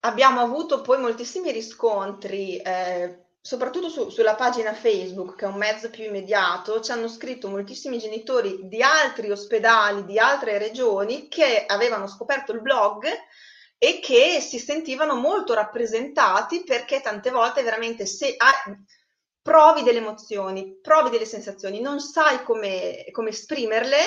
Abbiamo 0.00 0.40
avuto 0.40 0.80
poi 0.80 0.98
moltissimi 0.98 1.52
riscontri, 1.52 2.56
eh, 2.56 3.26
soprattutto 3.40 3.88
su, 3.88 4.08
sulla 4.08 4.34
pagina 4.34 4.72
Facebook, 4.72 5.36
che 5.36 5.44
è 5.44 5.48
un 5.48 5.56
mezzo 5.58 5.90
più 5.90 6.04
immediato, 6.04 6.80
ci 6.80 6.90
hanno 6.90 7.06
scritto 7.08 7.48
moltissimi 7.48 7.98
genitori 7.98 8.60
di 8.66 8.82
altri 8.82 9.30
ospedali, 9.30 10.04
di 10.06 10.18
altre 10.18 10.58
regioni, 10.58 11.28
che 11.28 11.64
avevano 11.66 12.08
scoperto 12.08 12.52
il 12.52 12.62
blog 12.62 13.04
e 13.78 14.00
che 14.02 14.40
si 14.40 14.58
sentivano 14.58 15.14
molto 15.14 15.54
rappresentati 15.54 16.64
perché 16.64 17.00
tante 17.00 17.30
volte 17.30 17.62
veramente 17.62 18.06
se 18.06 18.34
hai, 18.36 18.74
provi 19.42 19.82
delle 19.82 19.98
emozioni, 19.98 20.78
provi 20.80 21.10
delle 21.10 21.24
sensazioni, 21.24 21.80
non 21.80 22.00
sai 22.00 22.42
come, 22.42 23.06
come 23.10 23.30
esprimerle 23.30 23.98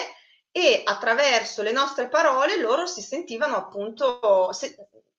e 0.51 0.81
attraverso 0.83 1.63
le 1.63 1.71
nostre 1.71 2.07
parole 2.07 2.57
loro 2.57 2.85
si 2.85 3.01
sentivano 3.01 3.55
appunto, 3.55 4.51
se, 4.51 4.75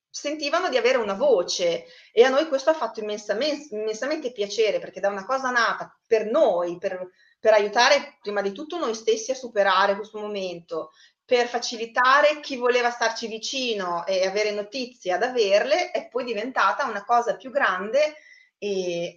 sentivano 0.09 0.69
di 0.69 0.77
avere 0.77 0.97
una 0.97 1.13
voce. 1.15 1.85
E 2.13 2.23
a 2.23 2.29
noi 2.29 2.47
questo 2.47 2.69
ha 2.69 2.73
fatto 2.73 3.01
immensamente, 3.01 3.75
immensamente 3.75 4.31
piacere 4.31 4.79
perché 4.79 5.01
da 5.01 5.09
una 5.09 5.25
cosa 5.25 5.49
nata 5.49 5.93
per 6.07 6.25
noi, 6.29 6.77
per, 6.77 7.09
per 7.39 7.53
aiutare 7.53 8.17
prima 8.21 8.41
di 8.41 8.53
tutto 8.53 8.77
noi 8.77 8.95
stessi 8.95 9.31
a 9.31 9.35
superare 9.35 9.95
questo 9.97 10.19
momento, 10.19 10.91
per 11.25 11.47
facilitare 11.47 12.39
chi 12.39 12.55
voleva 12.55 12.91
starci 12.91 13.27
vicino 13.27 14.05
e 14.05 14.25
avere 14.25 14.51
notizie 14.51 15.11
ad 15.11 15.23
averle, 15.23 15.91
è 15.91 16.07
poi 16.07 16.23
diventata 16.23 16.85
una 16.85 17.03
cosa 17.03 17.35
più 17.35 17.51
grande 17.51 18.15
e 18.57 19.11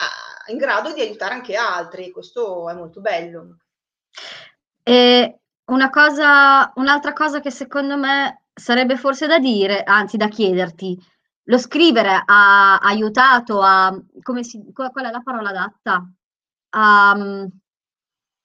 in 0.49 0.59
grado 0.59 0.93
di 0.93 1.01
aiutare 1.01 1.35
anche 1.35 1.55
altri. 1.57 2.11
Questo 2.11 2.69
è 2.69 2.75
molto 2.75 3.01
bello. 3.01 3.59
E 4.83 5.41
una 5.67 5.91
cosa, 5.91 6.73
un'altra 6.77 7.13
cosa 7.13 7.41
che 7.41 7.51
secondo 7.51 7.97
me 7.97 8.45
sarebbe 8.55 8.97
forse 8.97 9.27
da 9.27 9.39
dire, 9.39 9.83
anzi 9.83 10.17
da 10.17 10.29
chiederti, 10.29 10.99
lo 11.45 11.59
scrivere 11.59 12.23
ha 12.25 12.79
aiutato 12.79 13.61
a, 13.63 13.97
come 14.23 14.43
si, 14.45 14.63
qual 14.73 14.91
è 14.93 15.11
la 15.11 15.23
parola 15.23 15.51
adatta? 15.51 16.11
A 16.71 17.13
um, 17.17 17.51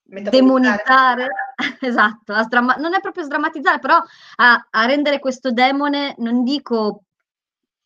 demonizzare, 0.03 1.27
esatto, 1.81 2.33
a 2.33 2.43
stramma- 2.43 2.75
non 2.75 2.93
è 2.93 3.01
proprio 3.01 3.23
sdrammatizzare, 3.23 3.79
però 3.79 4.01
a, 4.35 4.67
a, 4.69 4.85
rendere 4.85 5.19
questo 5.19 5.51
demone, 5.51 6.15
non 6.19 6.43
dico 6.43 7.03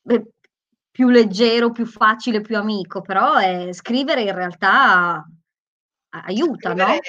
eh, 0.08 0.34
più 0.98 1.10
leggero, 1.10 1.70
più 1.70 1.86
facile, 1.86 2.42
più 2.42 2.58
amico, 2.58 3.02
però 3.02 3.36
è, 3.36 3.72
scrivere 3.72 4.24
in 4.24 4.34
realtà 4.34 5.24
aiuta, 6.10 6.72
scrivere 6.72 6.92
no? 6.92 7.00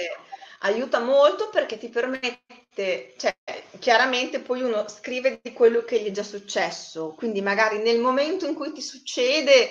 Aiuta 0.61 1.01
molto 1.01 1.49
perché 1.49 1.79
ti 1.79 1.89
permette, 1.89 3.15
cioè 3.17 3.35
chiaramente 3.79 4.41
poi 4.41 4.61
uno 4.61 4.87
scrive 4.89 5.41
di 5.43 5.55
quello 5.55 5.85
che 5.85 6.03
gli 6.03 6.09
è 6.09 6.11
già 6.11 6.23
successo, 6.23 7.15
quindi 7.17 7.41
magari 7.41 7.79
nel 7.79 7.99
momento 7.99 8.47
in 8.47 8.55
cui 8.55 8.73
ti 8.75 8.83
succede, 8.83 9.71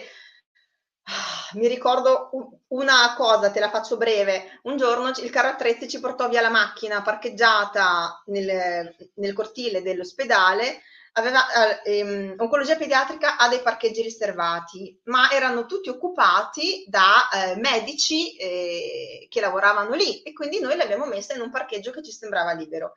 ah, 1.03 1.51
mi 1.53 1.67
ricordo 1.67 2.31
una 2.69 3.13
cosa, 3.15 3.51
te 3.51 3.59
la 3.59 3.69
faccio 3.69 3.97
breve, 3.97 4.59
un 4.63 4.77
giorno 4.77 5.09
il 5.09 5.29
carro 5.29 5.49
attrezzi 5.49 5.87
ci 5.87 5.99
portò 5.99 6.27
via 6.27 6.41
la 6.41 6.49
macchina 6.49 7.03
parcheggiata 7.03 8.23
nel, 8.25 8.95
nel 9.13 9.33
cortile 9.33 9.83
dell'ospedale 9.83 10.81
aveva, 11.17 11.81
eh, 11.83 11.99
ehm, 11.99 12.35
oncologia 12.37 12.75
pediatrica 12.75 13.37
ha 13.37 13.49
dei 13.49 13.61
parcheggi 13.61 14.01
riservati, 14.01 14.99
ma 15.05 15.31
erano 15.31 15.65
tutti 15.65 15.89
occupati 15.89 16.85
da 16.87 17.27
eh, 17.29 17.55
medici 17.55 18.35
eh, 18.37 19.27
che 19.29 19.41
lavoravano 19.41 19.93
lì 19.95 20.21
e 20.21 20.33
quindi 20.33 20.59
noi 20.59 20.75
l'abbiamo 20.75 21.05
messa 21.05 21.33
in 21.33 21.41
un 21.41 21.49
parcheggio 21.49 21.91
che 21.91 22.03
ci 22.03 22.11
sembrava 22.11 22.53
libero. 22.53 22.93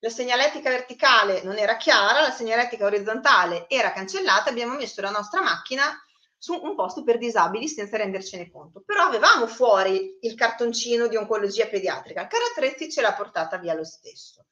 La 0.00 0.10
segnaletica 0.10 0.70
verticale 0.70 1.42
non 1.42 1.58
era 1.58 1.76
chiara, 1.76 2.22
la 2.22 2.30
segnaletica 2.30 2.86
orizzontale 2.86 3.68
era 3.68 3.92
cancellata, 3.92 4.50
abbiamo 4.50 4.74
messo 4.74 5.00
la 5.00 5.10
nostra 5.10 5.42
macchina 5.42 5.84
su 6.38 6.54
un 6.54 6.74
posto 6.74 7.04
per 7.04 7.18
disabili 7.18 7.68
senza 7.68 7.98
rendercene 7.98 8.50
conto. 8.50 8.82
Però 8.84 9.04
avevamo 9.04 9.46
fuori 9.46 10.16
il 10.22 10.34
cartoncino 10.34 11.06
di 11.06 11.16
oncologia 11.16 11.66
pediatrica, 11.66 12.22
il 12.22 12.28
carattrezzi 12.28 12.90
ce 12.90 13.02
l'ha 13.02 13.12
portata 13.12 13.58
via 13.58 13.74
lo 13.74 13.84
stesso 13.84 14.46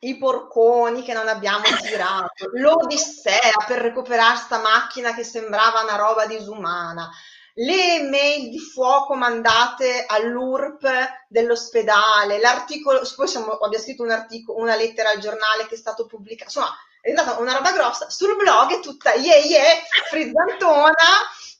i 0.00 0.18
porconi 0.18 1.02
che 1.02 1.12
non 1.12 1.28
abbiamo 1.28 1.64
girato, 1.82 2.50
l'odissea 2.52 3.64
per 3.66 3.80
recuperare 3.80 4.36
sta 4.36 4.58
macchina 4.58 5.14
che 5.14 5.24
sembrava 5.24 5.82
una 5.82 5.96
roba 5.96 6.26
disumana, 6.26 7.10
le 7.58 8.02
mail 8.02 8.50
di 8.50 8.58
fuoco 8.58 9.14
mandate 9.14 10.04
all'URP 10.06 10.86
dell'ospedale, 11.28 12.38
l'articolo, 12.38 13.00
poi 13.16 13.28
siamo, 13.28 13.52
abbiamo 13.52 13.82
scritto 13.82 14.02
un 14.02 14.10
articolo, 14.10 14.58
una 14.58 14.76
lettera 14.76 15.10
al 15.10 15.18
giornale 15.18 15.66
che 15.66 15.74
è 15.74 15.78
stato 15.78 16.06
pubblicato, 16.06 16.50
insomma 16.50 16.76
è 17.00 17.12
stata 17.12 17.40
una 17.40 17.54
roba 17.54 17.72
grossa, 17.72 18.10
sul 18.10 18.36
blog 18.36 18.72
è 18.72 18.80
tutta 18.80 19.14
yeah 19.14 19.36
yeah, 19.36 19.62
frizzantona, 20.10 20.92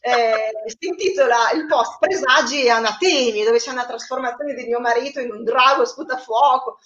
eh, 0.01 0.51
si 0.67 0.89
intitola 0.89 1.51
il 1.53 1.67
post 1.67 1.99
Presagi 1.99 2.65
e 2.65 2.71
anatemi, 2.71 3.45
dove 3.45 3.59
c'è 3.59 3.71
una 3.71 3.87
trasformazione 3.87 4.53
di 4.53 4.65
mio 4.65 4.81
marito 4.81 5.21
in 5.21 5.31
un 5.33 5.45
drago 5.45 5.87
sputafuoco, 5.87 6.79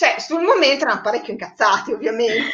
cioè, 0.00 0.18
sul 0.18 0.40
momento 0.40 0.86
erano 0.86 1.02
parecchio 1.02 1.34
incazzati, 1.34 1.92
ovviamente. 1.92 2.50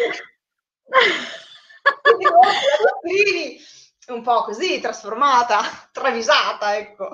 Quindi, 3.00 3.60
un 4.08 4.22
po' 4.22 4.42
così, 4.42 4.80
trasformata, 4.80 5.62
travisata, 5.92 6.76
ecco. 6.76 7.08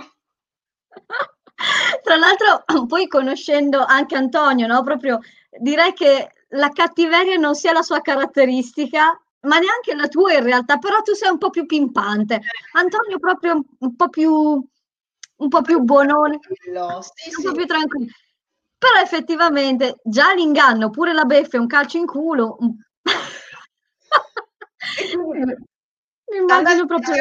Tra 2.03 2.17
l'altro, 2.17 2.65
poi 2.87 3.07
conoscendo 3.09 3.85
anche 3.85 4.17
Antonio, 4.17 4.67
no? 4.67 4.83
Proprio 4.83 5.21
direi 5.51 5.93
che 5.93 6.33
la 6.49 6.71
cattiveria 6.71 7.37
non 7.37 7.55
sia 7.55 7.73
la 7.73 7.83
sua 7.83 8.01
caratteristica, 8.01 9.21
ma 9.41 9.59
neanche 9.59 9.95
la 9.95 10.09
tua 10.09 10.33
in 10.33 10.45
realtà, 10.45 10.79
però 10.79 11.03
tu 11.03 11.13
sei 11.13 11.29
un 11.29 11.37
po' 11.37 11.51
più 11.51 11.67
pimpante. 11.67 12.41
Antonio 12.73 13.19
proprio 13.19 13.63
un 13.81 13.97
po' 13.97 14.09
più 14.09 14.33
un 14.33 15.49
po' 15.49 15.61
più 15.61 15.81
buonone, 15.81 16.39
sì, 17.03 17.31
un 17.37 17.45
po' 17.45 17.53
più 17.53 17.67
tranquillo. 17.67 18.11
Però 18.83 19.01
effettivamente 19.01 20.01
già 20.03 20.33
l'inganno, 20.33 20.91
pure 20.91 21.13
la 21.13 21.23
beffa 21.23 21.57
e 21.57 21.61
un 21.61 21.69
calcio 21.69 21.99
in 21.99 22.07
culo. 22.07 22.57
Immagino 26.35 26.87
proprio 26.87 27.15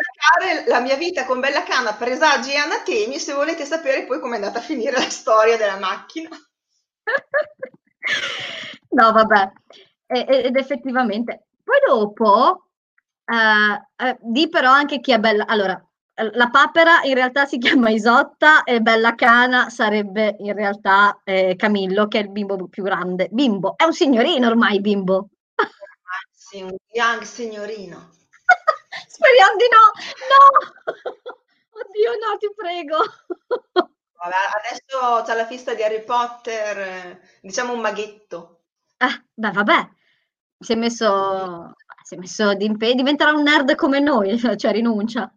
la 0.65 0.79
mia 0.79 0.95
vita 0.95 1.25
con 1.25 1.39
Bella 1.39 1.61
Cana, 1.61 1.93
presagi 1.93 2.53
e 2.53 2.57
anatemi, 2.57 3.19
se 3.19 3.33
volete 3.33 3.65
sapere 3.65 4.05
poi 4.05 4.19
come 4.19 4.33
è 4.33 4.35
andata 4.37 4.57
a 4.57 4.63
finire 4.63 4.93
la 4.93 5.07
storia 5.07 5.55
della 5.55 5.77
macchina. 5.77 6.29
no, 8.89 9.11
vabbè. 9.11 9.51
Ed 10.07 10.55
effettivamente. 10.55 11.45
Poi 11.63 11.77
dopo, 11.85 12.69
eh, 13.25 14.07
eh, 14.07 14.17
di 14.19 14.49
però 14.49 14.71
anche 14.71 14.99
chi 14.99 15.11
è 15.11 15.19
bella. 15.19 15.45
Allora, 15.45 15.79
la 16.33 16.49
papera 16.49 17.01
in 17.03 17.13
realtà 17.13 17.45
si 17.45 17.57
chiama 17.57 17.89
Isotta 17.89 18.63
e 18.63 18.81
Bella 18.81 19.15
Cana 19.15 19.69
sarebbe 19.69 20.35
in 20.39 20.53
realtà 20.53 21.19
eh, 21.23 21.55
Camillo, 21.55 22.07
che 22.07 22.19
è 22.19 22.21
il 22.21 22.29
bimbo 22.29 22.67
più 22.67 22.83
grande. 22.83 23.27
Bimbo, 23.31 23.75
è 23.77 23.83
un 23.83 23.93
signorino 23.93 24.47
ormai, 24.47 24.79
bimbo. 24.81 25.29
Sì, 26.31 26.61
un 26.61 26.75
young 26.91 27.21
signorino. 27.21 28.09
Speriamo 29.07 29.55
di 29.55 29.65
no! 29.71 29.91
No! 30.31 30.91
Oddio, 31.71 32.11
no, 32.11 32.37
ti 32.37 32.51
prego. 32.53 32.97
Vabbè, 34.21 34.35
adesso 34.57 35.23
c'è 35.23 35.35
la 35.35 35.47
festa 35.47 35.73
di 35.73 35.81
Harry 35.81 36.03
Potter, 36.03 37.19
diciamo 37.41 37.73
un 37.73 37.79
maghetto. 37.79 38.63
Ah, 38.97 39.23
beh, 39.33 39.51
vabbè. 39.51 39.89
Si 40.59 40.73
è 40.73 40.75
messo, 40.75 41.73
si 42.03 42.15
è 42.15 42.17
messo 42.17 42.53
d'impegno, 42.53 42.95
diventerà 42.95 43.31
un 43.31 43.41
nerd 43.41 43.73
come 43.75 43.99
noi, 43.99 44.37
cioè 44.57 44.71
rinuncia. 44.71 45.33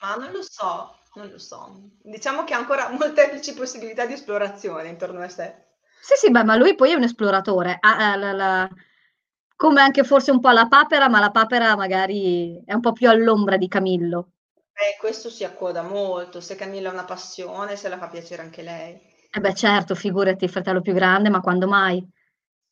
Ma 0.00 0.14
non 0.14 0.32
lo 0.32 0.42
so, 0.42 0.96
non 1.14 1.28
lo 1.28 1.38
so. 1.38 1.90
Diciamo 2.02 2.44
che 2.44 2.54
ha 2.54 2.58
ancora 2.58 2.90
molteplici 2.96 3.54
possibilità 3.54 4.06
di 4.06 4.12
esplorazione 4.12 4.88
intorno 4.88 5.20
a 5.20 5.28
sé. 5.28 5.66
Sì, 6.00 6.14
sì, 6.16 6.30
beh, 6.30 6.44
ma 6.44 6.56
lui 6.56 6.74
poi 6.74 6.92
è 6.92 6.94
un 6.94 7.02
esploratore. 7.02 7.76
Ha, 7.80 8.16
la, 8.16 8.32
la, 8.32 8.68
come 9.56 9.80
anche 9.80 10.04
forse 10.04 10.30
un 10.30 10.40
po' 10.40 10.50
la 10.50 10.68
papera, 10.68 11.08
ma 11.08 11.18
la 11.18 11.30
papera 11.30 11.76
magari 11.76 12.62
è 12.64 12.72
un 12.72 12.80
po' 12.80 12.92
più 12.92 13.08
all'ombra 13.08 13.56
di 13.56 13.68
Camillo. 13.68 14.30
Eh, 14.72 14.96
questo 15.00 15.28
si 15.28 15.42
accoda 15.42 15.82
molto. 15.82 16.40
Se 16.40 16.54
Camillo 16.54 16.88
ha 16.88 16.92
una 16.92 17.04
passione, 17.04 17.74
se 17.74 17.88
la 17.88 17.98
fa 17.98 18.06
piacere 18.06 18.42
anche 18.42 18.62
lei. 18.62 18.98
Eh 19.30 19.40
beh, 19.40 19.54
certo, 19.54 19.96
figurati, 19.96 20.44
il 20.44 20.50
fratello 20.50 20.80
più 20.80 20.94
grande, 20.94 21.28
ma 21.28 21.40
quando 21.40 21.66
mai? 21.66 22.06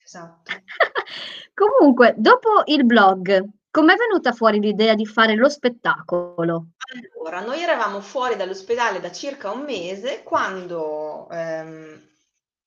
Esatto. 0.02 0.52
Comunque, 1.52 2.14
dopo 2.16 2.62
il 2.66 2.86
blog, 2.86 3.44
Com'è 3.76 3.94
venuta 3.94 4.32
fuori 4.32 4.58
l'idea 4.58 4.94
di 4.94 5.04
fare 5.04 5.34
lo 5.34 5.50
spettacolo? 5.50 6.68
Allora, 7.18 7.40
noi 7.40 7.60
eravamo 7.60 8.00
fuori 8.00 8.34
dall'ospedale 8.34 9.00
da 9.00 9.12
circa 9.12 9.50
un 9.50 9.64
mese 9.64 10.22
quando 10.22 11.28
ehm, 11.28 12.08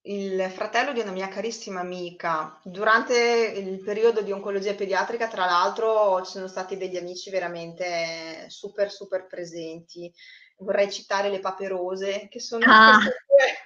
il 0.01 0.39
fratello 0.51 0.93
di 0.93 0.99
una 0.99 1.09
mia 1.09 1.27
carissima 1.27 1.79
amica, 1.79 2.59
durante 2.63 3.15
il 3.55 3.81
periodo 3.81 4.21
di 4.21 4.31
oncologia 4.31 4.75
pediatrica, 4.75 5.27
tra 5.27 5.45
l'altro, 5.45 6.21
ci 6.23 6.33
sono 6.33 6.47
stati 6.47 6.77
degli 6.77 6.95
amici 6.95 7.31
veramente 7.31 8.45
super, 8.49 8.91
super 8.91 9.25
presenti. 9.25 10.13
Vorrei 10.57 10.91
citare 10.91 11.31
le 11.31 11.39
Paperose, 11.39 12.27
che 12.29 12.39
sono 12.39 12.65
ah. 12.67 12.99
queste 12.99 13.23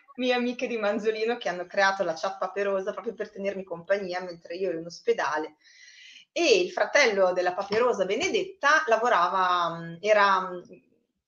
mie 0.16 0.34
amiche 0.34 0.66
di 0.66 0.78
Manzolino 0.78 1.36
che 1.36 1.50
hanno 1.50 1.66
creato 1.66 2.06
la 2.06 2.14
chat 2.14 2.38
Paperosa 2.38 2.94
proprio 2.94 3.14
per 3.14 3.32
tenermi 3.32 3.66
compagnia 3.66 4.22
mentre 4.22 4.56
io 4.56 4.70
ero 4.70 4.80
in 4.80 4.86
ospedale 4.86 5.56
e 6.34 6.60
il 6.60 6.72
fratello 6.72 7.32
della 7.32 7.54
paperosa 7.54 8.06
Benedetta 8.06 8.84
lavorava, 8.88 9.98
era 10.02 10.50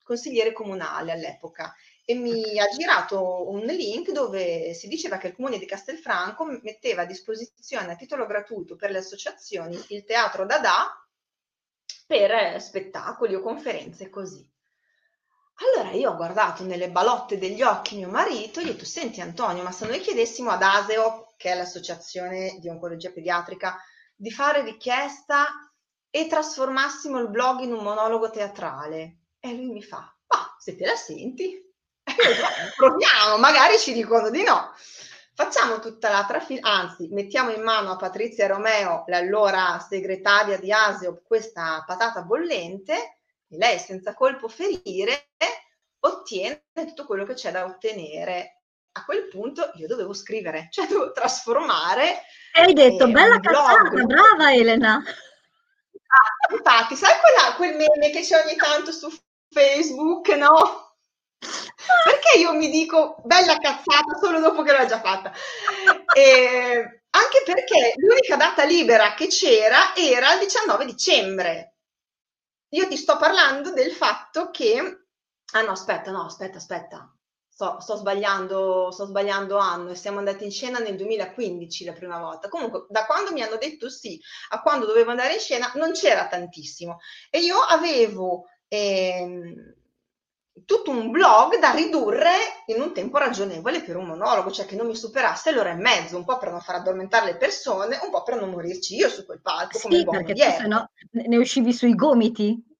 consigliere 0.03 0.51
comunale 0.51 1.11
all'epoca 1.11 1.73
e 2.03 2.15
mi 2.15 2.59
ha 2.59 2.67
girato 2.67 3.49
un 3.49 3.61
link 3.61 4.11
dove 4.11 4.73
si 4.73 4.87
diceva 4.87 5.17
che 5.17 5.27
il 5.27 5.35
comune 5.35 5.57
di 5.57 5.65
Castelfranco 5.65 6.45
metteva 6.61 7.03
a 7.03 7.05
disposizione 7.05 7.91
a 7.91 7.95
titolo 7.95 8.25
gratuito 8.25 8.75
per 8.75 8.91
le 8.91 8.99
associazioni 8.99 9.83
il 9.89 10.03
teatro 10.03 10.45
Dada 10.45 11.07
per 12.05 12.61
spettacoli 12.61 13.33
o 13.33 13.41
conferenze 13.41 14.09
così. 14.09 14.47
Allora 15.55 15.95
io 15.95 16.11
ho 16.11 16.15
guardato 16.15 16.63
nelle 16.63 16.89
balotte 16.89 17.37
degli 17.37 17.61
occhi 17.61 17.95
mio 17.95 18.09
marito 18.09 18.59
e 18.59 18.65
gli 18.65 18.69
ho 18.69 18.73
detto, 18.73 18.85
senti 18.85 19.21
Antonio, 19.21 19.63
ma 19.63 19.71
se 19.71 19.87
noi 19.87 20.01
chiedessimo 20.01 20.51
ad 20.51 20.61
ASEO, 20.61 21.33
che 21.37 21.51
è 21.51 21.55
l'associazione 21.55 22.57
di 22.59 22.67
oncologia 22.67 23.09
pediatrica, 23.09 23.79
di 24.15 24.31
fare 24.31 24.63
richiesta 24.63 25.47
e 26.09 26.27
trasformassimo 26.27 27.19
il 27.19 27.29
blog 27.29 27.59
in 27.59 27.73
un 27.73 27.83
monologo 27.83 28.29
teatrale? 28.29 29.17
E 29.39 29.53
lui 29.53 29.67
mi 29.67 29.83
fa, 29.83 29.99
ma 30.27 30.55
se 30.57 30.75
te 30.75 30.85
la 30.85 30.95
senti, 30.95 31.61
proviamo, 32.75 33.37
magari 33.39 33.77
ci 33.77 33.93
dicono 33.93 34.29
di 34.29 34.43
no. 34.43 34.73
Facciamo 35.33 35.79
tutta 35.79 36.09
la 36.09 36.25
trafila, 36.25 36.61
anzi, 36.69 37.09
mettiamo 37.11 37.51
in 37.51 37.61
mano 37.61 37.91
a 37.91 37.97
Patrizia 37.97 38.47
Romeo, 38.47 39.03
l'allora 39.07 39.85
segretaria 39.85 40.57
di 40.57 40.71
Asio, 40.71 41.21
questa 41.25 41.83
patata 41.85 42.21
bollente 42.21 43.19
e 43.47 43.57
lei 43.57 43.77
senza 43.77 44.13
colpo 44.13 44.47
ferire 44.47 45.31
ottiene 46.05 46.63
tutto 46.73 47.05
quello 47.05 47.25
che 47.25 47.33
c'è 47.33 47.51
da 47.51 47.65
ottenere. 47.65 48.54
A 48.97 49.03
quel 49.03 49.27
punto 49.27 49.71
io 49.75 49.87
dovevo 49.87 50.13
scrivere, 50.13 50.67
cioè 50.71 50.87
dovevo 50.87 51.11
trasformare. 51.11 52.21
E 52.53 52.61
hai 52.61 52.73
detto, 52.73 53.05
eh, 53.05 53.11
bella 53.11 53.39
cazzata, 53.39 54.03
brava 54.03 54.53
Elena. 54.53 55.03
Infatti, 56.51 56.95
sai 56.95 57.13
quella, 57.19 57.55
quel 57.55 57.75
meme 57.75 58.09
che 58.11 58.21
c'è 58.21 58.41
ogni 58.45 58.55
tanto 58.55 58.91
su 58.91 59.09
Facebook, 59.49 60.29
no? 60.29 60.95
Perché 62.03 62.39
io 62.39 62.53
mi 62.53 62.69
dico 62.69 63.17
bella 63.23 63.57
cazzata 63.57 64.17
solo 64.19 64.39
dopo 64.39 64.63
che 64.63 64.71
l'ho 64.71 64.85
già 64.85 65.01
fatta? 65.01 65.33
E 66.15 67.01
anche 67.09 67.43
perché 67.45 67.93
l'unica 67.97 68.35
data 68.35 68.63
libera 68.63 69.13
che 69.13 69.27
c'era 69.27 69.95
era 69.95 70.33
il 70.33 70.39
19 70.39 70.85
dicembre. 70.85 71.75
Io 72.69 72.87
ti 72.87 72.97
sto 72.97 73.17
parlando 73.17 73.71
del 73.71 73.91
fatto 73.91 74.49
che... 74.51 75.05
Ah 75.53 75.61
no, 75.61 75.71
aspetta, 75.71 76.11
no, 76.11 76.25
aspetta, 76.25 76.57
aspetta. 76.57 77.14
Sto, 77.55 77.79
sto, 77.79 77.95
sbagliando, 77.95 78.91
sto 78.91 79.05
sbagliando 79.05 79.55
anno 79.55 79.91
e 79.91 79.95
siamo 79.95 80.17
andati 80.17 80.43
in 80.43 80.51
scena 80.51 80.79
nel 80.79 80.97
2015 80.97 81.85
la 81.85 81.93
prima 81.93 82.19
volta. 82.19 82.49
Comunque, 82.49 82.85
da 82.89 83.05
quando 83.05 83.31
mi 83.31 83.41
hanno 83.41 83.55
detto 83.55 83.89
sì 83.89 84.19
a 84.49 84.61
quando 84.61 84.85
dovevo 84.85 85.11
andare 85.11 85.35
in 85.35 85.39
scena, 85.39 85.71
non 85.75 85.93
c'era 85.93 86.27
tantissimo. 86.27 86.97
E 87.29 87.39
io 87.39 87.57
avevo... 87.57 88.47
Ehm, 88.67 89.53
tutto 90.65 90.91
un 90.91 91.11
blog 91.11 91.59
da 91.59 91.71
ridurre 91.71 92.33
in 92.67 92.81
un 92.81 92.93
tempo 92.93 93.17
ragionevole 93.17 93.81
per 93.81 93.97
un 93.97 94.05
monologo, 94.05 94.51
cioè 94.51 94.65
che 94.65 94.75
non 94.75 94.87
mi 94.87 94.95
superasse 94.95 95.51
l'ora 95.51 95.71
e 95.71 95.75
mezzo, 95.75 96.17
un 96.17 96.25
po' 96.25 96.37
per 96.37 96.51
non 96.51 96.61
far 96.61 96.75
addormentare 96.75 97.25
le 97.25 97.37
persone, 97.37 97.99
un 98.03 98.09
po' 98.09 98.23
per 98.23 98.39
non 98.39 98.49
morirci 98.49 98.95
io 98.95 99.09
su 99.09 99.25
quel 99.25 99.41
palco. 99.41 99.77
Sì, 99.77 100.05
perché 100.05 100.33
tu 100.33 100.39
se 100.39 100.67
no 100.67 100.89
ne 101.11 101.37
uscivi 101.37 101.71
sui 101.71 101.93
gomiti. 101.93 102.74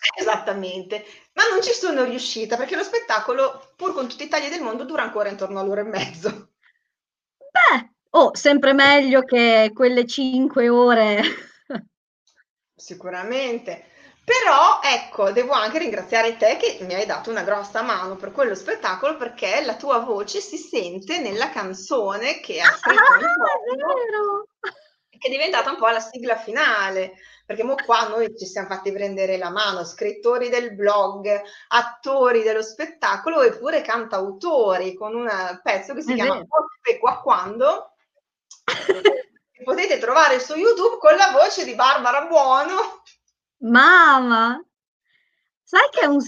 Esattamente, 0.16 1.04
ma 1.32 1.44
non 1.50 1.62
ci 1.62 1.72
sono 1.72 2.04
riuscita 2.04 2.56
perché 2.56 2.76
lo 2.76 2.82
spettacolo, 2.82 3.72
pur 3.76 3.92
con 3.92 4.08
tutti 4.08 4.24
i 4.24 4.28
tagli 4.28 4.48
del 4.48 4.62
mondo, 4.62 4.84
dura 4.84 5.02
ancora 5.02 5.28
intorno 5.28 5.60
all'ora 5.60 5.80
e 5.80 5.84
mezzo. 5.84 6.50
Beh, 7.36 7.90
oh, 8.10 8.34
sempre 8.34 8.72
meglio 8.72 9.22
che 9.22 9.72
quelle 9.74 10.06
cinque 10.06 10.68
ore. 10.68 11.22
Sicuramente. 12.74 13.86
Però 14.28 14.80
ecco, 14.82 15.32
devo 15.32 15.52
anche 15.52 15.78
ringraziare 15.78 16.36
te 16.36 16.58
che 16.58 16.84
mi 16.84 16.92
hai 16.92 17.06
dato 17.06 17.30
una 17.30 17.42
grossa 17.42 17.80
mano 17.80 18.16
per 18.16 18.30
quello 18.30 18.54
spettacolo 18.54 19.16
perché 19.16 19.62
la 19.64 19.74
tua 19.76 20.00
voce 20.00 20.42
si 20.42 20.58
sente 20.58 21.18
nella 21.18 21.48
canzone 21.48 22.40
che 22.40 22.60
ha 22.60 22.70
scritto 22.70 23.00
ah, 23.00 23.14
Antonio, 23.14 24.48
che 25.08 25.28
è 25.28 25.30
diventata 25.30 25.70
un 25.70 25.78
po' 25.78 25.88
la 25.88 26.00
sigla 26.00 26.36
finale. 26.36 27.14
Perché 27.48 27.64
mo 27.64 27.76
qua 27.76 28.08
noi 28.08 28.36
ci 28.36 28.44
siamo 28.44 28.68
fatti 28.68 28.92
prendere 28.92 29.38
la 29.38 29.48
mano, 29.48 29.82
scrittori 29.82 30.50
del 30.50 30.74
blog, 30.74 31.26
attori 31.68 32.42
dello 32.42 32.60
spettacolo 32.60 33.40
e 33.40 33.56
pure 33.56 33.80
cantautori 33.80 34.92
con 34.92 35.14
un 35.14 35.30
pezzo 35.62 35.94
che 35.94 36.02
si 36.02 36.12
è 36.12 36.14
chiama 36.14 36.44
Forse 36.46 36.98
qua 37.00 37.22
quando? 37.22 37.94
Potete 39.64 39.96
trovare 39.96 40.40
su 40.40 40.56
YouTube 40.56 40.98
con 40.98 41.16
la 41.16 41.30
voce 41.30 41.64
di 41.64 41.74
Barbara 41.74 42.26
Buono. 42.26 43.02
Mamma! 43.60 44.62
Sai 45.62 45.88
che 45.90 46.00
è 46.00 46.04
un 46.04 46.20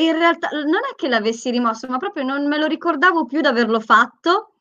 in 0.00 0.18
realtà 0.18 0.48
non 0.48 0.80
è 0.90 0.96
che 0.96 1.06
l'avessi 1.06 1.50
rimosso, 1.50 1.86
ma 1.86 1.98
proprio 1.98 2.24
non 2.24 2.48
me 2.48 2.58
lo 2.58 2.66
ricordavo 2.66 3.26
più 3.26 3.40
d'averlo 3.40 3.78
fatto 3.78 4.53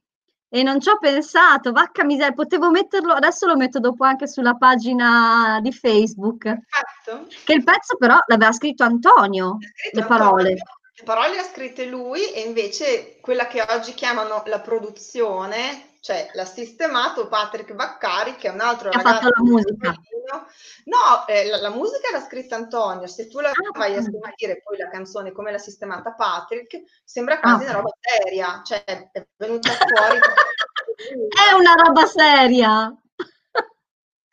e 0.55 0.61
non 0.61 0.79
ci 0.79 0.89
ho 0.89 0.99
pensato. 0.99 1.71
Vacca 1.71 2.03
miseria, 2.03 2.31
potevo 2.31 2.69
metterlo 2.69 3.13
adesso 3.13 3.47
lo 3.47 3.55
metto 3.55 3.79
dopo 3.79 4.03
anche 4.03 4.27
sulla 4.27 4.53
pagina 4.53 5.57
di 5.63 5.71
Facebook. 5.71 6.43
Perfetto. 6.43 7.27
Che 7.43 7.53
il 7.53 7.63
pezzo 7.63 7.97
però 7.97 8.19
l'aveva 8.27 8.51
scritto 8.51 8.83
Antonio, 8.83 9.57
scritto 9.59 9.99
le 9.99 10.05
parole. 10.05 10.49
Antonio. 10.51 10.63
Le 10.95 11.03
parole 11.05 11.29
le 11.31 11.39
ha 11.39 11.43
scritte 11.43 11.85
lui 11.85 12.31
e 12.33 12.41
invece 12.41 13.17
quella 13.19 13.47
che 13.47 13.65
oggi 13.67 13.95
chiamano 13.95 14.43
la 14.45 14.59
produzione, 14.59 15.95
cioè 16.01 16.29
l'ha 16.33 16.45
sistemato 16.45 17.27
Patrick 17.27 17.73
Baccari, 17.73 18.35
che 18.35 18.47
è 18.47 18.51
un 18.51 18.59
altro 18.59 18.89
ha 18.89 18.91
ragazzo. 18.91 19.07
Ha 19.07 19.21
fatto 19.21 19.29
la 19.35 19.43
musica. 19.43 19.95
No, 20.85 21.27
eh, 21.27 21.47
la, 21.47 21.57
la, 21.57 21.69
musica 21.69 22.11
l'ha 22.11 22.21
scritta 22.21 22.55
Antonio, 22.55 23.07
se 23.07 23.27
tu 23.27 23.39
la 23.39 23.49
ah, 23.49 23.77
vai 23.77 23.95
a 23.95 24.01
sentire 24.01 24.61
poi 24.63 24.77
la 24.77 24.89
canzone 24.89 25.31
come 25.31 25.51
l'ha 25.51 25.57
sistemata 25.57 26.13
Patrick, 26.13 26.81
sembra 27.03 27.39
quasi 27.39 27.63
ah. 27.63 27.69
una 27.69 27.77
roba 27.77 27.89
seria, 27.99 28.61
cioè 28.63 28.83
è 28.83 29.27
venuta 29.37 29.71
fuori. 29.71 30.19
è 31.29 31.53
una 31.53 31.73
roba 31.73 32.05
seria! 32.05 32.95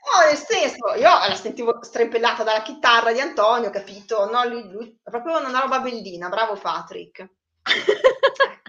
No, 0.03 0.27
nel 0.27 0.37
senso, 0.37 0.95
io 0.95 1.09
la 1.09 1.35
sentivo 1.37 1.83
strempellata 1.83 2.43
dalla 2.43 2.63
chitarra 2.63 3.13
di 3.13 3.21
Antonio, 3.21 3.71
capito? 3.71 4.29
No, 4.31 4.45
lui, 4.49 4.69
lui 4.71 4.99
è 5.03 5.11
proprio 5.11 5.39
una 5.39 5.61
roba 5.61 5.81
bellina, 5.81 6.29
bravo 6.29 6.57
Patrick. 6.57 7.29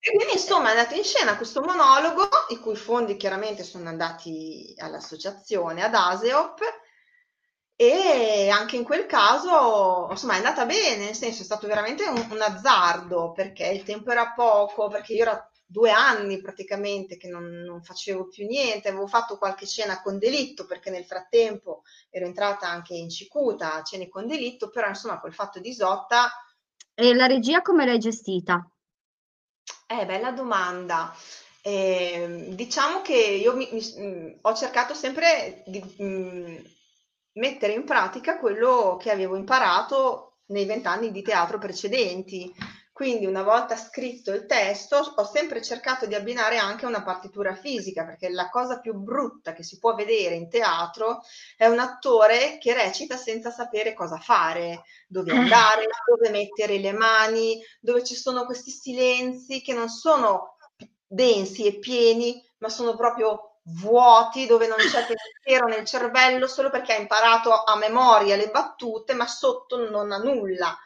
E 0.00 0.12
quindi 0.14 0.34
insomma 0.34 0.68
è 0.68 0.70
andato 0.76 0.94
in 0.94 1.02
scena 1.02 1.36
questo 1.36 1.60
monologo, 1.60 2.28
i 2.50 2.58
cui 2.60 2.76
fondi 2.76 3.16
chiaramente 3.16 3.64
sono 3.64 3.88
andati 3.88 4.72
all'associazione, 4.78 5.82
ad 5.82 5.92
Aseop, 5.94 6.60
e 7.80 8.48
anche 8.50 8.76
in 8.76 8.82
quel 8.84 9.06
caso 9.06 10.08
insomma 10.10 10.34
è 10.34 10.36
andata 10.38 10.64
bene, 10.66 11.04
nel 11.06 11.14
senso 11.14 11.42
è 11.42 11.44
stato 11.44 11.66
veramente 11.68 12.04
un, 12.04 12.26
un 12.30 12.40
azzardo, 12.40 13.32
perché 13.32 13.66
il 13.68 13.84
tempo 13.84 14.10
era 14.10 14.32
poco, 14.32 14.88
perché 14.88 15.12
io 15.12 15.22
ero 15.22 15.50
due 15.70 15.90
anni 15.90 16.40
praticamente 16.40 17.18
che 17.18 17.28
non, 17.28 17.44
non, 17.44 17.82
facevo 17.82 18.28
più 18.28 18.46
niente, 18.46 18.88
avevo 18.88 19.06
fatto 19.06 19.36
qualche 19.36 19.66
cena 19.66 20.00
con 20.00 20.18
delitto 20.18 20.64
perché 20.64 20.88
nel 20.88 21.04
frattempo 21.04 21.82
ero 22.08 22.24
entrata 22.24 22.66
anche 22.66 22.94
in 22.94 23.10
cicuta 23.10 23.74
a 23.74 23.82
cene 23.82 24.08
con 24.08 24.26
delitto, 24.26 24.70
però 24.70 24.88
insomma 24.88 25.20
col 25.20 25.34
fatto 25.34 25.60
di 25.60 25.68
Isotta... 25.68 26.30
E 26.94 27.14
la 27.14 27.26
regia 27.26 27.60
come 27.60 27.84
l'hai 27.84 27.98
gestita? 27.98 28.66
Eh, 29.86 30.06
bella 30.06 30.32
domanda. 30.32 31.14
Eh, 31.60 32.46
diciamo 32.54 33.02
che 33.02 33.16
io 33.16 33.54
mi, 33.54 33.68
mi, 33.70 33.82
mm, 34.00 34.38
ho 34.40 34.54
cercato 34.54 34.94
sempre 34.94 35.62
di 35.66 35.80
mh, 35.80 36.04
mm, 36.04 36.56
mettere 37.34 37.74
in 37.74 37.84
pratica 37.84 38.38
quello 38.38 38.96
che 38.98 39.10
avevo 39.10 39.36
imparato 39.36 40.38
nei 40.46 40.64
vent'anni 40.64 41.10
di 41.10 41.20
teatro 41.20 41.58
precedenti. 41.58 42.52
Quindi 42.98 43.26
una 43.26 43.44
volta 43.44 43.76
scritto 43.76 44.32
il 44.32 44.44
testo 44.46 44.96
ho 44.96 45.24
sempre 45.24 45.62
cercato 45.62 46.06
di 46.06 46.16
abbinare 46.16 46.56
anche 46.56 46.84
una 46.84 47.04
partitura 47.04 47.54
fisica, 47.54 48.04
perché 48.04 48.28
la 48.28 48.48
cosa 48.48 48.80
più 48.80 48.92
brutta 48.92 49.52
che 49.52 49.62
si 49.62 49.78
può 49.78 49.94
vedere 49.94 50.34
in 50.34 50.50
teatro 50.50 51.20
è 51.56 51.66
un 51.66 51.78
attore 51.78 52.58
che 52.58 52.74
recita 52.74 53.16
senza 53.16 53.52
sapere 53.52 53.94
cosa 53.94 54.18
fare, 54.18 54.82
dove 55.06 55.30
andare, 55.30 55.86
dove 56.08 56.30
mettere 56.30 56.80
le 56.80 56.90
mani, 56.90 57.62
dove 57.78 58.02
ci 58.02 58.16
sono 58.16 58.44
questi 58.44 58.72
silenzi 58.72 59.62
che 59.62 59.74
non 59.74 59.88
sono 59.88 60.56
densi 61.06 61.66
e 61.66 61.78
pieni, 61.78 62.44
ma 62.58 62.68
sono 62.68 62.96
proprio 62.96 63.60
vuoti, 63.80 64.46
dove 64.46 64.66
non 64.66 64.76
c'è 64.78 65.06
pensiero 65.06 65.68
nel 65.68 65.84
cervello 65.84 66.48
solo 66.48 66.68
perché 66.68 66.94
ha 66.94 66.98
imparato 66.98 67.62
a 67.62 67.76
memoria 67.76 68.34
le 68.34 68.50
battute, 68.50 69.14
ma 69.14 69.28
sotto 69.28 69.88
non 69.88 70.10
ha 70.10 70.18
nulla. 70.18 70.76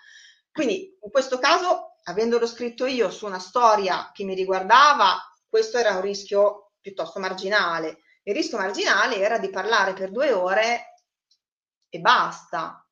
Quindi 0.53 0.99
in 1.03 1.11
questo 1.11 1.39
caso 1.39 1.92
avendolo 2.05 2.47
scritto 2.47 2.87
io 2.87 3.11
su 3.11 3.27
una 3.27 3.39
storia 3.39 4.11
che 4.13 4.25
mi 4.25 4.35
riguardava, 4.35 5.19
questo 5.49 5.79
era 5.79 5.95
un 5.95 6.01
rischio 6.01 6.73
piuttosto 6.81 7.21
marginale. 7.21 7.99
Il 8.25 8.35
rischio 8.35 8.59
marginale 8.59 9.17
era 9.17 9.39
di 9.39 9.51
parlare 9.51 9.93
per 9.93 10.11
due 10.11 10.33
ore 10.33 10.95
e 11.89 11.99
basta. 12.01 12.87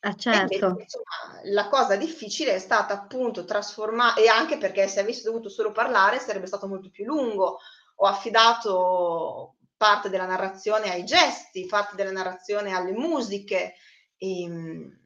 Ah, 0.00 0.14
certo. 0.14 0.66
Invece, 0.66 0.82
insomma, 0.82 1.40
la 1.44 1.68
cosa 1.68 1.96
difficile 1.96 2.54
è 2.54 2.58
stata 2.58 2.94
appunto 2.94 3.44
trasformare, 3.44 4.22
e 4.22 4.28
anche 4.28 4.56
perché 4.58 4.86
se 4.88 5.00
avessi 5.00 5.22
dovuto 5.22 5.48
solo 5.48 5.72
parlare 5.72 6.20
sarebbe 6.20 6.46
stato 6.46 6.68
molto 6.68 6.90
più 6.90 7.04
lungo. 7.04 7.58
Ho 7.96 8.06
affidato 8.06 9.56
parte 9.76 10.08
della 10.08 10.26
narrazione 10.26 10.90
ai 10.90 11.04
gesti, 11.04 11.66
parte 11.66 11.96
della 11.96 12.12
narrazione 12.12 12.72
alle 12.72 12.92
musiche. 12.92 13.74
E, 14.16 14.42
ehm, 14.42 14.98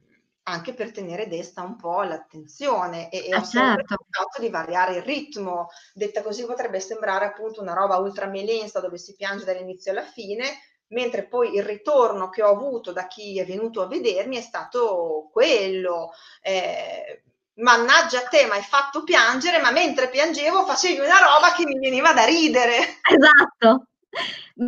anche 0.51 0.75
per 0.75 0.93
tenere 0.93 1.29
desta 1.29 1.63
un 1.63 1.77
po' 1.77 2.03
l'attenzione 2.03 3.11
e, 3.11 3.27
e 3.27 3.29
Eh 3.31 3.37
ho 3.37 3.45
sempre 3.45 3.85
certo. 3.85 4.05
cercato 4.05 4.41
di 4.41 4.49
variare 4.51 4.97
il 4.97 5.03
ritmo. 5.03 5.69
Detta 5.95 6.23
così 6.23 6.45
potrebbe 6.45 6.81
sembrare 6.81 7.27
appunto 7.27 7.61
una 7.61 7.75
roba 7.75 7.97
ultra 7.97 8.27
melensa 8.27 8.81
dove 8.81 8.99
si 8.99 9.15
piange 9.15 9.45
dall'inizio 9.45 9.93
alla 9.93 10.05
fine, 10.05 10.45
mentre 10.89 11.27
poi 11.27 11.55
il 11.55 11.63
ritorno 11.63 12.29
che 12.31 12.43
ho 12.43 12.51
avuto 12.51 12.93
da 12.93 13.07
chi 13.07 13.39
è 13.39 13.47
venuto 13.47 13.83
a 13.83 13.87
vedermi 13.87 14.37
è 14.37 14.43
stato 14.43 15.29
quello. 15.33 16.11
Eh, 16.43 17.23
mannaggia 17.61 18.21
a 18.21 18.29
te, 18.29 18.45
mi 18.45 18.53
hai 18.53 18.63
fatto 18.63 19.05
piangere, 19.05 19.61
ma 19.61 19.71
mentre 19.71 20.09
piangevo 20.09 20.65
facevi 20.65 20.99
una 20.99 21.19
roba 21.19 21.53
che 21.55 21.65
mi 21.65 21.79
veniva 21.79 22.13
da 22.13 22.25
ridere. 22.25 22.77
Esatto. 23.03 23.87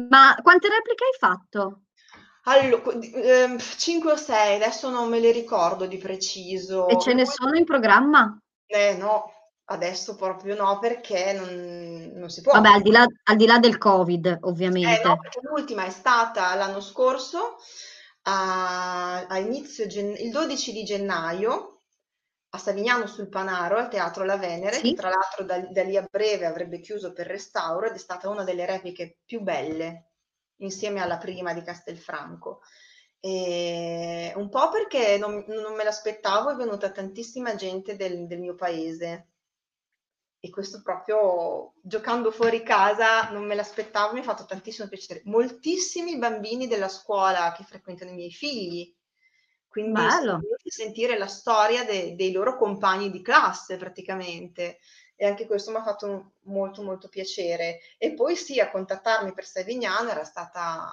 Ma 0.09 0.35
quante 0.43 0.68
repliche 0.68 1.05
hai 1.05 1.18
fatto? 1.18 1.83
Allora, 2.45 3.59
5 3.78 4.12
o 4.12 4.16
6, 4.16 4.55
adesso 4.57 4.90
non 4.90 5.09
me 5.09 5.18
le 5.18 5.32
ricordo 5.32 5.86
di 5.86 5.97
preciso. 5.99 6.84
E 6.93 6.97
ce 6.97 7.12
ne 7.12 7.26
sono 7.26 7.57
in 7.57 7.64
programma? 7.64 8.38
Eh 8.66 8.97
no, 8.97 9.30
adesso 9.66 10.16
proprio 10.16 10.57
no, 10.57 10.78
perché 10.80 11.32
non, 11.32 12.11
non 12.18 12.28
si 12.28 12.40
può. 12.40 12.55
Vabbè, 12.55 12.68
al 12.68 12.82
di 12.82 12.90
là, 12.93 13.05
al 13.24 13.36
di 13.36 13.47
là 13.47 13.59
del 13.59 13.78
Covid, 13.78 14.38
Eh 14.84 15.01
ovviamente. 15.01 15.09
no, 15.09 15.16
perché 15.18 15.40
l'ultima 15.43 15.84
è 15.86 15.90
stata 15.90 16.55
l'anno 16.55 16.80
scorso, 16.80 17.57
a, 18.22 19.26
a 19.26 19.38
inizio 19.38 19.86
gen- 19.86 20.16
il 20.18 20.30
12 20.30 20.72
di 20.72 20.82
gennaio, 20.84 21.82
a 22.51 22.59
Savignano 22.59 23.07
sul 23.07 23.28
Panaro, 23.28 23.78
al 23.78 23.88
Teatro 23.88 24.24
La 24.24 24.36
Venere, 24.36 24.80
Sì. 24.80 24.82
che 24.82 24.95
tra 24.95 25.09
l'altro 25.09 25.45
da, 25.45 25.61
da 25.70 25.82
lì 25.84 25.97
a 25.97 26.07
breve 26.11 26.47
avrebbe 26.47 26.80
chiuso 26.80 27.12
per 27.12 27.26
restauro 27.28 27.86
ed 27.86 27.95
è 27.95 27.99
stata 27.99 28.28
una 28.28 28.45
delle 28.45 28.66
repliche 28.66 29.18
più 29.24 29.40
belle, 29.40 30.11
insieme 30.64 31.00
alla 31.00 31.18
prima 31.18 31.52
di 31.52 31.62
Castelfranco. 31.62 32.60
E 33.20 34.32
un 34.34 34.48
po' 34.48 34.68
perché 34.70 35.16
non, 35.16 35.44
non 35.46 35.74
me 35.74 35.84
l'aspettavo, 35.84 36.50
è 36.50 36.56
venuta 36.56 36.90
tantissima 36.90 37.54
gente 37.54 37.94
del, 37.96 38.26
del 38.26 38.40
mio 38.40 38.54
paese 38.54 39.28
e 40.44 40.50
questo 40.50 40.82
proprio 40.82 41.74
giocando 41.80 42.32
fuori 42.32 42.64
casa 42.64 43.30
non 43.30 43.44
me 43.46 43.54
l'aspettavo, 43.54 44.12
mi 44.12 44.18
ha 44.18 44.24
fatto 44.24 44.44
tantissimo 44.44 44.88
piacere. 44.88 45.22
Moltissimi 45.26 46.18
bambini 46.18 46.66
della 46.66 46.88
scuola 46.88 47.52
che 47.56 47.62
frequentano 47.62 48.10
i 48.10 48.14
miei 48.14 48.32
figli, 48.32 48.92
quindi 49.68 50.00
sentire 50.64 51.16
la 51.16 51.28
storia 51.28 51.84
de- 51.84 52.16
dei 52.16 52.32
loro 52.32 52.56
compagni 52.56 53.12
di 53.12 53.22
classe 53.22 53.76
praticamente 53.76 54.78
e 55.16 55.26
anche 55.26 55.46
questo 55.46 55.70
mi 55.70 55.76
ha 55.76 55.82
fatto 55.82 56.32
molto 56.42 56.82
molto 56.82 57.08
piacere. 57.08 57.80
E 57.98 58.14
poi 58.14 58.36
sì, 58.36 58.60
a 58.60 58.70
contattarmi 58.70 59.32
per 59.32 59.44
Savignano 59.44 60.10
era 60.10 60.24
stata 60.24 60.90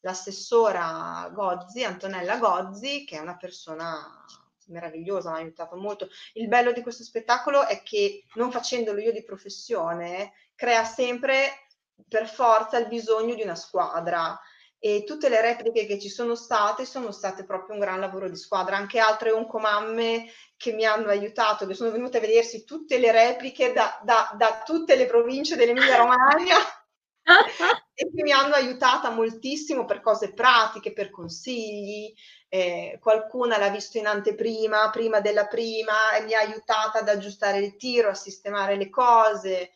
l'assessora 0.00 1.30
Gozzi, 1.32 1.84
Antonella 1.84 2.38
Gozzi, 2.38 3.04
che 3.04 3.16
è 3.16 3.20
una 3.20 3.36
persona 3.36 4.24
meravigliosa, 4.66 5.30
mi 5.30 5.36
ha 5.36 5.40
aiutato 5.40 5.76
molto. 5.76 6.08
Il 6.34 6.48
bello 6.48 6.72
di 6.72 6.82
questo 6.82 7.02
spettacolo 7.02 7.66
è 7.66 7.82
che 7.82 8.24
non 8.34 8.50
facendolo 8.50 9.00
io 9.00 9.12
di 9.12 9.24
professione, 9.24 10.32
crea 10.54 10.84
sempre 10.84 11.66
per 12.08 12.28
forza 12.28 12.78
il 12.78 12.88
bisogno 12.88 13.34
di 13.34 13.42
una 13.42 13.54
squadra 13.54 14.38
e 14.82 15.04
tutte 15.04 15.28
le 15.28 15.42
repliche 15.42 15.84
che 15.84 16.00
ci 16.00 16.08
sono 16.08 16.34
state 16.34 16.86
sono 16.86 17.12
state 17.12 17.44
proprio 17.44 17.74
un 17.74 17.80
gran 17.80 18.00
lavoro 18.00 18.30
di 18.30 18.36
squadra, 18.36 18.76
anche 18.76 18.98
altre 18.98 19.30
oncomamme 19.30 20.32
che 20.56 20.72
mi 20.72 20.86
hanno 20.86 21.08
aiutato, 21.08 21.66
che 21.66 21.74
sono 21.74 21.90
venute 21.90 22.16
a 22.16 22.20
vedersi 22.20 22.64
tutte 22.64 22.98
le 22.98 23.12
repliche 23.12 23.74
da, 23.74 24.00
da, 24.02 24.34
da 24.38 24.62
tutte 24.64 24.96
le 24.96 25.04
province 25.04 25.54
dell'Emilia 25.54 25.96
Romagna 25.96 26.56
e 27.94 28.10
che 28.10 28.22
mi 28.22 28.32
hanno 28.32 28.54
aiutata 28.54 29.10
moltissimo 29.10 29.84
per 29.84 30.00
cose 30.00 30.32
pratiche, 30.32 30.94
per 30.94 31.10
consigli. 31.10 32.14
Eh, 32.48 32.98
qualcuna 33.02 33.58
l'ha 33.58 33.68
visto 33.68 33.98
in 33.98 34.06
anteprima, 34.06 34.88
prima 34.88 35.20
della 35.20 35.46
prima, 35.46 36.16
e 36.16 36.22
mi 36.22 36.32
ha 36.32 36.40
aiutata 36.40 37.00
ad 37.00 37.08
aggiustare 37.08 37.58
il 37.58 37.76
tiro, 37.76 38.08
a 38.08 38.14
sistemare 38.14 38.76
le 38.76 38.88
cose. 38.88 39.72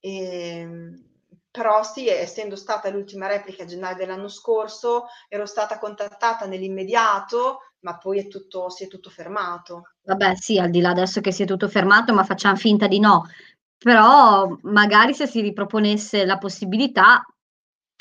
E, 0.00 1.08
però 1.50 1.82
sì, 1.82 2.08
essendo 2.08 2.56
stata 2.56 2.88
l'ultima 2.90 3.26
replica 3.26 3.62
a 3.62 3.66
gennaio 3.66 3.96
dell'anno 3.96 4.28
scorso, 4.28 5.06
ero 5.28 5.46
stata 5.46 5.78
contattata 5.78 6.46
nell'immediato, 6.46 7.60
ma 7.80 7.98
poi 7.98 8.20
è 8.20 8.28
tutto, 8.28 8.70
si 8.70 8.84
è 8.84 8.88
tutto 8.88 9.10
fermato. 9.10 9.90
Vabbè, 10.02 10.34
sì, 10.36 10.58
al 10.58 10.70
di 10.70 10.80
là 10.80 10.90
adesso 10.90 11.20
che 11.20 11.32
si 11.32 11.42
è 11.42 11.46
tutto 11.46 11.68
fermato, 11.68 12.12
ma 12.12 12.24
facciamo 12.24 12.56
finta 12.56 12.86
di 12.86 12.98
no. 13.00 13.26
Però 13.78 14.48
magari 14.62 15.14
se 15.14 15.26
si 15.26 15.40
riproponesse 15.40 16.24
la 16.24 16.36
possibilità, 16.38 17.24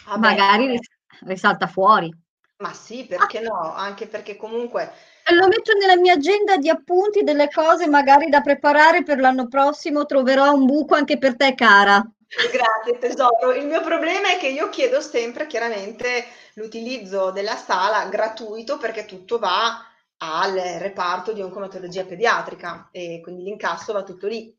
Vabbè, 0.06 0.36
magari 0.36 0.68
ris- 0.68 0.90
risalta 1.22 1.68
fuori. 1.68 2.12
ma 2.58 2.74
sì, 2.74 3.06
perché 3.06 3.40
no? 3.42 3.74
Anche 3.74 4.08
perché 4.08 4.36
comunque 4.38 4.92
Lo 5.32 5.48
metto 5.48 5.72
nella 5.80 5.96
mia 5.96 6.14
agenda 6.16 6.58
di 6.58 6.68
appunti 6.70 7.24
delle 7.24 7.48
cose 7.48 7.88
magari 7.88 8.28
da 8.30 8.42
preparare 8.42 9.02
per 9.04 9.18
l'anno 9.20 9.48
prossimo. 9.48 10.06
Troverò 10.06 10.52
un 10.52 10.66
buco 10.66 10.94
anche 10.96 11.18
per 11.18 11.38
te, 11.38 11.56
cara. 11.56 12.06
Grazie 12.30 13.00
tesoro. 13.00 13.54
Il 13.54 13.66
mio 13.66 13.82
problema 13.82 14.30
è 14.30 14.38
che 14.38 14.50
io 14.50 14.70
chiedo 14.70 15.02
sempre 15.02 15.48
chiaramente 15.48 16.26
l'utilizzo 16.54 17.32
della 17.32 17.56
sala 17.56 18.06
gratuito 18.06 18.78
perché 18.78 19.06
tutto 19.06 19.40
va 19.40 19.84
al 20.18 20.54
reparto 20.54 21.34
di 21.34 21.42
oncomatologia 21.42 22.06
pediatrica 22.06 22.90
e 22.92 23.20
quindi 23.24 23.44
l'incasso 23.44 23.94
va 23.94 24.04
tutto 24.04 24.28
lì. 24.28 24.56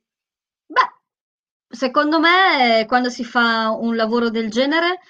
Beh, 0.66 0.94
secondo 1.68 2.18
me, 2.18 2.84
quando 2.88 3.08
si 3.08 3.24
fa 3.24 3.70
un 3.70 3.94
lavoro 3.94 4.30
del 4.30 4.50
genere, 4.50 5.00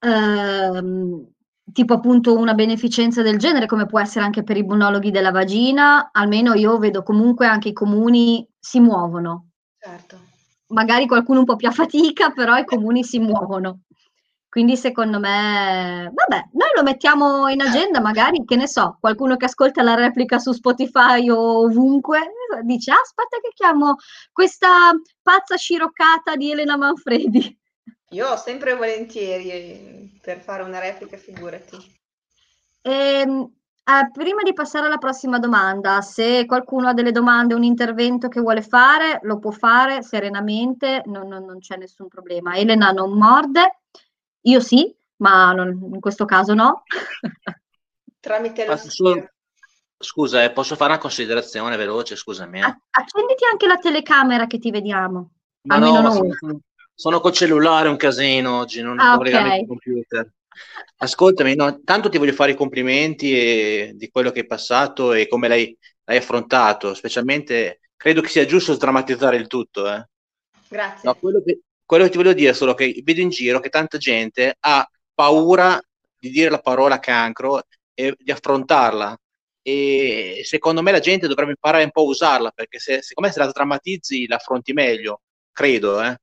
ehm, 0.00 1.26
tipo 1.72 1.94
appunto 1.94 2.36
una 2.36 2.54
beneficenza 2.54 3.22
del 3.22 3.38
genere, 3.38 3.66
come 3.66 3.86
può 3.86 4.00
essere 4.00 4.24
anche 4.24 4.42
per 4.42 4.56
i 4.56 4.64
buonologhi 4.64 5.10
della 5.10 5.30
vagina, 5.30 6.10
almeno 6.12 6.52
io 6.54 6.78
vedo 6.78 7.02
comunque 7.02 7.46
anche 7.46 7.68
i 7.68 7.72
comuni 7.72 8.46
si 8.58 8.80
muovono. 8.80 9.50
Certo. 9.78 10.25
Magari 10.68 11.06
qualcuno 11.06 11.40
un 11.40 11.44
po' 11.44 11.56
più 11.56 11.68
a 11.68 11.72
fatica, 11.72 12.30
però 12.30 12.56
i 12.56 12.64
comuni 12.64 13.04
si 13.04 13.18
muovono. 13.18 13.82
Quindi 14.48 14.76
secondo 14.76 15.18
me, 15.20 16.10
vabbè, 16.12 16.48
noi 16.52 16.68
lo 16.74 16.82
mettiamo 16.82 17.48
in 17.48 17.60
agenda, 17.60 18.00
magari, 18.00 18.42
che 18.44 18.56
ne 18.56 18.66
so, 18.66 18.96
qualcuno 18.98 19.36
che 19.36 19.44
ascolta 19.44 19.82
la 19.82 19.94
replica 19.94 20.38
su 20.38 20.52
Spotify 20.52 21.28
o 21.28 21.64
ovunque, 21.64 22.32
dice, 22.62 22.90
"Ah, 22.90 23.00
aspetta 23.00 23.38
che 23.42 23.50
chiamo 23.54 23.96
questa 24.32 24.92
pazza 25.20 25.56
sciroccata 25.56 26.36
di 26.36 26.50
Elena 26.52 26.76
Manfredi. 26.76 27.58
Io 28.10 28.36
sempre 28.36 28.74
volentieri 28.74 30.18
per 30.22 30.40
fare 30.40 30.62
una 30.62 30.78
replica, 30.78 31.16
figurati. 31.18 31.76
Ehm, 32.82 33.55
eh, 33.88 34.10
prima 34.12 34.42
di 34.42 34.52
passare 34.52 34.86
alla 34.86 34.98
prossima 34.98 35.38
domanda, 35.38 36.00
se 36.00 36.44
qualcuno 36.46 36.88
ha 36.88 36.92
delle 36.92 37.12
domande, 37.12 37.54
un 37.54 37.62
intervento 37.62 38.28
che 38.28 38.40
vuole 38.40 38.62
fare, 38.62 39.20
lo 39.22 39.38
può 39.38 39.52
fare 39.52 40.02
serenamente, 40.02 41.02
non, 41.06 41.28
non- 41.28 41.44
non 41.44 41.60
c'è 41.60 41.76
nessun 41.76 42.08
problema. 42.08 42.56
Elena 42.56 42.90
non 42.90 43.12
morde, 43.12 43.80
io 44.42 44.60
sì, 44.60 44.92
ma 45.18 45.52
non- 45.52 45.90
in 45.94 46.00
questo 46.00 46.24
caso 46.24 46.52
no. 46.54 46.82
Tramite 48.20 48.64
Posso 48.64 48.90
solo- 48.90 49.10
spirito. 49.10 49.30
Scusa, 49.98 50.44
eh, 50.44 50.50
posso 50.52 50.76
fare 50.76 50.90
una 50.92 51.00
considerazione 51.00 51.74
veloce? 51.76 52.16
Scusami. 52.16 52.60
eh. 52.60 52.78
Accenditi 52.90 53.44
anche 53.50 53.66
la 53.66 53.78
telecamera 53.78 54.46
che 54.46 54.58
ti 54.58 54.70
vediamo. 54.70 55.30
Ma 55.62 55.76
almeno 55.76 56.00
no, 56.02 56.10
sono, 56.10 56.60
sono 56.94 57.20
col 57.20 57.32
cellulare, 57.32 57.88
un 57.88 57.96
casino 57.96 58.58
oggi, 58.58 58.82
non 58.82 59.00
Ah, 59.00 59.14
ho 59.14 59.16
collegamento 59.16 59.54
ok. 59.54 59.60
al 59.60 59.66
computer. 59.66 60.32
Ascoltami, 60.98 61.54
no, 61.54 61.80
tanto 61.84 62.08
ti 62.08 62.18
voglio 62.18 62.32
fare 62.32 62.52
i 62.52 62.56
complimenti 62.56 63.32
e- 63.32 63.92
di 63.94 64.08
quello 64.10 64.30
che 64.30 64.40
hai 64.40 64.46
passato 64.46 65.12
e 65.12 65.28
come 65.28 65.48
l'hai 65.48 65.76
l'hai 66.06 66.18
affrontato, 66.18 66.94
specialmente 66.94 67.80
credo 67.96 68.20
che 68.20 68.28
sia 68.28 68.46
giusto 68.46 68.72
sdrammatizzare 68.74 69.36
il 69.36 69.46
tutto, 69.46 69.92
eh. 69.92 70.08
Grazie. 70.68 71.08
No, 71.08 71.14
quello 71.16 71.42
che, 71.44 71.60
quello 71.84 72.04
che 72.04 72.10
ti 72.10 72.16
voglio 72.16 72.32
dire 72.32 72.50
è 72.50 72.54
solo 72.54 72.74
che 72.74 73.00
vedo 73.04 73.20
in 73.20 73.28
giro 73.28 73.60
che 73.60 73.68
tanta 73.68 73.98
gente 73.98 74.56
ha 74.58 74.88
paura 75.14 75.80
di 76.18 76.30
dire 76.30 76.50
la 76.50 76.60
parola 76.60 76.98
cancro 76.98 77.62
e 77.94 78.14
di 78.18 78.30
affrontarla. 78.30 79.16
E 79.62 80.42
secondo 80.44 80.80
me 80.80 80.92
la 80.92 81.00
gente 81.00 81.26
dovrebbe 81.26 81.50
imparare 81.52 81.82
un 81.82 81.90
po' 81.90 82.02
a 82.02 82.04
usarla, 82.04 82.50
perché 82.52 82.78
se, 82.78 83.02
secondo 83.02 83.28
me 83.28 83.34
se 83.34 83.40
la 83.44 83.50
drammatizzi 83.50 84.26
la 84.28 84.36
affronti 84.36 84.72
meglio, 84.72 85.22
credo, 85.52 86.00
eh. 86.02 86.16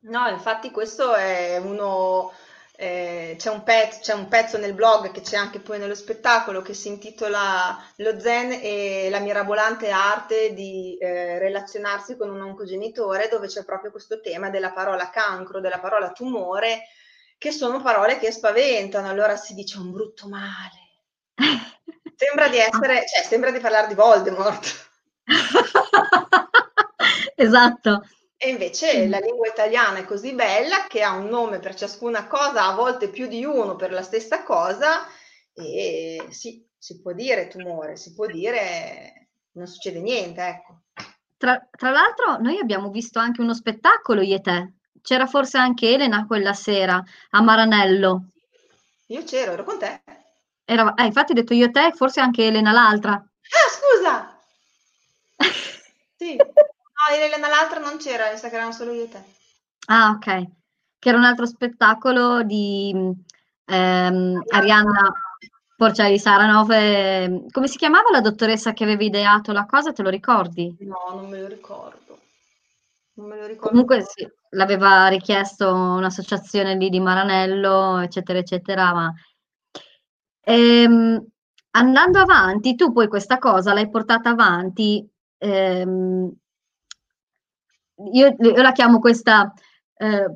No, 0.00 0.28
infatti 0.28 0.70
questo 0.70 1.14
è 1.14 1.56
uno, 1.56 2.30
eh, 2.76 3.36
c'è 3.38 3.50
un 3.50 3.62
pezzo, 3.62 4.00
c'è 4.00 4.14
un 4.14 4.26
pezzo 4.26 4.58
nel 4.58 4.74
blog 4.74 5.12
che 5.12 5.20
c'è 5.20 5.36
anche 5.36 5.60
poi 5.60 5.78
nello 5.78 5.94
spettacolo 5.94 6.60
che 6.60 6.74
si 6.74 6.88
intitola 6.88 7.78
Lo 7.96 8.18
Zen 8.18 8.58
e 8.60 9.08
la 9.10 9.20
mirabolante 9.20 9.90
arte 9.90 10.52
di 10.54 10.96
eh, 10.98 11.38
relazionarsi 11.38 12.16
con 12.16 12.30
un 12.30 12.40
oncogenitore, 12.40 13.28
dove 13.28 13.46
c'è 13.46 13.64
proprio 13.64 13.92
questo 13.92 14.20
tema 14.20 14.50
della 14.50 14.72
parola 14.72 15.10
cancro, 15.10 15.60
della 15.60 15.78
parola 15.78 16.10
tumore, 16.10 16.88
che 17.38 17.52
sono 17.52 17.80
parole 17.80 18.18
che 18.18 18.32
spaventano, 18.32 19.08
allora 19.08 19.36
si 19.36 19.54
dice 19.54 19.78
un 19.78 19.92
brutto 19.92 20.28
male. 20.28 20.94
Sembra 22.16 22.48
di 22.48 22.58
essere, 22.58 23.04
cioè 23.06 23.24
sembra 23.24 23.50
di 23.52 23.60
parlare 23.60 23.86
di 23.86 23.94
Voldemort. 23.94 24.88
Esatto. 27.36 28.02
E 28.44 28.50
invece 28.50 29.08
la 29.08 29.20
lingua 29.20 29.48
italiana 29.48 30.00
è 30.00 30.04
così 30.04 30.34
bella 30.34 30.84
che 30.86 31.02
ha 31.02 31.12
un 31.12 31.28
nome 31.28 31.60
per 31.60 31.74
ciascuna 31.74 32.26
cosa, 32.26 32.66
a 32.66 32.74
volte 32.74 33.08
più 33.08 33.26
di 33.26 33.42
uno 33.42 33.74
per 33.74 33.90
la 33.90 34.02
stessa 34.02 34.42
cosa, 34.42 35.06
e 35.54 36.26
sì, 36.28 36.62
si 36.76 37.00
può 37.00 37.14
dire 37.14 37.48
tumore, 37.48 37.96
si 37.96 38.12
può 38.12 38.26
dire 38.26 39.28
non 39.52 39.66
succede 39.66 40.00
niente, 40.00 40.42
ecco. 40.42 40.80
Tra, 41.38 41.66
tra 41.70 41.88
l'altro 41.88 42.36
noi 42.36 42.58
abbiamo 42.58 42.90
visto 42.90 43.18
anche 43.18 43.40
uno 43.40 43.54
spettacolo 43.54 44.20
io 44.20 44.36
e 44.36 44.40
te. 44.42 44.72
C'era 45.00 45.26
forse 45.26 45.56
anche 45.56 45.94
Elena 45.94 46.26
quella 46.26 46.52
sera 46.52 47.02
a 47.30 47.40
Maranello. 47.40 48.26
Io 49.06 49.24
c'ero, 49.24 49.52
ero 49.52 49.64
con 49.64 49.78
te. 49.78 50.02
Era, 50.66 50.92
eh, 50.92 51.04
infatti 51.06 51.32
ho 51.32 51.34
detto 51.34 51.54
io 51.54 51.64
e 51.64 51.70
te, 51.70 51.92
forse 51.94 52.20
anche 52.20 52.44
Elena 52.44 52.72
l'altra. 52.72 53.12
Ah, 53.12 53.70
scusa! 53.70 54.38
sì. 56.18 56.36
No, 57.06 57.14
Elena 57.14 57.48
l'altra 57.48 57.80
non 57.80 57.98
c'era, 57.98 58.30
mi 58.30 58.38
sa 58.38 58.48
che 58.48 58.54
erano 58.54 58.72
solo 58.72 58.92
io 58.92 59.04
e 59.04 59.08
te. 59.08 59.22
Ah, 59.88 60.10
ok. 60.10 60.46
Che 60.98 61.08
era 61.08 61.18
un 61.18 61.24
altro 61.24 61.44
spettacolo 61.44 62.42
di 62.42 62.94
ehm, 63.66 64.42
Arianna 64.48 65.12
Porciari 65.76 66.18
Saranov. 66.18 66.70
eh, 66.70 67.44
come 67.50 67.66
si 67.68 67.76
chiamava 67.76 68.10
la 68.10 68.22
dottoressa 68.22 68.72
che 68.72 68.84
aveva 68.84 69.04
ideato 69.04 69.52
la 69.52 69.66
cosa? 69.66 69.92
Te 69.92 70.02
lo 70.02 70.08
ricordi? 70.08 70.74
No, 70.80 70.96
non 71.10 71.28
me 71.28 71.40
lo 71.40 71.48
ricordo. 71.48 72.18
Non 73.14 73.28
me 73.28 73.36
lo 73.36 73.46
ricordo. 73.46 73.68
Comunque 73.68 74.02
sì, 74.02 74.26
l'aveva 74.50 75.08
richiesto 75.08 75.72
un'associazione 75.74 76.74
lì 76.76 76.88
di 76.88 77.00
Maranello, 77.00 77.98
eccetera, 77.98 78.38
eccetera, 78.38 78.94
ma 78.94 79.12
ehm, 80.40 81.26
andando 81.72 82.18
avanti, 82.18 82.74
tu 82.76 82.92
poi 82.92 83.08
questa 83.08 83.38
cosa 83.38 83.74
l'hai 83.74 83.90
portata 83.90 84.30
avanti, 84.30 85.06
ehm, 85.38 86.32
io, 88.12 88.34
io 88.38 88.62
la 88.62 88.72
chiamo 88.72 88.98
questa 88.98 89.52
eh, 89.96 90.34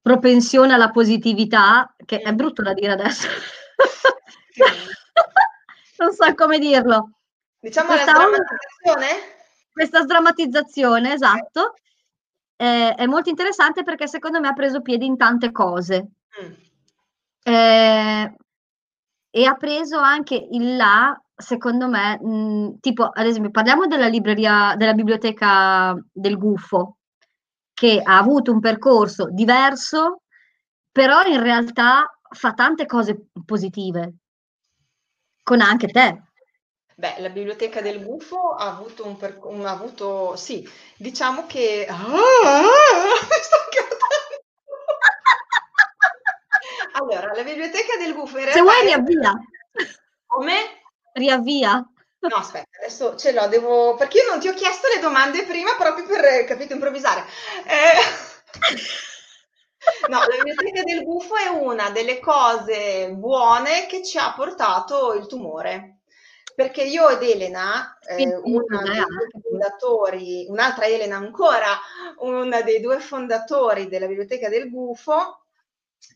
propensione 0.00 0.74
alla 0.74 0.90
positività, 0.90 1.94
che 2.04 2.20
è 2.20 2.32
brutto 2.32 2.62
da 2.62 2.72
dire 2.72 2.92
adesso. 2.92 3.26
non 5.98 6.12
so 6.12 6.34
come 6.34 6.58
dirlo. 6.58 7.10
Diciamo 7.58 7.90
la 7.90 8.02
Questa 8.02 8.24
onda- 8.24 8.36
sdrammatizzazione? 8.36 9.34
Questa 9.72 10.02
sdrammatizzazione, 10.02 11.12
esatto, 11.12 11.74
è, 12.56 12.94
è 12.96 13.06
molto 13.06 13.28
interessante 13.28 13.82
perché 13.82 14.06
secondo 14.06 14.40
me 14.40 14.48
ha 14.48 14.52
preso 14.52 14.80
piede 14.80 15.04
in 15.04 15.16
tante 15.16 15.52
cose. 15.52 16.08
Mm. 16.42 16.52
Eh, 17.42 18.34
e 19.30 19.44
ha 19.44 19.54
preso 19.54 19.98
anche 19.98 20.34
il 20.34 20.76
là, 20.76 21.18
secondo 21.36 21.88
me, 21.88 22.18
mh, 22.20 22.78
tipo, 22.80 23.04
ad 23.04 23.26
esempio, 23.26 23.50
parliamo 23.50 23.86
della 23.86 24.08
libreria, 24.08 24.74
della 24.76 24.94
biblioteca 24.94 25.94
del 26.12 26.38
Gufo, 26.38 26.96
che 27.74 28.00
ha 28.02 28.16
avuto 28.16 28.52
un 28.52 28.60
percorso 28.60 29.28
diverso, 29.30 30.22
però 30.90 31.22
in 31.24 31.42
realtà 31.42 32.10
fa 32.30 32.52
tante 32.54 32.86
cose 32.86 33.26
positive, 33.44 34.14
con 35.42 35.60
anche 35.60 35.88
te. 35.88 36.22
Beh, 36.96 37.16
la 37.18 37.28
biblioteca 37.28 37.82
del 37.82 38.02
Gufo 38.02 38.54
ha 38.54 38.74
avuto 38.74 39.06
un, 39.06 39.16
per- 39.18 39.38
un- 39.42 39.66
ha 39.66 39.70
avuto, 39.70 40.34
sì, 40.36 40.66
diciamo 40.96 41.44
che... 41.46 41.86
Ah, 41.88 41.94
ah, 42.02 43.34
sto. 43.42 43.56
Allora, 46.92 47.32
la 47.34 47.42
biblioteca 47.42 47.96
del 47.98 48.14
Gufo 48.14 48.38
in 48.38 48.44
Se 48.44 48.52
realtà 48.52 48.62
vuoi 48.62 48.78
è- 48.78 48.84
riavvia, 48.86 49.32
Come? 50.26 50.54
Riavvia. 51.16 51.84
No, 52.18 52.36
aspetta, 52.36 52.78
adesso 52.78 53.16
ce 53.16 53.32
l'ho, 53.32 53.46
devo... 53.46 53.94
Perché 53.94 54.18
io 54.18 54.30
non 54.30 54.40
ti 54.40 54.48
ho 54.48 54.54
chiesto 54.54 54.88
le 54.92 55.00
domande 55.00 55.44
prima 55.44 55.74
proprio 55.76 56.06
per, 56.06 56.24
eh, 56.24 56.44
capito, 56.44 56.72
improvvisare. 56.72 57.24
Eh, 57.66 58.34
No, 60.08 60.18
la 60.18 60.42
biblioteca 60.42 60.82
del 60.82 61.04
gufo 61.04 61.36
è 61.36 61.46
una 61.48 61.90
delle 61.90 62.18
cose 62.18 63.12
buone 63.12 63.86
che 63.86 64.02
ci 64.04 64.18
ha 64.18 64.32
portato 64.34 65.12
il 65.14 65.26
tumore. 65.26 65.98
Perché 66.54 66.82
io 66.82 67.08
ed 67.10 67.22
Elena, 67.22 67.98
eh, 68.00 68.24
una 68.42 68.82
eh, 68.82 68.84
dei 68.84 69.04
due 69.04 69.22
anche. 69.22 69.40
fondatori, 69.42 70.46
un'altra 70.48 70.86
Elena 70.86 71.16
ancora, 71.16 71.68
una 72.20 72.62
dei 72.62 72.80
due 72.80 72.98
fondatori 72.98 73.88
della 73.88 74.06
biblioteca 74.06 74.48
del 74.48 74.70
gufo, 74.70 75.45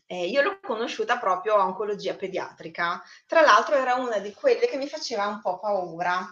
eh, 0.05 0.27
io 0.27 0.41
l'ho 0.41 0.59
conosciuta 0.61 1.17
proprio 1.17 1.55
a 1.55 1.65
oncologia 1.65 2.15
pediatrica. 2.15 3.01
Tra 3.25 3.41
l'altro 3.41 3.75
era 3.75 3.95
una 3.95 4.19
di 4.19 4.33
quelle 4.33 4.67
che 4.67 4.77
mi 4.77 4.87
faceva 4.87 5.27
un 5.27 5.39
po' 5.41 5.59
paura, 5.59 6.27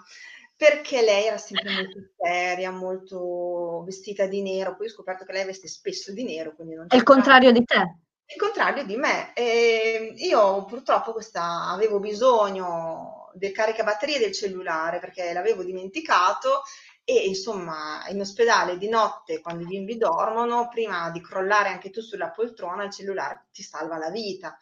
perché 0.55 1.01
lei 1.01 1.27
era 1.27 1.37
sempre 1.37 1.71
molto 1.71 1.99
seria, 2.17 2.71
molto 2.71 3.83
vestita 3.85 4.25
di 4.27 4.41
nero. 4.41 4.75
Poi 4.75 4.87
ho 4.87 4.91
scoperto 4.91 5.23
che 5.23 5.31
lei 5.31 5.45
veste 5.45 5.67
spesso 5.67 6.11
di 6.11 6.23
nero, 6.23 6.53
quindi 6.55 6.75
non 6.75 6.87
È 6.89 6.95
il 6.95 7.03
contrario 7.03 7.51
di 7.51 7.63
te. 7.63 7.95
il 8.25 8.37
contrario 8.37 8.83
di 8.83 8.97
me. 8.97 9.33
E 9.33 10.13
io 10.17 10.65
purtroppo 10.65 11.13
questa, 11.13 11.69
avevo 11.69 11.99
bisogno 11.99 13.31
del 13.33 13.51
caricabatterie 13.51 14.19
del 14.19 14.33
cellulare 14.33 14.99
perché 14.99 15.31
l'avevo 15.33 15.63
dimenticato 15.63 16.63
e 17.09 17.25
insomma 17.25 18.07
in 18.09 18.19
ospedale 18.19 18.77
di 18.77 18.87
notte 18.87 19.41
quando 19.41 19.63
i 19.63 19.65
bimbi 19.65 19.97
dormono, 19.97 20.67
prima 20.67 21.09
di 21.09 21.19
crollare 21.23 21.69
anche 21.69 21.89
tu 21.89 22.01
sulla 22.01 22.29
poltrona, 22.29 22.83
il 22.83 22.91
cellulare 22.91 23.47
ti 23.51 23.63
salva 23.63 23.97
la 23.97 24.11
vita. 24.11 24.55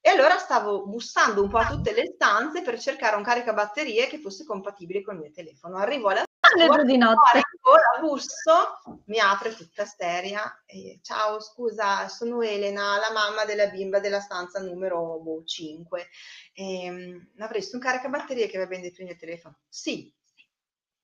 E 0.00 0.10
allora 0.10 0.36
stavo 0.38 0.84
bussando 0.84 1.44
un 1.44 1.48
po' 1.48 1.58
a 1.58 1.66
tutte 1.68 1.94
le 1.94 2.10
stanze 2.12 2.62
per 2.62 2.76
cercare 2.80 3.14
un 3.14 3.22
caricabatterie 3.22 4.08
che 4.08 4.18
fosse 4.18 4.44
compatibile 4.44 5.00
col 5.04 5.16
mio 5.16 5.30
telefono. 5.30 5.76
Arrivo 5.76 6.08
alla 6.08 6.24
Alle 6.40 6.66
due 6.66 6.84
di 6.84 6.96
notte. 6.96 7.40
ancora 7.40 8.00
busso, 8.00 9.02
mi 9.04 9.20
apre 9.20 9.54
tutta 9.54 9.84
seria. 9.84 10.64
E, 10.66 10.98
Ciao, 11.02 11.38
scusa, 11.38 12.08
sono 12.08 12.42
Elena, 12.42 12.96
la 12.98 13.12
mamma 13.12 13.44
della 13.44 13.68
bimba 13.68 14.00
della 14.00 14.18
stanza 14.18 14.58
numero 14.58 15.20
boh, 15.20 15.44
5. 15.44 16.08
Ehm, 16.54 17.28
avresti 17.38 17.76
un 17.76 17.80
caricabatterie 17.80 18.48
che 18.48 18.58
va 18.58 18.66
bene 18.66 18.82
dentro 18.82 19.02
il 19.04 19.08
mio 19.10 19.16
telefono? 19.16 19.60
Sì, 19.68 20.12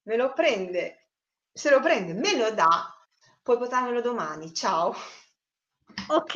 me 0.08 0.16
lo 0.16 0.32
prende, 0.32 1.10
se 1.52 1.68
lo 1.70 1.80
prende, 1.80 2.14
me 2.14 2.34
lo 2.34 2.50
dà, 2.50 2.92
puoi 3.42 3.58
portarmelo 3.58 4.00
domani. 4.00 4.54
Ciao. 4.54 4.94
Ok, 6.08 6.34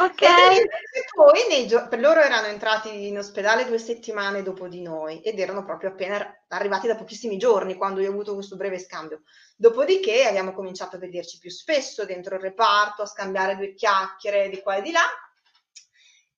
ok. 0.00 0.22
E 0.22 1.04
poi 1.14 1.46
nei 1.48 1.68
gio- 1.68 1.86
per 1.86 2.00
loro 2.00 2.20
erano 2.20 2.48
entrati 2.48 3.06
in 3.06 3.16
ospedale 3.18 3.64
due 3.64 3.78
settimane 3.78 4.42
dopo 4.42 4.66
di 4.66 4.82
noi 4.82 5.22
ed 5.22 5.38
erano 5.38 5.64
proprio 5.64 5.90
appena 5.90 6.44
arrivati 6.48 6.88
da 6.88 6.96
pochissimi 6.96 7.36
giorni 7.38 7.76
quando 7.76 8.00
io 8.00 8.08
ho 8.08 8.12
avuto 8.12 8.34
questo 8.34 8.56
breve 8.56 8.80
scambio. 8.80 9.22
Dopodiché 9.56 10.24
abbiamo 10.24 10.52
cominciato 10.52 10.96
a 10.96 10.98
vederci 10.98 11.38
più 11.38 11.50
spesso 11.50 12.04
dentro 12.04 12.34
il 12.34 12.40
reparto, 12.40 13.02
a 13.02 13.06
scambiare 13.06 13.56
due 13.56 13.74
chiacchiere 13.74 14.48
di 14.48 14.60
qua 14.60 14.76
e 14.76 14.82
di 14.82 14.90
là. 14.90 15.04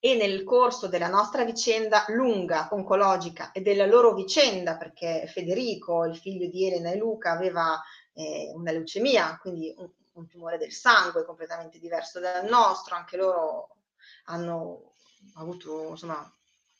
E 0.05 0.13
nel 0.13 0.43
corso 0.43 0.87
della 0.87 1.07
nostra 1.07 1.43
vicenda 1.43 2.05
lunga 2.09 2.67
oncologica 2.69 3.51
e 3.51 3.61
della 3.61 3.87
loro 3.87 4.13
vicenda, 4.13 4.77
perché 4.77 5.25
Federico, 5.25 6.05
il 6.05 6.15
figlio 6.15 6.47
di 6.47 6.67
Elena 6.67 6.91
e 6.91 6.97
Luca, 6.97 7.31
aveva 7.31 7.81
eh, 8.13 8.51
una 8.53 8.69
leucemia, 8.69 9.39
quindi 9.41 9.73
un, 9.75 9.89
un 10.13 10.27
tumore 10.27 10.59
del 10.59 10.71
sangue 10.71 11.25
completamente 11.25 11.79
diverso 11.79 12.19
dal 12.19 12.47
nostro, 12.47 12.93
anche 12.93 13.17
loro 13.17 13.77
hanno 14.25 14.93
avuto 15.37 15.87
insomma, 15.89 16.31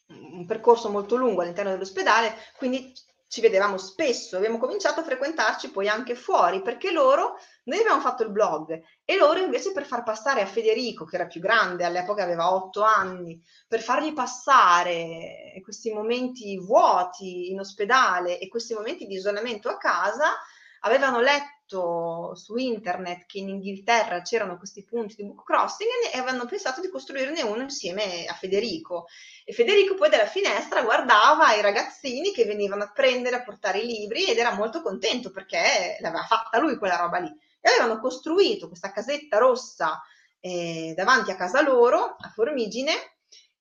un 0.10 0.46
percorso 0.46 0.92
molto 0.92 1.16
lungo 1.16 1.42
all'interno 1.42 1.72
dell'ospedale, 1.72 2.36
quindi 2.58 2.94
ci 3.28 3.42
vedevamo 3.42 3.80
spesso, 3.80 4.38
abbiamo 4.38 4.60
cominciato 4.60 5.00
a 5.00 5.04
frequentarci 5.04 5.72
poi 5.72 5.90
anche 5.90 6.14
fuori, 6.14 6.62
perché 6.62 6.92
loro, 6.92 7.40
noi 7.66 7.80
abbiamo 7.80 8.00
fatto 8.00 8.24
il 8.24 8.32
blog 8.32 8.80
e 9.04 9.18
loro 9.18 9.40
invece 9.40 9.72
per 9.72 9.86
far 9.86 10.04
passare 10.04 10.42
a 10.42 10.46
Federico, 10.46 11.06
che 11.06 11.16
era 11.16 11.26
più 11.26 11.42
grande, 11.42 11.84
all'epoca 11.84 12.24
aveva 12.24 12.54
otto 12.54 12.82
anni, 12.84 13.42
per 13.68 13.82
fargli 13.82 14.14
passare 14.14 15.60
questi 15.64 15.92
momenti 15.92 16.58
vuoti 16.60 17.50
in 17.52 17.60
ospedale 17.60 18.40
e 18.40 18.48
questi 18.48 18.74
momenti 18.74 19.06
di 19.06 19.16
isolamento 19.16 19.70
a 19.70 19.78
casa, 19.78 20.34
avevano 20.82 21.20
letto 21.20 22.36
su 22.36 22.56
internet 22.58 23.26
che 23.26 23.40
in 23.40 23.50
Inghilterra 23.50 24.22
c'erano 24.22 24.58
questi 24.58 24.84
punti 24.84 25.16
di 25.16 25.26
book 25.26 25.44
crossing 25.44 25.90
e 26.14 26.20
avevano 26.20 26.46
pensato 26.46 26.80
di 26.80 26.90
costruirne 26.90 27.42
uno 27.42 27.64
insieme 27.64 28.26
a 28.28 28.34
Federico. 28.36 29.08
E 29.44 29.52
Federico 29.52 29.96
poi 29.96 30.10
dalla 30.10 30.28
finestra 30.28 30.84
guardava 30.84 31.54
i 31.54 31.62
ragazzini 31.62 32.32
che 32.32 32.46
venivano 32.46 32.84
a 32.84 32.92
prendere, 32.92 33.38
a 33.38 33.44
portare 33.44 33.80
i 33.80 33.88
libri 33.88 34.26
ed 34.26 34.38
era 34.38 34.54
molto 34.54 34.84
contento 34.84 35.32
perché 35.32 35.98
l'aveva 36.02 36.26
fatta 36.26 36.60
lui 36.60 36.78
quella 36.78 36.98
roba 36.98 37.18
lì. 37.18 37.36
E 37.66 37.70
avevano 37.70 38.00
costruito 38.00 38.68
questa 38.68 38.92
casetta 38.92 39.40
rossa 39.40 40.00
eh, 40.40 40.94
davanti 40.96 41.32
a 41.32 41.36
casa 41.36 41.64
loro, 41.64 42.16
a 42.20 42.30
Formigine, 42.30 42.94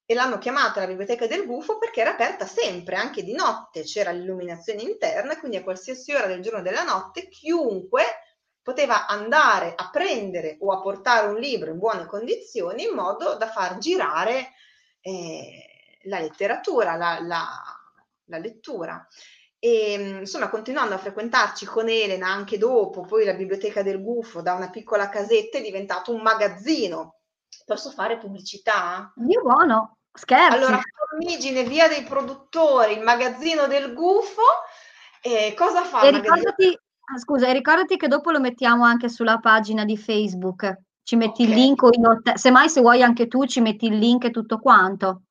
e 0.05 0.13
l'hanno 0.13 0.37
chiamata 0.37 0.81
la 0.81 0.89
biblioteca 0.89 1.27
del 1.27 1.47
gufo 1.47 1.79
perché 1.79 2.03
era 2.03 2.11
aperta 2.11 2.45
sempre, 2.45 2.97
anche 2.97 3.23
di 3.23 3.33
notte 3.33 3.81
c'era 3.85 4.11
l'illuminazione 4.11 4.83
interna, 4.83 5.39
quindi 5.39 5.57
a 5.57 5.63
qualsiasi 5.63 6.13
ora 6.13 6.27
del 6.27 6.43
giorno 6.43 6.59
e 6.59 6.63
della 6.63 6.83
notte 6.83 7.31
chiunque 7.31 8.03
poteva 8.61 9.07
andare 9.07 9.73
a 9.75 9.89
prendere 9.91 10.59
o 10.61 10.71
a 10.71 10.83
portare 10.83 11.29
un 11.29 11.39
libro 11.39 11.71
in 11.71 11.79
buone 11.79 12.05
condizioni 12.05 12.83
in 12.85 12.95
modo 12.95 13.37
da 13.37 13.51
far 13.51 13.79
girare 13.79 14.53
eh, 15.01 15.99
la 16.03 16.19
letteratura, 16.19 16.97
la, 16.97 17.19
la, 17.23 17.47
la 18.25 18.39
lettura. 18.39 19.09
E 19.65 20.19
insomma, 20.21 20.51
continuando 20.51 20.95
a 20.95 20.99
frequentarci 20.99 21.65
con 21.65 21.89
Elena 21.89 22.29
anche 22.29 22.59
dopo, 22.59 23.01
poi 23.01 23.25
la 23.25 23.33
biblioteca 23.33 23.83
del 23.83 24.03
gufo 24.03 24.43
da 24.43 24.53
una 24.53 24.69
piccola 24.69 25.09
casetta 25.09 25.57
è 25.57 25.63
diventato 25.63 26.13
un 26.13 26.21
magazzino. 26.21 27.21
Posso 27.65 27.89
fare 27.89 28.19
pubblicità? 28.19 29.11
Dio 29.17 29.41
buono. 29.41 29.97
Scherzi. 30.13 30.55
Allora, 30.59 30.79
Formigine, 31.09 31.65
via 31.65 31.89
dei 31.89 32.03
produttori, 32.03 32.93
il 32.93 33.03
magazzino 33.03 33.67
del 33.67 33.95
gufo. 33.95 34.43
E 35.23 35.55
cosa 35.57 35.83
fa? 35.83 36.03
E 36.03 36.09
il 36.09 36.15
ricordati, 36.17 36.67
ah, 36.67 37.19
scusa, 37.19 37.49
e 37.49 37.55
ricordati 37.55 37.97
che 37.97 38.07
dopo 38.07 38.31
lo 38.31 38.41
mettiamo 38.41 38.85
anche 38.85 39.09
sulla 39.09 39.39
pagina 39.39 39.87
di 39.87 39.97
Facebook. 39.97 40.77
Ci 41.03 41.17
metti 41.17 41.45
il 41.45 41.49
Ok. 41.53 41.55
link 41.55 41.83
o 41.83 41.89
hotel- 41.89 42.37
semmai 42.37 42.69
se 42.69 42.83
vuoi 42.83 43.03
anche 43.03 43.29
tu 43.29 43.47
ci 43.47 43.63
metti 43.63 43.87
il 43.87 43.97
link 43.97 44.25
e 44.25 44.31
tutto 44.31 44.59
quanto. 44.59 45.23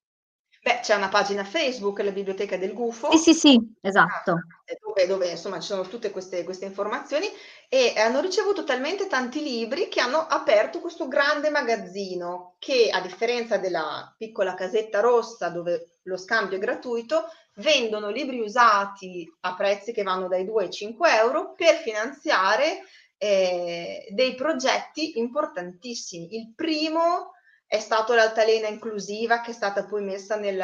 Beh, 0.63 0.79
c'è 0.81 0.95
una 0.95 1.09
pagina 1.09 1.43
Facebook, 1.43 1.99
la 1.99 2.11
Biblioteca 2.11 2.55
del 2.55 2.71
Gufo. 2.71 3.11
Sì, 3.11 3.17
sì, 3.17 3.33
sì, 3.33 3.73
esatto. 3.81 4.35
eh, 4.65 4.77
Dove, 4.81 5.07
dove, 5.07 5.29
insomma 5.31 5.59
ci 5.59 5.67
sono 5.67 5.85
tutte 5.85 6.09
queste, 6.09 6.45
queste 6.45 6.63
informazioni 6.63 7.27
e 7.67 7.93
hanno 7.97 8.21
ricevuto 8.21 8.63
talmente 8.63 9.07
tanti 9.07 9.43
libri 9.43 9.89
che 9.89 9.99
hanno 9.99 10.19
aperto 10.19 10.79
questo 10.79 11.09
grande 11.09 11.49
magazzino 11.49 12.55
che 12.59 12.89
a 12.89 13.01
differenza 13.01 13.57
della 13.57 14.13
piccola 14.17 14.53
casetta 14.53 15.01
rossa 15.01 15.49
dove 15.49 15.97
lo 16.03 16.15
scambio 16.15 16.55
è 16.55 16.61
gratuito, 16.61 17.25
vendono 17.55 18.09
libri 18.09 18.39
usati 18.39 19.29
a 19.41 19.55
prezzi 19.55 19.91
che 19.91 20.03
vanno 20.03 20.29
dai 20.29 20.45
2 20.45 20.63
ai 20.63 20.71
5 20.71 21.13
euro 21.17 21.53
per 21.57 21.75
finanziare 21.75 22.83
eh, 23.17 24.07
dei 24.11 24.33
progetti 24.35 25.19
importantissimi. 25.19 26.35
Il 26.37 26.53
primo 26.55 27.31
è 27.73 27.79
stato 27.79 28.13
l'altalena 28.13 28.67
inclusiva 28.67 29.41
che 29.41 29.49
è 29.49 29.53
stata 29.53 29.83
poi 29.87 30.03
messa 30.03 30.35
nel 30.35 30.63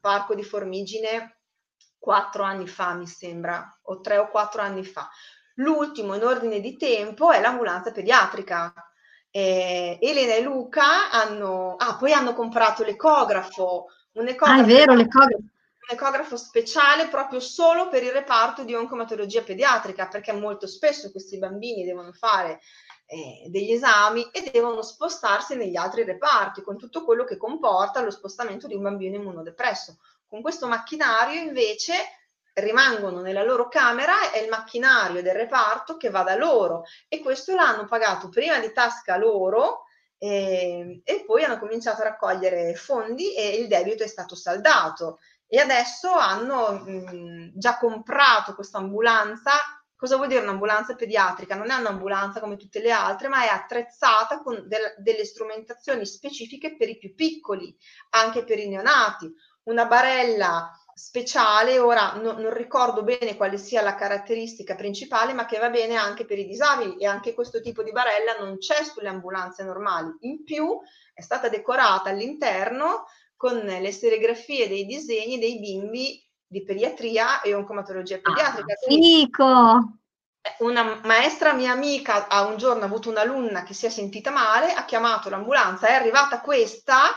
parco 0.00 0.34
di 0.34 0.42
Formigine 0.42 1.42
quattro 1.96 2.42
anni 2.42 2.66
fa, 2.66 2.92
mi 2.94 3.06
sembra, 3.06 3.78
o 3.82 4.00
tre 4.00 4.18
o 4.18 4.28
quattro 4.28 4.60
anni 4.60 4.84
fa. 4.84 5.08
L'ultimo 5.54 6.16
in 6.16 6.24
ordine 6.24 6.58
di 6.58 6.76
tempo 6.76 7.30
è 7.30 7.40
l'ambulanza 7.40 7.92
pediatrica. 7.92 8.74
Eh, 9.30 9.96
Elena 10.00 10.34
e 10.34 10.40
Luca 10.42 11.12
hanno, 11.12 11.76
ah, 11.76 11.96
poi 11.96 12.12
hanno 12.12 12.34
comprato 12.34 12.82
l'ecografo, 12.82 13.86
un 14.14 14.26
Ah, 14.26 14.30
ecografo, 14.30 14.60
è 14.60 14.64
vero, 14.64 14.94
le 14.94 15.06
cose. 15.06 15.34
un 15.36 15.88
ecografo 15.88 16.36
speciale 16.36 17.06
proprio 17.06 17.38
solo 17.38 17.88
per 17.88 18.02
il 18.02 18.10
reparto 18.10 18.64
di 18.64 18.74
oncomatologia 18.74 19.42
pediatrica, 19.42 20.08
perché 20.08 20.32
molto 20.32 20.66
spesso 20.66 21.12
questi 21.12 21.38
bambini 21.38 21.84
devono 21.84 22.10
fare 22.12 22.58
eh, 23.12 23.48
degli 23.48 23.72
esami 23.72 24.30
e 24.30 24.48
devono 24.52 24.82
spostarsi 24.82 25.56
negli 25.56 25.74
altri 25.74 26.04
reparti, 26.04 26.62
con 26.62 26.78
tutto 26.78 27.04
quello 27.04 27.24
che 27.24 27.36
comporta 27.36 28.02
lo 28.02 28.10
spostamento 28.12 28.68
di 28.68 28.74
un 28.76 28.82
bambino 28.82 29.16
immunodepresso. 29.16 29.98
Con 30.28 30.40
questo 30.42 30.68
macchinario 30.68 31.40
invece 31.40 31.94
rimangono 32.54 33.20
nella 33.20 33.42
loro 33.42 33.66
camera, 33.66 34.30
è 34.30 34.38
il 34.38 34.48
macchinario 34.48 35.22
del 35.22 35.34
reparto 35.34 35.96
che 35.96 36.08
va 36.08 36.22
da 36.22 36.36
loro 36.36 36.84
e 37.08 37.20
questo 37.20 37.54
l'hanno 37.54 37.86
pagato 37.86 38.28
prima 38.28 38.60
di 38.60 38.72
tasca 38.72 39.16
loro 39.16 39.86
eh, 40.16 41.00
e 41.04 41.24
poi 41.26 41.42
hanno 41.42 41.58
cominciato 41.58 42.02
a 42.02 42.04
raccogliere 42.04 42.74
fondi 42.74 43.34
e 43.34 43.56
il 43.56 43.66
debito 43.66 44.04
è 44.04 44.06
stato 44.06 44.36
saldato 44.36 45.18
e 45.48 45.58
adesso 45.58 46.12
hanno 46.12 46.72
mh, 46.74 47.52
già 47.54 47.76
comprato 47.76 48.54
questa 48.54 48.78
ambulanza. 48.78 49.50
Cosa 50.00 50.16
vuol 50.16 50.28
dire 50.28 50.40
un'ambulanza 50.40 50.94
pediatrica? 50.94 51.54
Non 51.54 51.70
è 51.70 51.76
un'ambulanza 51.76 52.40
come 52.40 52.56
tutte 52.56 52.80
le 52.80 52.90
altre, 52.90 53.28
ma 53.28 53.44
è 53.44 53.48
attrezzata 53.48 54.40
con 54.42 54.66
del- 54.66 54.94
delle 54.98 55.24
strumentazioni 55.26 56.06
specifiche 56.06 56.74
per 56.74 56.88
i 56.88 56.96
più 56.96 57.14
piccoli, 57.14 57.76
anche 58.10 58.42
per 58.44 58.58
i 58.58 58.68
neonati. 58.68 59.30
Una 59.64 59.84
barella 59.84 60.70
speciale, 60.94 61.78
ora 61.78 62.14
no- 62.14 62.32
non 62.32 62.52
ricordo 62.54 63.02
bene 63.02 63.36
quale 63.36 63.58
sia 63.58 63.82
la 63.82 63.94
caratteristica 63.94 64.74
principale, 64.74 65.34
ma 65.34 65.44
che 65.44 65.58
va 65.58 65.68
bene 65.68 65.96
anche 65.96 66.24
per 66.24 66.38
i 66.38 66.46
disabili 66.46 66.96
e 66.98 67.06
anche 67.06 67.34
questo 67.34 67.60
tipo 67.60 67.82
di 67.82 67.92
barella 67.92 68.36
non 68.38 68.56
c'è 68.56 68.82
sulle 68.84 69.08
ambulanze 69.08 69.62
normali. 69.64 70.14
In 70.20 70.44
più 70.44 70.78
è 71.12 71.20
stata 71.20 71.48
decorata 71.50 72.08
all'interno 72.08 73.04
con 73.36 73.56
le 73.58 73.92
serigrafie 73.92 74.66
dei 74.68 74.84
disegni 74.86 75.38
dei 75.38 75.58
bimbi 75.58 76.22
di 76.50 76.64
pediatria 76.64 77.40
e 77.42 77.54
oncomatologia 77.54 78.16
Ah, 78.16 78.20
pediatrica. 78.22 78.74
Quindi 78.84 79.20
fico! 79.20 79.98
una 80.60 81.00
maestra 81.04 81.52
mia 81.52 81.70
amica 81.72 82.26
ha 82.28 82.44
un 82.46 82.56
giorno 82.56 82.84
avuto 82.84 83.08
un'alunna 83.10 83.62
che 83.62 83.72
si 83.74 83.86
è 83.86 83.90
sentita 83.90 84.30
male, 84.30 84.72
ha 84.72 84.84
chiamato 84.84 85.28
l'ambulanza, 85.30 85.86
è 85.86 85.92
arrivata 85.92 86.40
questa 86.40 87.10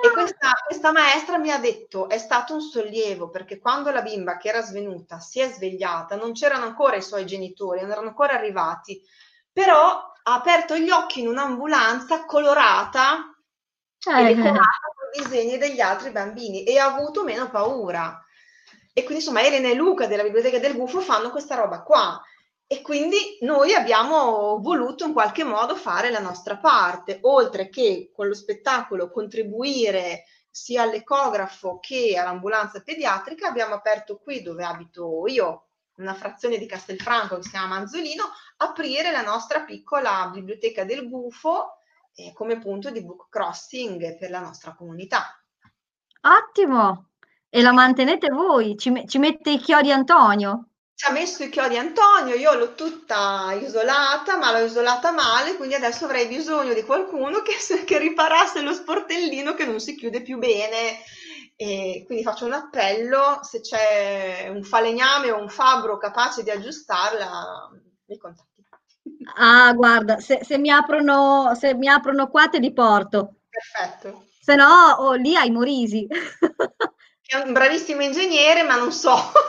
e 0.00 0.10
questa, 0.10 0.52
questa 0.64 0.92
maestra 0.92 1.38
mi 1.38 1.50
ha 1.50 1.58
detto 1.58 2.08
è 2.08 2.16
stato 2.18 2.54
un 2.54 2.60
sollievo 2.60 3.30
perché 3.30 3.58
quando 3.58 3.90
la 3.90 4.00
bimba 4.00 4.36
che 4.38 4.48
era 4.48 4.62
svenuta 4.62 5.18
si 5.18 5.40
è 5.40 5.48
svegliata 5.50 6.16
non 6.16 6.32
c'erano 6.32 6.64
ancora 6.64 6.96
i 6.96 7.02
suoi 7.02 7.26
genitori, 7.26 7.80
non 7.80 7.90
erano 7.90 8.08
ancora 8.08 8.34
arrivati, 8.34 9.02
però 9.52 10.10
ha 10.22 10.34
aperto 10.34 10.76
gli 10.76 10.90
occhi 10.90 11.20
in 11.20 11.28
un'ambulanza 11.28 12.24
colorata 12.24 13.34
e 14.16 14.24
Eh, 14.28 14.34
decorata 14.34 14.78
con 14.94 15.20
i 15.20 15.22
disegni 15.24 15.58
degli 15.58 15.80
altri 15.80 16.10
bambini 16.10 16.64
e 16.64 16.78
ha 16.78 16.86
avuto 16.86 17.22
meno 17.24 17.50
paura. 17.50 18.18
E 18.92 19.04
quindi 19.04 19.22
insomma 19.22 19.42
Elena 19.42 19.68
e 19.68 19.74
Luca 19.74 20.06
della 20.06 20.22
Biblioteca 20.22 20.58
del 20.58 20.76
Gufo 20.76 21.00
fanno 21.00 21.30
questa 21.30 21.54
roba 21.54 21.82
qua. 21.82 22.20
E 22.66 22.80
quindi 22.80 23.38
noi 23.40 23.74
abbiamo 23.74 24.58
voluto 24.60 25.04
in 25.04 25.12
qualche 25.12 25.44
modo 25.44 25.76
fare 25.76 26.10
la 26.10 26.20
nostra 26.20 26.58
parte, 26.58 27.18
oltre 27.22 27.68
che 27.68 28.10
con 28.14 28.28
lo 28.28 28.34
spettacolo 28.34 29.10
contribuire 29.10 30.24
sia 30.50 30.82
all'ecografo 30.82 31.78
che 31.80 32.16
all'ambulanza 32.16 32.80
pediatrica, 32.80 33.48
abbiamo 33.48 33.74
aperto 33.74 34.18
qui 34.18 34.42
dove 34.42 34.64
abito 34.64 35.26
io, 35.26 35.68
una 35.96 36.14
frazione 36.14 36.58
di 36.58 36.66
Castelfranco 36.66 37.36
che 37.36 37.42
si 37.42 37.50
chiama 37.50 37.78
Manzolino, 37.78 38.24
aprire 38.58 39.10
la 39.10 39.22
nostra 39.22 39.64
piccola 39.64 40.30
biblioteca 40.32 40.84
del 40.84 41.08
Gufo 41.08 41.78
eh, 42.14 42.32
come 42.34 42.58
punto 42.58 42.90
di 42.90 43.02
book 43.02 43.28
crossing 43.28 44.18
per 44.18 44.30
la 44.30 44.40
nostra 44.40 44.74
comunità. 44.74 45.42
ottimo! 46.22 47.11
E 47.54 47.60
la 47.60 47.72
mantenete 47.72 48.30
voi? 48.30 48.78
Ci, 48.78 49.04
ci 49.06 49.18
mette 49.18 49.50
i 49.50 49.58
chiodi 49.58 49.92
Antonio? 49.92 50.68
Ci 50.94 51.06
ha 51.06 51.12
messo 51.12 51.44
i 51.44 51.50
chiodi 51.50 51.76
Antonio, 51.76 52.34
io 52.34 52.54
l'ho 52.54 52.74
tutta 52.74 53.52
isolata, 53.60 54.38
ma 54.38 54.52
l'ho 54.52 54.64
isolata 54.64 55.12
male, 55.12 55.56
quindi 55.56 55.74
adesso 55.74 56.06
avrei 56.06 56.26
bisogno 56.28 56.72
di 56.72 56.82
qualcuno 56.82 57.42
che, 57.42 57.52
che 57.84 57.98
riparasse 57.98 58.62
lo 58.62 58.72
sportellino 58.72 59.52
che 59.52 59.66
non 59.66 59.80
si 59.80 59.94
chiude 59.96 60.22
più 60.22 60.38
bene. 60.38 61.00
E 61.54 62.04
quindi 62.06 62.24
faccio 62.24 62.46
un 62.46 62.54
appello, 62.54 63.40
se 63.42 63.60
c'è 63.60 64.48
un 64.48 64.62
falegname 64.62 65.30
o 65.30 65.38
un 65.38 65.50
fabbro 65.50 65.98
capace 65.98 66.42
di 66.42 66.50
aggiustarla, 66.50 67.68
mi 68.06 68.16
contatti. 68.16 68.64
Ah, 69.36 69.74
guarda, 69.74 70.20
se, 70.20 70.40
se 70.42 70.56
mi 70.56 70.70
aprono, 70.70 71.54
se 71.54 71.74
mi 71.74 71.88
aprono 71.88 72.28
qua 72.28 72.48
te 72.48 72.58
li 72.58 72.72
porto. 72.72 73.40
Perfetto. 73.50 74.28
Se 74.40 74.54
no, 74.54 74.94
oh, 74.96 75.12
lì 75.12 75.36
hai 75.36 75.50
Morisi. 75.50 76.06
È 77.32 77.36
un 77.42 77.54
bravissimo 77.54 78.02
ingegnere, 78.02 78.62
ma 78.62 78.76
non 78.76 78.92
so. 78.92 79.14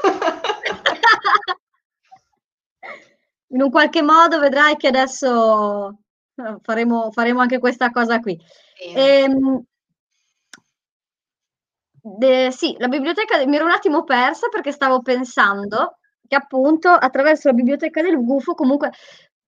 In 3.50 3.62
un 3.62 3.70
qualche 3.70 4.02
modo 4.02 4.40
vedrai 4.40 4.78
che 4.78 4.88
adesso 4.88 5.90
eh, 6.36 6.56
faremo, 6.62 7.12
faremo 7.12 7.42
anche 7.42 7.60
questa 7.60 7.92
cosa 7.92 8.22
qui. 8.22 8.40
Ehm, 8.96 9.66
de- 11.92 12.52
sì, 12.52 12.74
la 12.80 12.88
biblioteca 12.88 13.46
mi 13.46 13.58
ero 13.58 13.66
un 13.66 13.72
attimo 13.72 14.06
persa 14.06 14.48
perché 14.48 14.72
stavo 14.72 15.02
pensando 15.02 15.98
che 16.26 16.38
appunto 16.38 16.88
attraverso 16.88 17.50
la 17.50 17.54
biblioteca 17.54 18.02
del 18.02 18.16
Gufo 18.16 18.54
comunque 18.54 18.92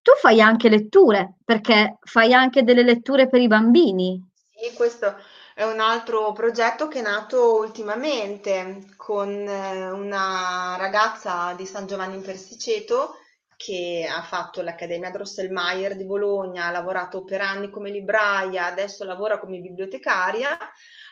tu 0.01 0.11
fai 0.19 0.41
anche 0.41 0.67
letture, 0.67 1.36
perché 1.45 1.99
fai 2.01 2.33
anche 2.33 2.63
delle 2.63 2.83
letture 2.83 3.29
per 3.29 3.39
i 3.39 3.47
bambini. 3.47 4.21
Sì, 4.51 4.73
questo 4.75 5.15
è 5.56 5.64
un 5.64 5.80
altro 5.80 6.34
progetto 6.34 6.89
che 6.89 6.99
è 6.99 7.01
nato 7.01 7.56
ultimamente 7.56 8.88
con 8.97 9.30
eh, 9.30 9.89
una 9.89 10.76
ragazza 10.78 11.53
di 11.53 11.66
San 11.66 11.88
Giovanni 11.88 12.16
in 12.16 12.22
Persiceto 12.22 13.16
che 13.56 14.06
ha 14.06 14.22
fatto 14.22 14.62
l'Accademia 14.62 15.12
Drosselmayer 15.12 15.95
di 15.95 16.03
Bologna, 16.03 16.66
ha 16.66 16.72
lavorato 16.72 17.24
per 17.24 17.39
anni 17.39 17.70
come 17.70 17.89
libraia, 17.89 18.66
adesso 18.66 19.06
lavora 19.06 19.39
come 19.39 19.60
bibliotecaria. 19.60 20.58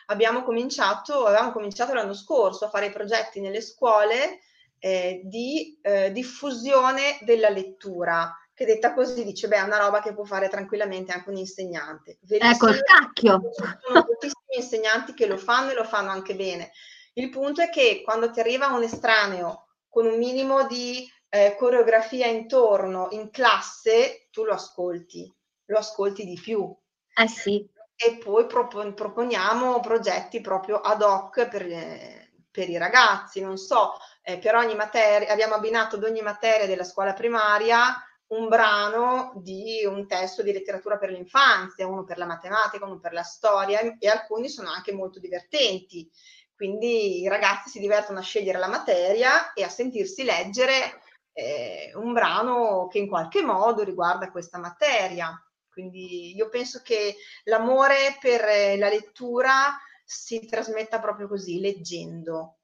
Abbiamo 0.08 0.42
cominciato, 0.42 1.24
avevamo 1.24 1.50
cominciato 1.50 1.94
l'anno 1.94 2.12
scorso 2.12 2.66
a 2.66 2.68
fare 2.68 2.90
progetti 2.90 3.40
nelle 3.40 3.62
scuole 3.62 4.40
eh, 4.78 5.22
di 5.24 5.78
eh, 5.80 6.12
diffusione 6.12 7.16
della 7.22 7.48
lettura 7.48 8.30
che 8.54 8.64
detta 8.64 8.94
così 8.94 9.24
dice, 9.24 9.48
beh, 9.48 9.56
è 9.56 9.62
una 9.62 9.78
roba 9.78 10.00
che 10.00 10.14
può 10.14 10.24
fare 10.24 10.48
tranquillamente 10.48 11.12
anche 11.12 11.30
un 11.30 11.36
insegnante. 11.36 12.18
Ecco, 12.38 12.68
il 12.68 12.80
Verissimo, 12.80 12.82
cacchio. 12.82 13.40
ci 13.52 13.62
sono 13.80 14.04
moltissimi 14.06 14.56
insegnanti 14.56 15.14
che 15.14 15.26
lo 15.26 15.36
fanno 15.36 15.72
e 15.72 15.74
lo 15.74 15.84
fanno 15.84 16.10
anche 16.10 16.34
bene. 16.36 16.70
Il 17.14 17.30
punto 17.30 17.62
è 17.62 17.68
che 17.70 18.02
quando 18.04 18.30
ti 18.30 18.40
arriva 18.40 18.68
un 18.68 18.82
estraneo 18.82 19.66
con 19.88 20.06
un 20.06 20.18
minimo 20.18 20.66
di 20.66 21.08
eh, 21.28 21.56
coreografia 21.58 22.26
intorno 22.26 23.08
in 23.10 23.30
classe, 23.30 24.28
tu 24.30 24.44
lo 24.44 24.52
ascolti, 24.54 25.32
lo 25.66 25.78
ascolti 25.78 26.24
di 26.24 26.38
più. 26.40 26.72
Eh 27.16 27.28
sì, 27.28 27.68
E 27.96 28.18
poi 28.18 28.46
propo- 28.46 28.92
proponiamo 28.92 29.80
progetti 29.80 30.40
proprio 30.40 30.80
ad 30.80 31.02
hoc 31.02 31.48
per, 31.48 31.62
eh, 31.62 32.32
per 32.50 32.68
i 32.68 32.76
ragazzi, 32.76 33.40
non 33.40 33.56
so, 33.56 33.94
eh, 34.22 34.38
per 34.38 34.54
ogni 34.56 34.74
materia, 34.74 35.32
abbiamo 35.32 35.54
abbinato 35.54 35.96
ad 35.96 36.04
ogni 36.04 36.20
materia 36.22 36.66
della 36.66 36.84
scuola 36.84 37.12
primaria 37.12 37.94
un 38.34 38.48
brano 38.48 39.32
di 39.36 39.84
un 39.84 40.06
testo 40.06 40.42
di 40.42 40.52
letteratura 40.52 40.98
per 40.98 41.10
l'infanzia, 41.10 41.86
uno 41.86 42.04
per 42.04 42.18
la 42.18 42.26
matematica, 42.26 42.84
uno 42.84 42.98
per 42.98 43.12
la 43.12 43.22
storia 43.22 43.96
e 43.98 44.08
alcuni 44.08 44.48
sono 44.48 44.70
anche 44.70 44.92
molto 44.92 45.18
divertenti. 45.18 46.10
Quindi 46.54 47.20
i 47.20 47.28
ragazzi 47.28 47.68
si 47.68 47.80
divertono 47.80 48.18
a 48.18 48.22
scegliere 48.22 48.58
la 48.58 48.68
materia 48.68 49.52
e 49.52 49.62
a 49.62 49.68
sentirsi 49.68 50.24
leggere 50.24 51.00
eh, 51.32 51.92
un 51.94 52.12
brano 52.12 52.86
che 52.88 52.98
in 52.98 53.08
qualche 53.08 53.42
modo 53.42 53.82
riguarda 53.82 54.30
questa 54.30 54.58
materia. 54.58 55.36
Quindi 55.68 56.34
io 56.36 56.48
penso 56.48 56.80
che 56.82 57.16
l'amore 57.44 58.16
per 58.20 58.44
eh, 58.44 58.78
la 58.78 58.88
lettura 58.88 59.76
si 60.04 60.46
trasmetta 60.46 61.00
proprio 61.00 61.26
così, 61.26 61.58
leggendo, 61.58 62.58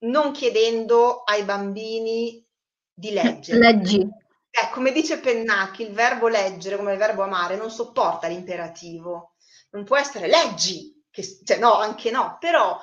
non 0.00 0.32
chiedendo 0.32 1.22
ai 1.22 1.44
bambini 1.44 2.44
di 2.92 3.12
leggere. 3.12 3.58
Leggi. 3.58 4.24
Eh, 4.58 4.70
come 4.72 4.90
dice 4.90 5.18
Pennacchi, 5.18 5.82
il 5.82 5.92
verbo 5.92 6.28
leggere, 6.28 6.76
come 6.76 6.92
il 6.92 6.98
verbo 6.98 7.22
amare, 7.22 7.56
non 7.56 7.70
sopporta 7.70 8.26
l'imperativo. 8.26 9.34
Non 9.72 9.84
può 9.84 9.98
essere 9.98 10.28
leggi, 10.28 11.04
che, 11.10 11.22
cioè, 11.44 11.58
no, 11.58 11.74
anche 11.74 12.10
no, 12.10 12.38
però 12.40 12.80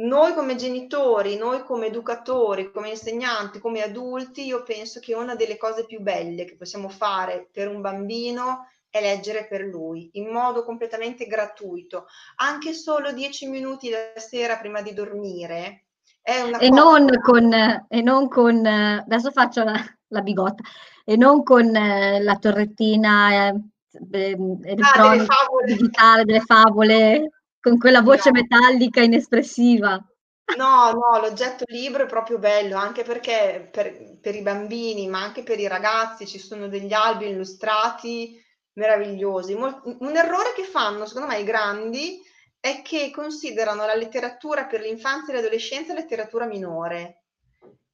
noi 0.00 0.34
come 0.34 0.54
genitori, 0.54 1.36
noi 1.36 1.64
come 1.64 1.86
educatori, 1.86 2.70
come 2.70 2.90
insegnanti, 2.90 3.58
come 3.58 3.82
adulti, 3.82 4.44
io 4.44 4.62
penso 4.62 5.00
che 5.00 5.14
una 5.14 5.34
delle 5.34 5.56
cose 5.56 5.86
più 5.86 6.00
belle 6.00 6.44
che 6.44 6.56
possiamo 6.56 6.88
fare 6.88 7.48
per 7.50 7.68
un 7.68 7.80
bambino 7.80 8.68
è 8.90 9.00
leggere 9.00 9.46
per 9.46 9.62
lui 9.62 10.10
in 10.14 10.30
modo 10.30 10.62
completamente 10.62 11.26
gratuito, 11.26 12.06
anche 12.36 12.74
solo 12.74 13.12
dieci 13.12 13.48
minuti 13.48 13.90
la 13.90 14.20
sera 14.20 14.58
prima 14.58 14.82
di 14.82 14.92
dormire. 14.92 15.86
È 16.20 16.40
una 16.42 16.58
e, 16.58 16.68
cosa... 16.68 16.82
non 16.82 17.08
con, 17.20 17.52
e 17.88 18.02
non 18.02 18.28
con, 18.28 18.64
adesso 18.64 19.30
faccio 19.30 19.64
la, 19.64 19.82
la 20.08 20.20
bigotta, 20.20 20.62
e 21.08 21.16
non 21.16 21.42
con 21.42 21.74
eh, 21.74 22.20
la 22.20 22.36
torrettina 22.36 23.48
eh, 23.48 23.54
elettronica, 24.12 25.32
ah, 25.32 25.64
digitale, 25.64 26.24
delle 26.24 26.42
favole, 26.42 27.30
con 27.58 27.78
quella 27.78 28.02
voce 28.02 28.30
no. 28.30 28.38
metallica 28.38 29.00
inespressiva. 29.00 29.92
No, 30.58 30.92
no, 30.92 31.18
l'oggetto 31.18 31.64
libro 31.68 32.02
è 32.02 32.06
proprio 32.06 32.38
bello, 32.38 32.76
anche 32.76 33.04
perché 33.04 33.70
per, 33.72 34.18
per, 34.20 34.34
i 34.34 34.42
bambini, 34.42 35.08
ma 35.08 35.22
anche 35.22 35.42
per 35.42 35.58
i 35.58 35.66
ragazzi 35.66 36.26
ci 36.26 36.38
sono 36.38 36.68
degli 36.68 36.92
albi 36.92 37.30
illustrati 37.30 38.38
meravigliosi. 38.74 39.54
un 39.54 40.14
errore 40.14 40.52
che 40.54 40.64
fanno, 40.64 41.06
secondo 41.06 41.28
me, 41.28 41.38
i 41.38 41.44
grandi 41.44 42.20
è 42.60 42.82
che 42.82 43.10
considerano 43.10 43.86
la 43.86 43.94
letteratura 43.94 44.66
per 44.66 44.82
l'infanzia 44.82 45.32
e 45.32 45.36
l'adolescenza 45.36 45.94
letteratura 45.94 46.44
minore. 46.44 47.22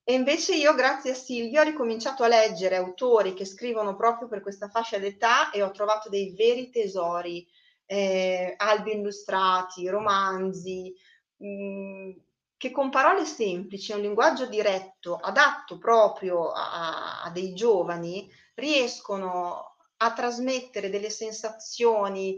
E 0.06 0.12
invece 0.12 0.54
io, 0.54 0.74
grazie 0.74 1.12
a 1.12 1.14
Silvia, 1.14 1.62
ho 1.62 1.64
ricominciato 1.64 2.24
a 2.24 2.28
leggere 2.28 2.76
autori 2.76 3.32
che 3.32 3.46
scrivono 3.46 3.96
proprio 3.96 4.28
per 4.28 4.42
questa 4.42 4.68
fascia 4.68 4.98
d'età 4.98 5.50
e 5.50 5.62
ho 5.62 5.70
trovato 5.70 6.10
dei 6.10 6.34
veri 6.34 6.68
tesori, 6.68 7.46
eh, 7.86 8.52
albi 8.58 8.92
illustrati, 8.92 9.88
romanzi, 9.88 10.94
mh, 11.38 11.46
mm, 11.46 12.10
che 12.58 12.70
con 12.70 12.90
parole 12.90 13.24
semplici, 13.24 13.92
un 13.92 14.02
linguaggio 14.02 14.46
diretto, 14.46 15.16
adatto 15.16 15.78
proprio 15.78 16.50
a, 16.50 17.22
a 17.22 17.30
dei 17.30 17.54
giovani, 17.54 18.30
riescono 18.56 19.76
a 19.96 20.12
trasmettere 20.12 20.90
delle 20.90 21.10
sensazioni. 21.10 22.36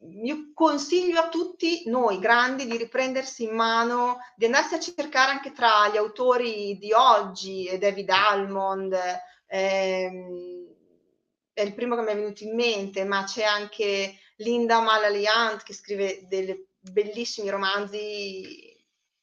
Io 0.00 0.50
consiglio 0.52 1.20
a 1.20 1.28
tutti 1.28 1.84
noi 1.86 2.18
grandi 2.18 2.66
di 2.66 2.76
riprendersi 2.76 3.44
in 3.44 3.54
mano, 3.54 4.18
di 4.36 4.44
andarsi 4.44 4.74
a 4.74 4.80
cercare 4.80 5.32
anche 5.32 5.52
tra 5.52 5.88
gli 5.88 5.96
autori 5.96 6.76
di 6.78 6.92
oggi, 6.92 7.76
David 7.78 8.10
Almond, 8.10 8.96
ehm, 9.46 10.66
è 11.52 11.62
il 11.62 11.74
primo 11.74 11.96
che 11.96 12.02
mi 12.02 12.10
è 12.10 12.16
venuto 12.16 12.44
in 12.44 12.54
mente, 12.54 13.04
ma 13.04 13.24
c'è 13.24 13.44
anche 13.44 14.18
Linda 14.36 14.80
Malaliant 14.80 15.62
che 15.62 15.72
scrive 15.72 16.26
dei 16.28 16.66
bellissimi 16.78 17.48
romanzi 17.48 18.74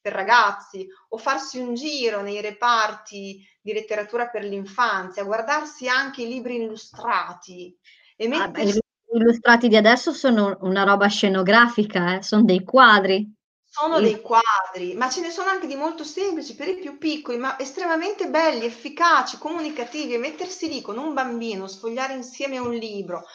per 0.02 0.14
ragazzi, 0.14 0.86
o 1.10 1.18
farsi 1.18 1.60
un 1.60 1.76
giro 1.76 2.22
nei 2.22 2.42
reparti 2.42 3.48
di 3.62 3.72
letteratura 3.72 4.28
per 4.28 4.44
l'infanzia, 4.44 5.24
guardarsi 5.24 5.88
anche 5.88 6.24
i 6.24 6.28
libri 6.28 6.58
illustrati 6.58 7.78
e 8.18 8.28
mettersi... 8.28 8.83
I 9.14 9.18
illustrati 9.18 9.68
di 9.68 9.76
adesso 9.76 10.12
sono 10.12 10.58
una 10.62 10.84
roba 10.84 11.08
scenografica, 11.08 12.16
eh? 12.16 12.24
sono 12.24 12.44
dei 12.44 12.64
quadri. 12.64 13.32
Sono 13.70 14.00
dei 14.00 14.22
quadri, 14.22 14.96
ma 14.96 15.10
ce 15.10 15.22
ne 15.22 15.30
sono 15.30 15.50
anche 15.50 15.68
di 15.68 15.76
molto 15.76 16.04
semplici 16.04 16.56
per 16.56 16.68
i 16.68 16.80
più 16.80 16.98
piccoli, 16.98 17.38
ma 17.38 17.58
estremamente 17.60 18.30
belli, 18.30 18.66
efficaci, 18.66 19.38
comunicativi. 19.38 20.18
Mettersi 20.18 20.68
lì 20.68 20.82
con 20.82 20.98
un 20.98 21.14
bambino, 21.14 21.68
sfogliare 21.68 22.14
insieme 22.14 22.58
un 22.58 22.72
libro, 22.72 23.26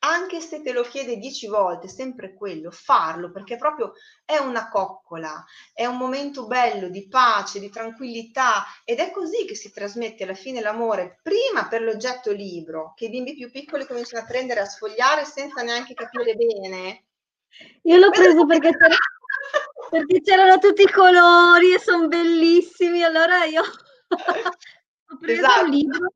anche 0.00 0.40
se 0.40 0.62
te 0.62 0.72
lo 0.72 0.82
chiede 0.82 1.16
dieci 1.16 1.48
volte, 1.48 1.88
sempre 1.88 2.34
quello, 2.34 2.70
farlo 2.70 3.30
perché 3.32 3.56
proprio 3.56 3.94
è 4.24 4.36
una 4.36 4.68
coccola, 4.68 5.44
è 5.72 5.86
un 5.86 5.96
momento 5.96 6.46
bello 6.46 6.88
di 6.88 7.08
pace, 7.08 7.58
di 7.58 7.70
tranquillità 7.70 8.64
ed 8.84 8.98
è 8.98 9.10
così 9.10 9.44
che 9.44 9.54
si 9.54 9.72
trasmette 9.72 10.24
alla 10.24 10.34
fine 10.34 10.60
l'amore, 10.60 11.18
prima 11.22 11.66
per 11.68 11.82
l'oggetto 11.82 12.30
libro, 12.30 12.92
che 12.94 13.06
i 13.06 13.10
bimbi 13.10 13.34
più 13.34 13.50
piccoli 13.50 13.86
cominciano 13.86 14.22
a 14.22 14.26
prendere, 14.26 14.60
a 14.60 14.66
sfogliare 14.66 15.24
senza 15.24 15.62
neanche 15.62 15.94
capire 15.94 16.34
bene. 16.34 17.04
Io 17.82 17.96
l'ho 17.96 18.10
preso 18.10 18.46
perché, 18.46 18.70
c'era, 18.70 18.96
perché 19.90 20.20
c'erano 20.20 20.58
tutti 20.58 20.82
i 20.82 20.90
colori 20.90 21.74
e 21.74 21.80
sono 21.80 22.06
bellissimi, 22.06 23.02
allora 23.02 23.44
io 23.44 23.62
ho 25.08 25.18
preso 25.18 25.42
esatto. 25.42 25.64
un 25.64 25.70
libro 25.70 26.12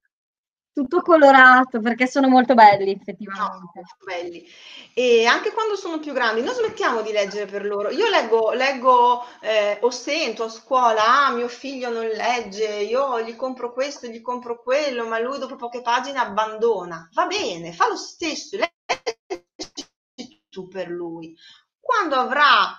tutto 0.72 1.02
colorato 1.02 1.80
perché 1.80 2.06
sono 2.06 2.28
molto 2.28 2.54
belli 2.54 2.92
effettivamente. 2.92 3.80
No, 3.80 3.82
belli. 4.04 4.46
E 4.94 5.26
anche 5.26 5.52
quando 5.52 5.76
sono 5.76 5.98
più 5.98 6.12
grandi, 6.12 6.42
non 6.42 6.54
smettiamo 6.54 7.02
di 7.02 7.12
leggere 7.12 7.46
per 7.46 7.64
loro. 7.64 7.90
Io 7.90 8.08
leggo, 8.08 8.52
leggo 8.52 9.24
eh, 9.40 9.78
o 9.80 9.90
sento 9.90 10.44
a 10.44 10.48
scuola, 10.48 11.26
ah 11.26 11.32
mio 11.32 11.48
figlio 11.48 11.90
non 11.90 12.06
legge, 12.06 12.66
io 12.66 13.20
gli 13.20 13.36
compro 13.36 13.72
questo, 13.72 14.06
gli 14.06 14.22
compro 14.22 14.62
quello, 14.62 15.06
ma 15.06 15.18
lui 15.18 15.38
dopo 15.38 15.56
poche 15.56 15.82
pagine 15.82 16.18
abbandona. 16.18 17.08
Va 17.12 17.26
bene, 17.26 17.72
fa 17.72 17.88
lo 17.88 17.96
stesso, 17.96 18.56
leggi 18.56 20.42
tu 20.48 20.68
per 20.68 20.88
lui. 20.88 21.36
Quando 21.78 22.14
avrà 22.16 22.78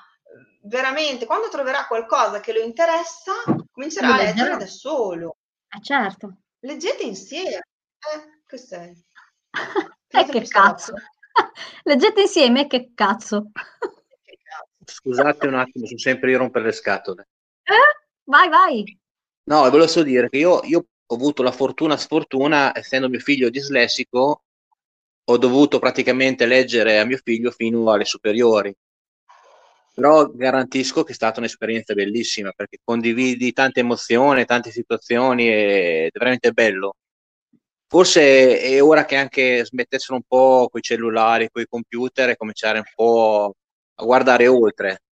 veramente, 0.63 1.25
quando 1.25 1.49
troverà 1.49 1.85
qualcosa 1.85 2.39
che 2.39 2.53
lo 2.53 2.59
interessa, 2.59 3.33
comincerà 3.71 4.13
a 4.13 4.17
leggere 4.17 4.57
da 4.57 4.67
solo. 4.67 5.37
Eh 5.67 5.81
certo. 5.81 6.37
Leggete 6.59 7.03
insieme. 7.03 7.61
Eh, 8.11 8.41
che 8.47 8.57
sei? 8.57 9.05
eh, 10.07 10.25
che 10.25 10.47
cazzo. 10.47 10.93
Leggete 11.83 12.21
insieme, 12.21 12.67
che 12.67 12.91
cazzo. 12.93 13.51
Scusate 14.85 15.47
un 15.47 15.55
attimo, 15.55 15.85
sono 15.85 15.97
sempre 15.97 16.31
io 16.31 16.37
a 16.37 16.39
rompere 16.39 16.65
le 16.65 16.71
scatole. 16.71 17.27
Eh? 17.63 18.07
Vai, 18.25 18.49
vai. 18.49 18.99
No, 19.45 19.61
volevo 19.61 19.87
solo 19.87 20.05
dire 20.05 20.29
che 20.29 20.37
io, 20.37 20.61
io 20.63 20.85
ho 21.05 21.15
avuto 21.15 21.43
la 21.43 21.51
fortuna, 21.51 21.97
sfortuna, 21.97 22.77
essendo 22.77 23.09
mio 23.09 23.19
figlio 23.19 23.49
dislessico, 23.49 24.43
ho 25.25 25.37
dovuto 25.37 25.79
praticamente 25.79 26.45
leggere 26.45 26.99
a 26.99 27.05
mio 27.05 27.19
figlio 27.21 27.51
fino 27.51 27.89
alle 27.91 28.05
superiori. 28.05 28.73
Però 29.95 30.27
garantisco 30.27 31.03
che 31.03 31.11
è 31.11 31.15
stata 31.15 31.39
un'esperienza 31.39 31.93
bellissima 31.93 32.51
perché 32.51 32.79
condividi 32.83 33.53
tante 33.53 33.81
emozioni, 33.81 34.43
tante 34.45 34.71
situazioni 34.71 35.47
ed 35.47 36.07
è 36.07 36.09
veramente 36.11 36.51
bello 36.51 36.95
forse 37.93 38.59
è 38.59 38.81
ora 38.81 39.05
che 39.05 39.15
anche 39.15 39.63
smettessero 39.63 40.15
un 40.15 40.23
po' 40.27 40.67
con 40.71 40.79
i 40.79 40.83
cellulari, 40.83 41.51
con 41.51 41.61
i 41.61 41.67
computer 41.69 42.27
e 42.27 42.35
cominciare 42.35 42.79
un 42.79 42.85
po' 42.95 43.53
a 43.93 44.03
guardare 44.03 44.47
oltre. 44.47 45.03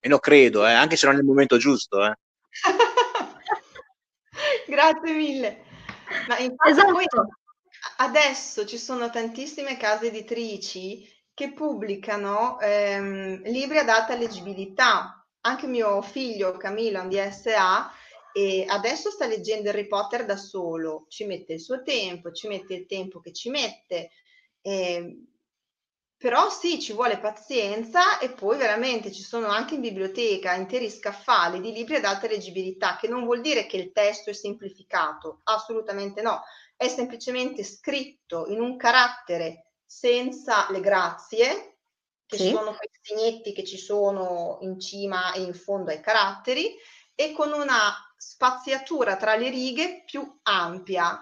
E 0.00 0.08
lo 0.08 0.18
credo, 0.18 0.66
eh, 0.66 0.72
anche 0.72 0.96
se 0.96 1.04
non 1.04 1.16
è 1.16 1.18
il 1.18 1.26
momento 1.26 1.58
giusto. 1.58 2.06
Eh. 2.06 2.14
Grazie 4.66 5.12
mille. 5.12 5.64
Ma 6.26 6.38
infatti 6.38 6.70
esatto. 6.70 6.92
poi 6.92 7.04
adesso 7.98 8.64
ci 8.64 8.78
sono 8.78 9.10
tantissime 9.10 9.76
case 9.76 10.06
editrici 10.06 11.06
che 11.34 11.52
pubblicano 11.52 12.58
ehm, 12.60 13.42
libri 13.42 13.76
ad 13.76 13.90
alta 13.90 14.16
leggibilità. 14.16 15.22
Anche 15.42 15.66
mio 15.66 16.00
figlio 16.00 16.56
Camilo 16.56 17.06
di 17.08 17.20
SA 17.30 17.92
e 18.36 18.66
adesso 18.68 19.10
sta 19.10 19.26
leggendo 19.26 19.70
Harry 19.70 19.86
Potter 19.86 20.26
da 20.26 20.36
solo, 20.36 21.06
ci 21.08 21.24
mette 21.24 21.54
il 21.54 21.60
suo 21.60 21.82
tempo, 21.82 22.32
ci 22.32 22.48
mette 22.48 22.74
il 22.74 22.84
tempo 22.84 23.18
che 23.18 23.32
ci 23.32 23.48
mette, 23.48 24.10
eh, 24.60 25.22
però 26.18 26.50
sì, 26.50 26.78
ci 26.78 26.92
vuole 26.92 27.18
pazienza 27.18 28.18
e 28.18 28.28
poi 28.28 28.58
veramente 28.58 29.10
ci 29.10 29.22
sono 29.22 29.46
anche 29.46 29.76
in 29.76 29.80
biblioteca 29.80 30.52
interi 30.52 30.90
scaffali 30.90 31.62
di 31.62 31.72
libri 31.72 31.94
ad 31.94 32.04
alta 32.04 32.26
leggibilità, 32.26 32.98
che 33.00 33.08
non 33.08 33.24
vuol 33.24 33.40
dire 33.40 33.64
che 33.64 33.78
il 33.78 33.90
testo 33.90 34.28
è 34.28 34.34
semplificato, 34.34 35.40
assolutamente 35.44 36.20
no, 36.20 36.42
è 36.76 36.88
semplicemente 36.88 37.64
scritto 37.64 38.48
in 38.48 38.60
un 38.60 38.76
carattere 38.76 39.70
senza 39.86 40.70
le 40.70 40.80
grazie, 40.80 41.78
che 42.26 42.36
sì. 42.36 42.50
sono 42.50 42.76
quei 42.76 42.90
segnetti 43.00 43.54
che 43.54 43.64
ci 43.64 43.78
sono 43.78 44.58
in 44.60 44.78
cima 44.78 45.32
e 45.32 45.40
in 45.40 45.54
fondo 45.54 45.90
ai 45.90 46.00
caratteri, 46.00 46.76
e 47.16 47.32
con 47.32 47.50
una 47.52 47.92
spaziatura 48.16 49.16
tra 49.16 49.34
le 49.34 49.50
righe 49.50 50.04
più 50.06 50.38
ampia, 50.42 51.20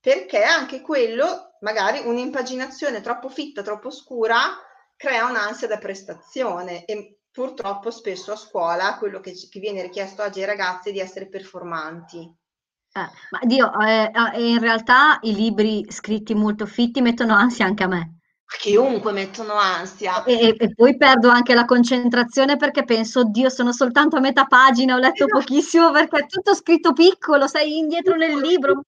perché 0.00 0.42
anche 0.42 0.80
quello, 0.80 1.56
magari 1.60 2.00
un'impaginazione 2.04 3.00
troppo 3.00 3.28
fitta, 3.28 3.62
troppo 3.62 3.90
scura, 3.90 4.58
crea 4.96 5.28
un'ansia 5.28 5.68
da 5.68 5.78
prestazione 5.78 6.84
e 6.84 7.18
purtroppo 7.30 7.90
spesso 7.90 8.32
a 8.32 8.36
scuola 8.36 8.96
quello 8.96 9.20
che, 9.20 9.32
che 9.32 9.60
viene 9.60 9.82
richiesto 9.82 10.22
oggi 10.22 10.40
ai 10.40 10.46
ragazzi 10.46 10.88
è 10.88 10.92
di 10.92 11.00
essere 11.00 11.28
performanti. 11.28 12.18
Eh, 12.18 13.10
ma 13.30 13.40
Dio, 13.42 13.70
eh, 13.78 14.10
eh, 14.34 14.50
in 14.50 14.58
realtà 14.58 15.18
i 15.20 15.34
libri 15.34 15.84
scritti 15.90 16.34
molto 16.34 16.64
fitti 16.64 17.02
mettono 17.02 17.34
ansia 17.34 17.66
anche 17.66 17.82
a 17.82 17.88
me. 17.88 18.15
Chiunque 18.46 19.12
mettono 19.12 19.54
ansia. 19.54 20.22
E, 20.24 20.54
e 20.56 20.74
poi 20.74 20.96
perdo 20.96 21.28
anche 21.28 21.52
la 21.52 21.64
concentrazione 21.64 22.56
perché 22.56 22.84
penso, 22.84 23.20
oddio, 23.20 23.48
sono 23.48 23.72
soltanto 23.72 24.16
a 24.16 24.20
metà 24.20 24.44
pagina, 24.44 24.94
ho 24.94 24.98
letto 24.98 25.24
Esatto. 25.24 25.38
pochissimo 25.38 25.90
perché 25.90 26.18
è 26.18 26.26
tutto 26.26 26.54
scritto 26.54 26.92
piccolo, 26.92 27.48
sei 27.48 27.78
indietro 27.78 28.14
nel 28.14 28.38
libro. 28.38 28.84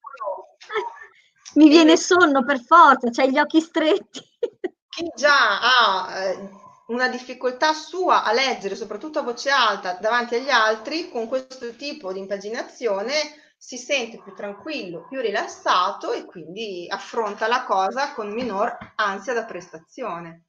Mi 1.55 1.69
viene 1.69 1.97
sonno 1.97 2.45
per 2.45 2.61
forza, 2.61 3.11
c'hai 3.11 3.31
gli 3.31 3.39
occhi 3.39 3.61
stretti. 3.61 4.21
Chi 4.89 5.13
già 5.17 5.61
ha 5.61 6.19
eh, 6.19 6.51
una 6.89 7.09
difficoltà 7.09 7.73
sua 7.73 8.23
a 8.23 8.33
leggere, 8.33 8.77
soprattutto 8.77 9.19
a 9.19 9.23
voce 9.23 9.51
alta, 9.51 9.99
davanti 10.01 10.37
agli 10.37 10.51
altri, 10.51 11.11
con 11.11 11.27
questo 11.27 11.75
tipo 11.75 12.13
di 12.13 12.21
impaginazione 12.21 13.13
si 13.59 13.77
sente 13.77 14.23
più 14.23 14.33
tranquillo, 14.35 15.07
più 15.09 15.21
rilassato 15.21 16.13
e 16.13 16.25
quindi 16.25 16.87
affronta 16.89 17.49
la 17.49 17.65
cosa 17.65 18.15
con 18.15 18.33
minor 18.33 18.79
ansia 18.95 19.35
da 19.35 19.45
prestazione. 19.45 20.45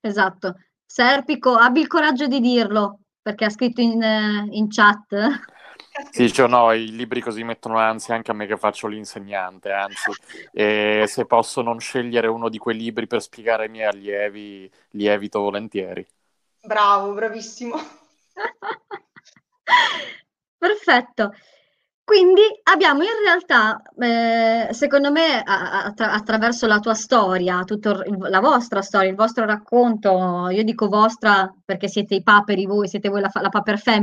Esatto. 0.00 0.56
Serpico, 0.84 1.54
abbi 1.54 1.80
il 1.80 1.86
coraggio 1.86 2.26
di 2.26 2.40
dirlo, 2.40 3.00
perché 3.22 3.46
ha 3.46 3.50
scritto 3.50 3.80
in, 3.80 4.02
eh, 4.02 4.46
in 4.50 4.68
chat. 4.68 5.16
Sì, 6.10 6.32
cioè 6.32 6.48
no, 6.48 6.72
i 6.72 6.94
libri 6.94 7.20
così 7.20 7.44
mettono 7.44 7.78
ansia 7.78 8.14
anche 8.14 8.30
a 8.30 8.34
me 8.34 8.46
che 8.46 8.56
faccio 8.56 8.86
l'insegnante, 8.86 9.72
anzi, 9.72 10.12
e 10.52 11.04
se 11.06 11.26
posso 11.26 11.62
non 11.62 11.80
scegliere 11.80 12.28
uno 12.28 12.48
di 12.48 12.58
quei 12.58 12.76
libri 12.76 13.06
per 13.06 13.22
spiegare 13.22 13.64
ai 13.64 13.70
miei 13.70 13.88
allievi, 13.88 14.70
li 14.90 15.06
evito 15.06 15.40
volentieri. 15.40 16.06
Bravo, 16.62 17.14
bravissimo. 17.14 17.76
Perfetto. 20.58 21.32
Quindi 22.10 22.42
abbiamo 22.64 23.02
in 23.04 23.08
realtà, 23.24 23.80
eh, 23.96 24.74
secondo 24.74 25.12
me, 25.12 25.40
attra- 25.44 26.10
attraverso 26.10 26.66
la 26.66 26.80
tua 26.80 26.92
storia, 26.94 27.62
il- 28.04 28.16
la 28.28 28.40
vostra 28.40 28.82
storia, 28.82 29.08
il 29.10 29.14
vostro 29.14 29.44
racconto, 29.44 30.48
io 30.50 30.64
dico 30.64 30.88
vostra 30.88 31.48
perché 31.64 31.86
siete 31.86 32.16
i 32.16 32.22
paperi 32.24 32.66
voi, 32.66 32.88
siete 32.88 33.08
voi 33.08 33.20
la, 33.20 33.28
fa- 33.28 33.40
la 33.42 33.48
paper 33.48 33.78
family, 33.78 33.98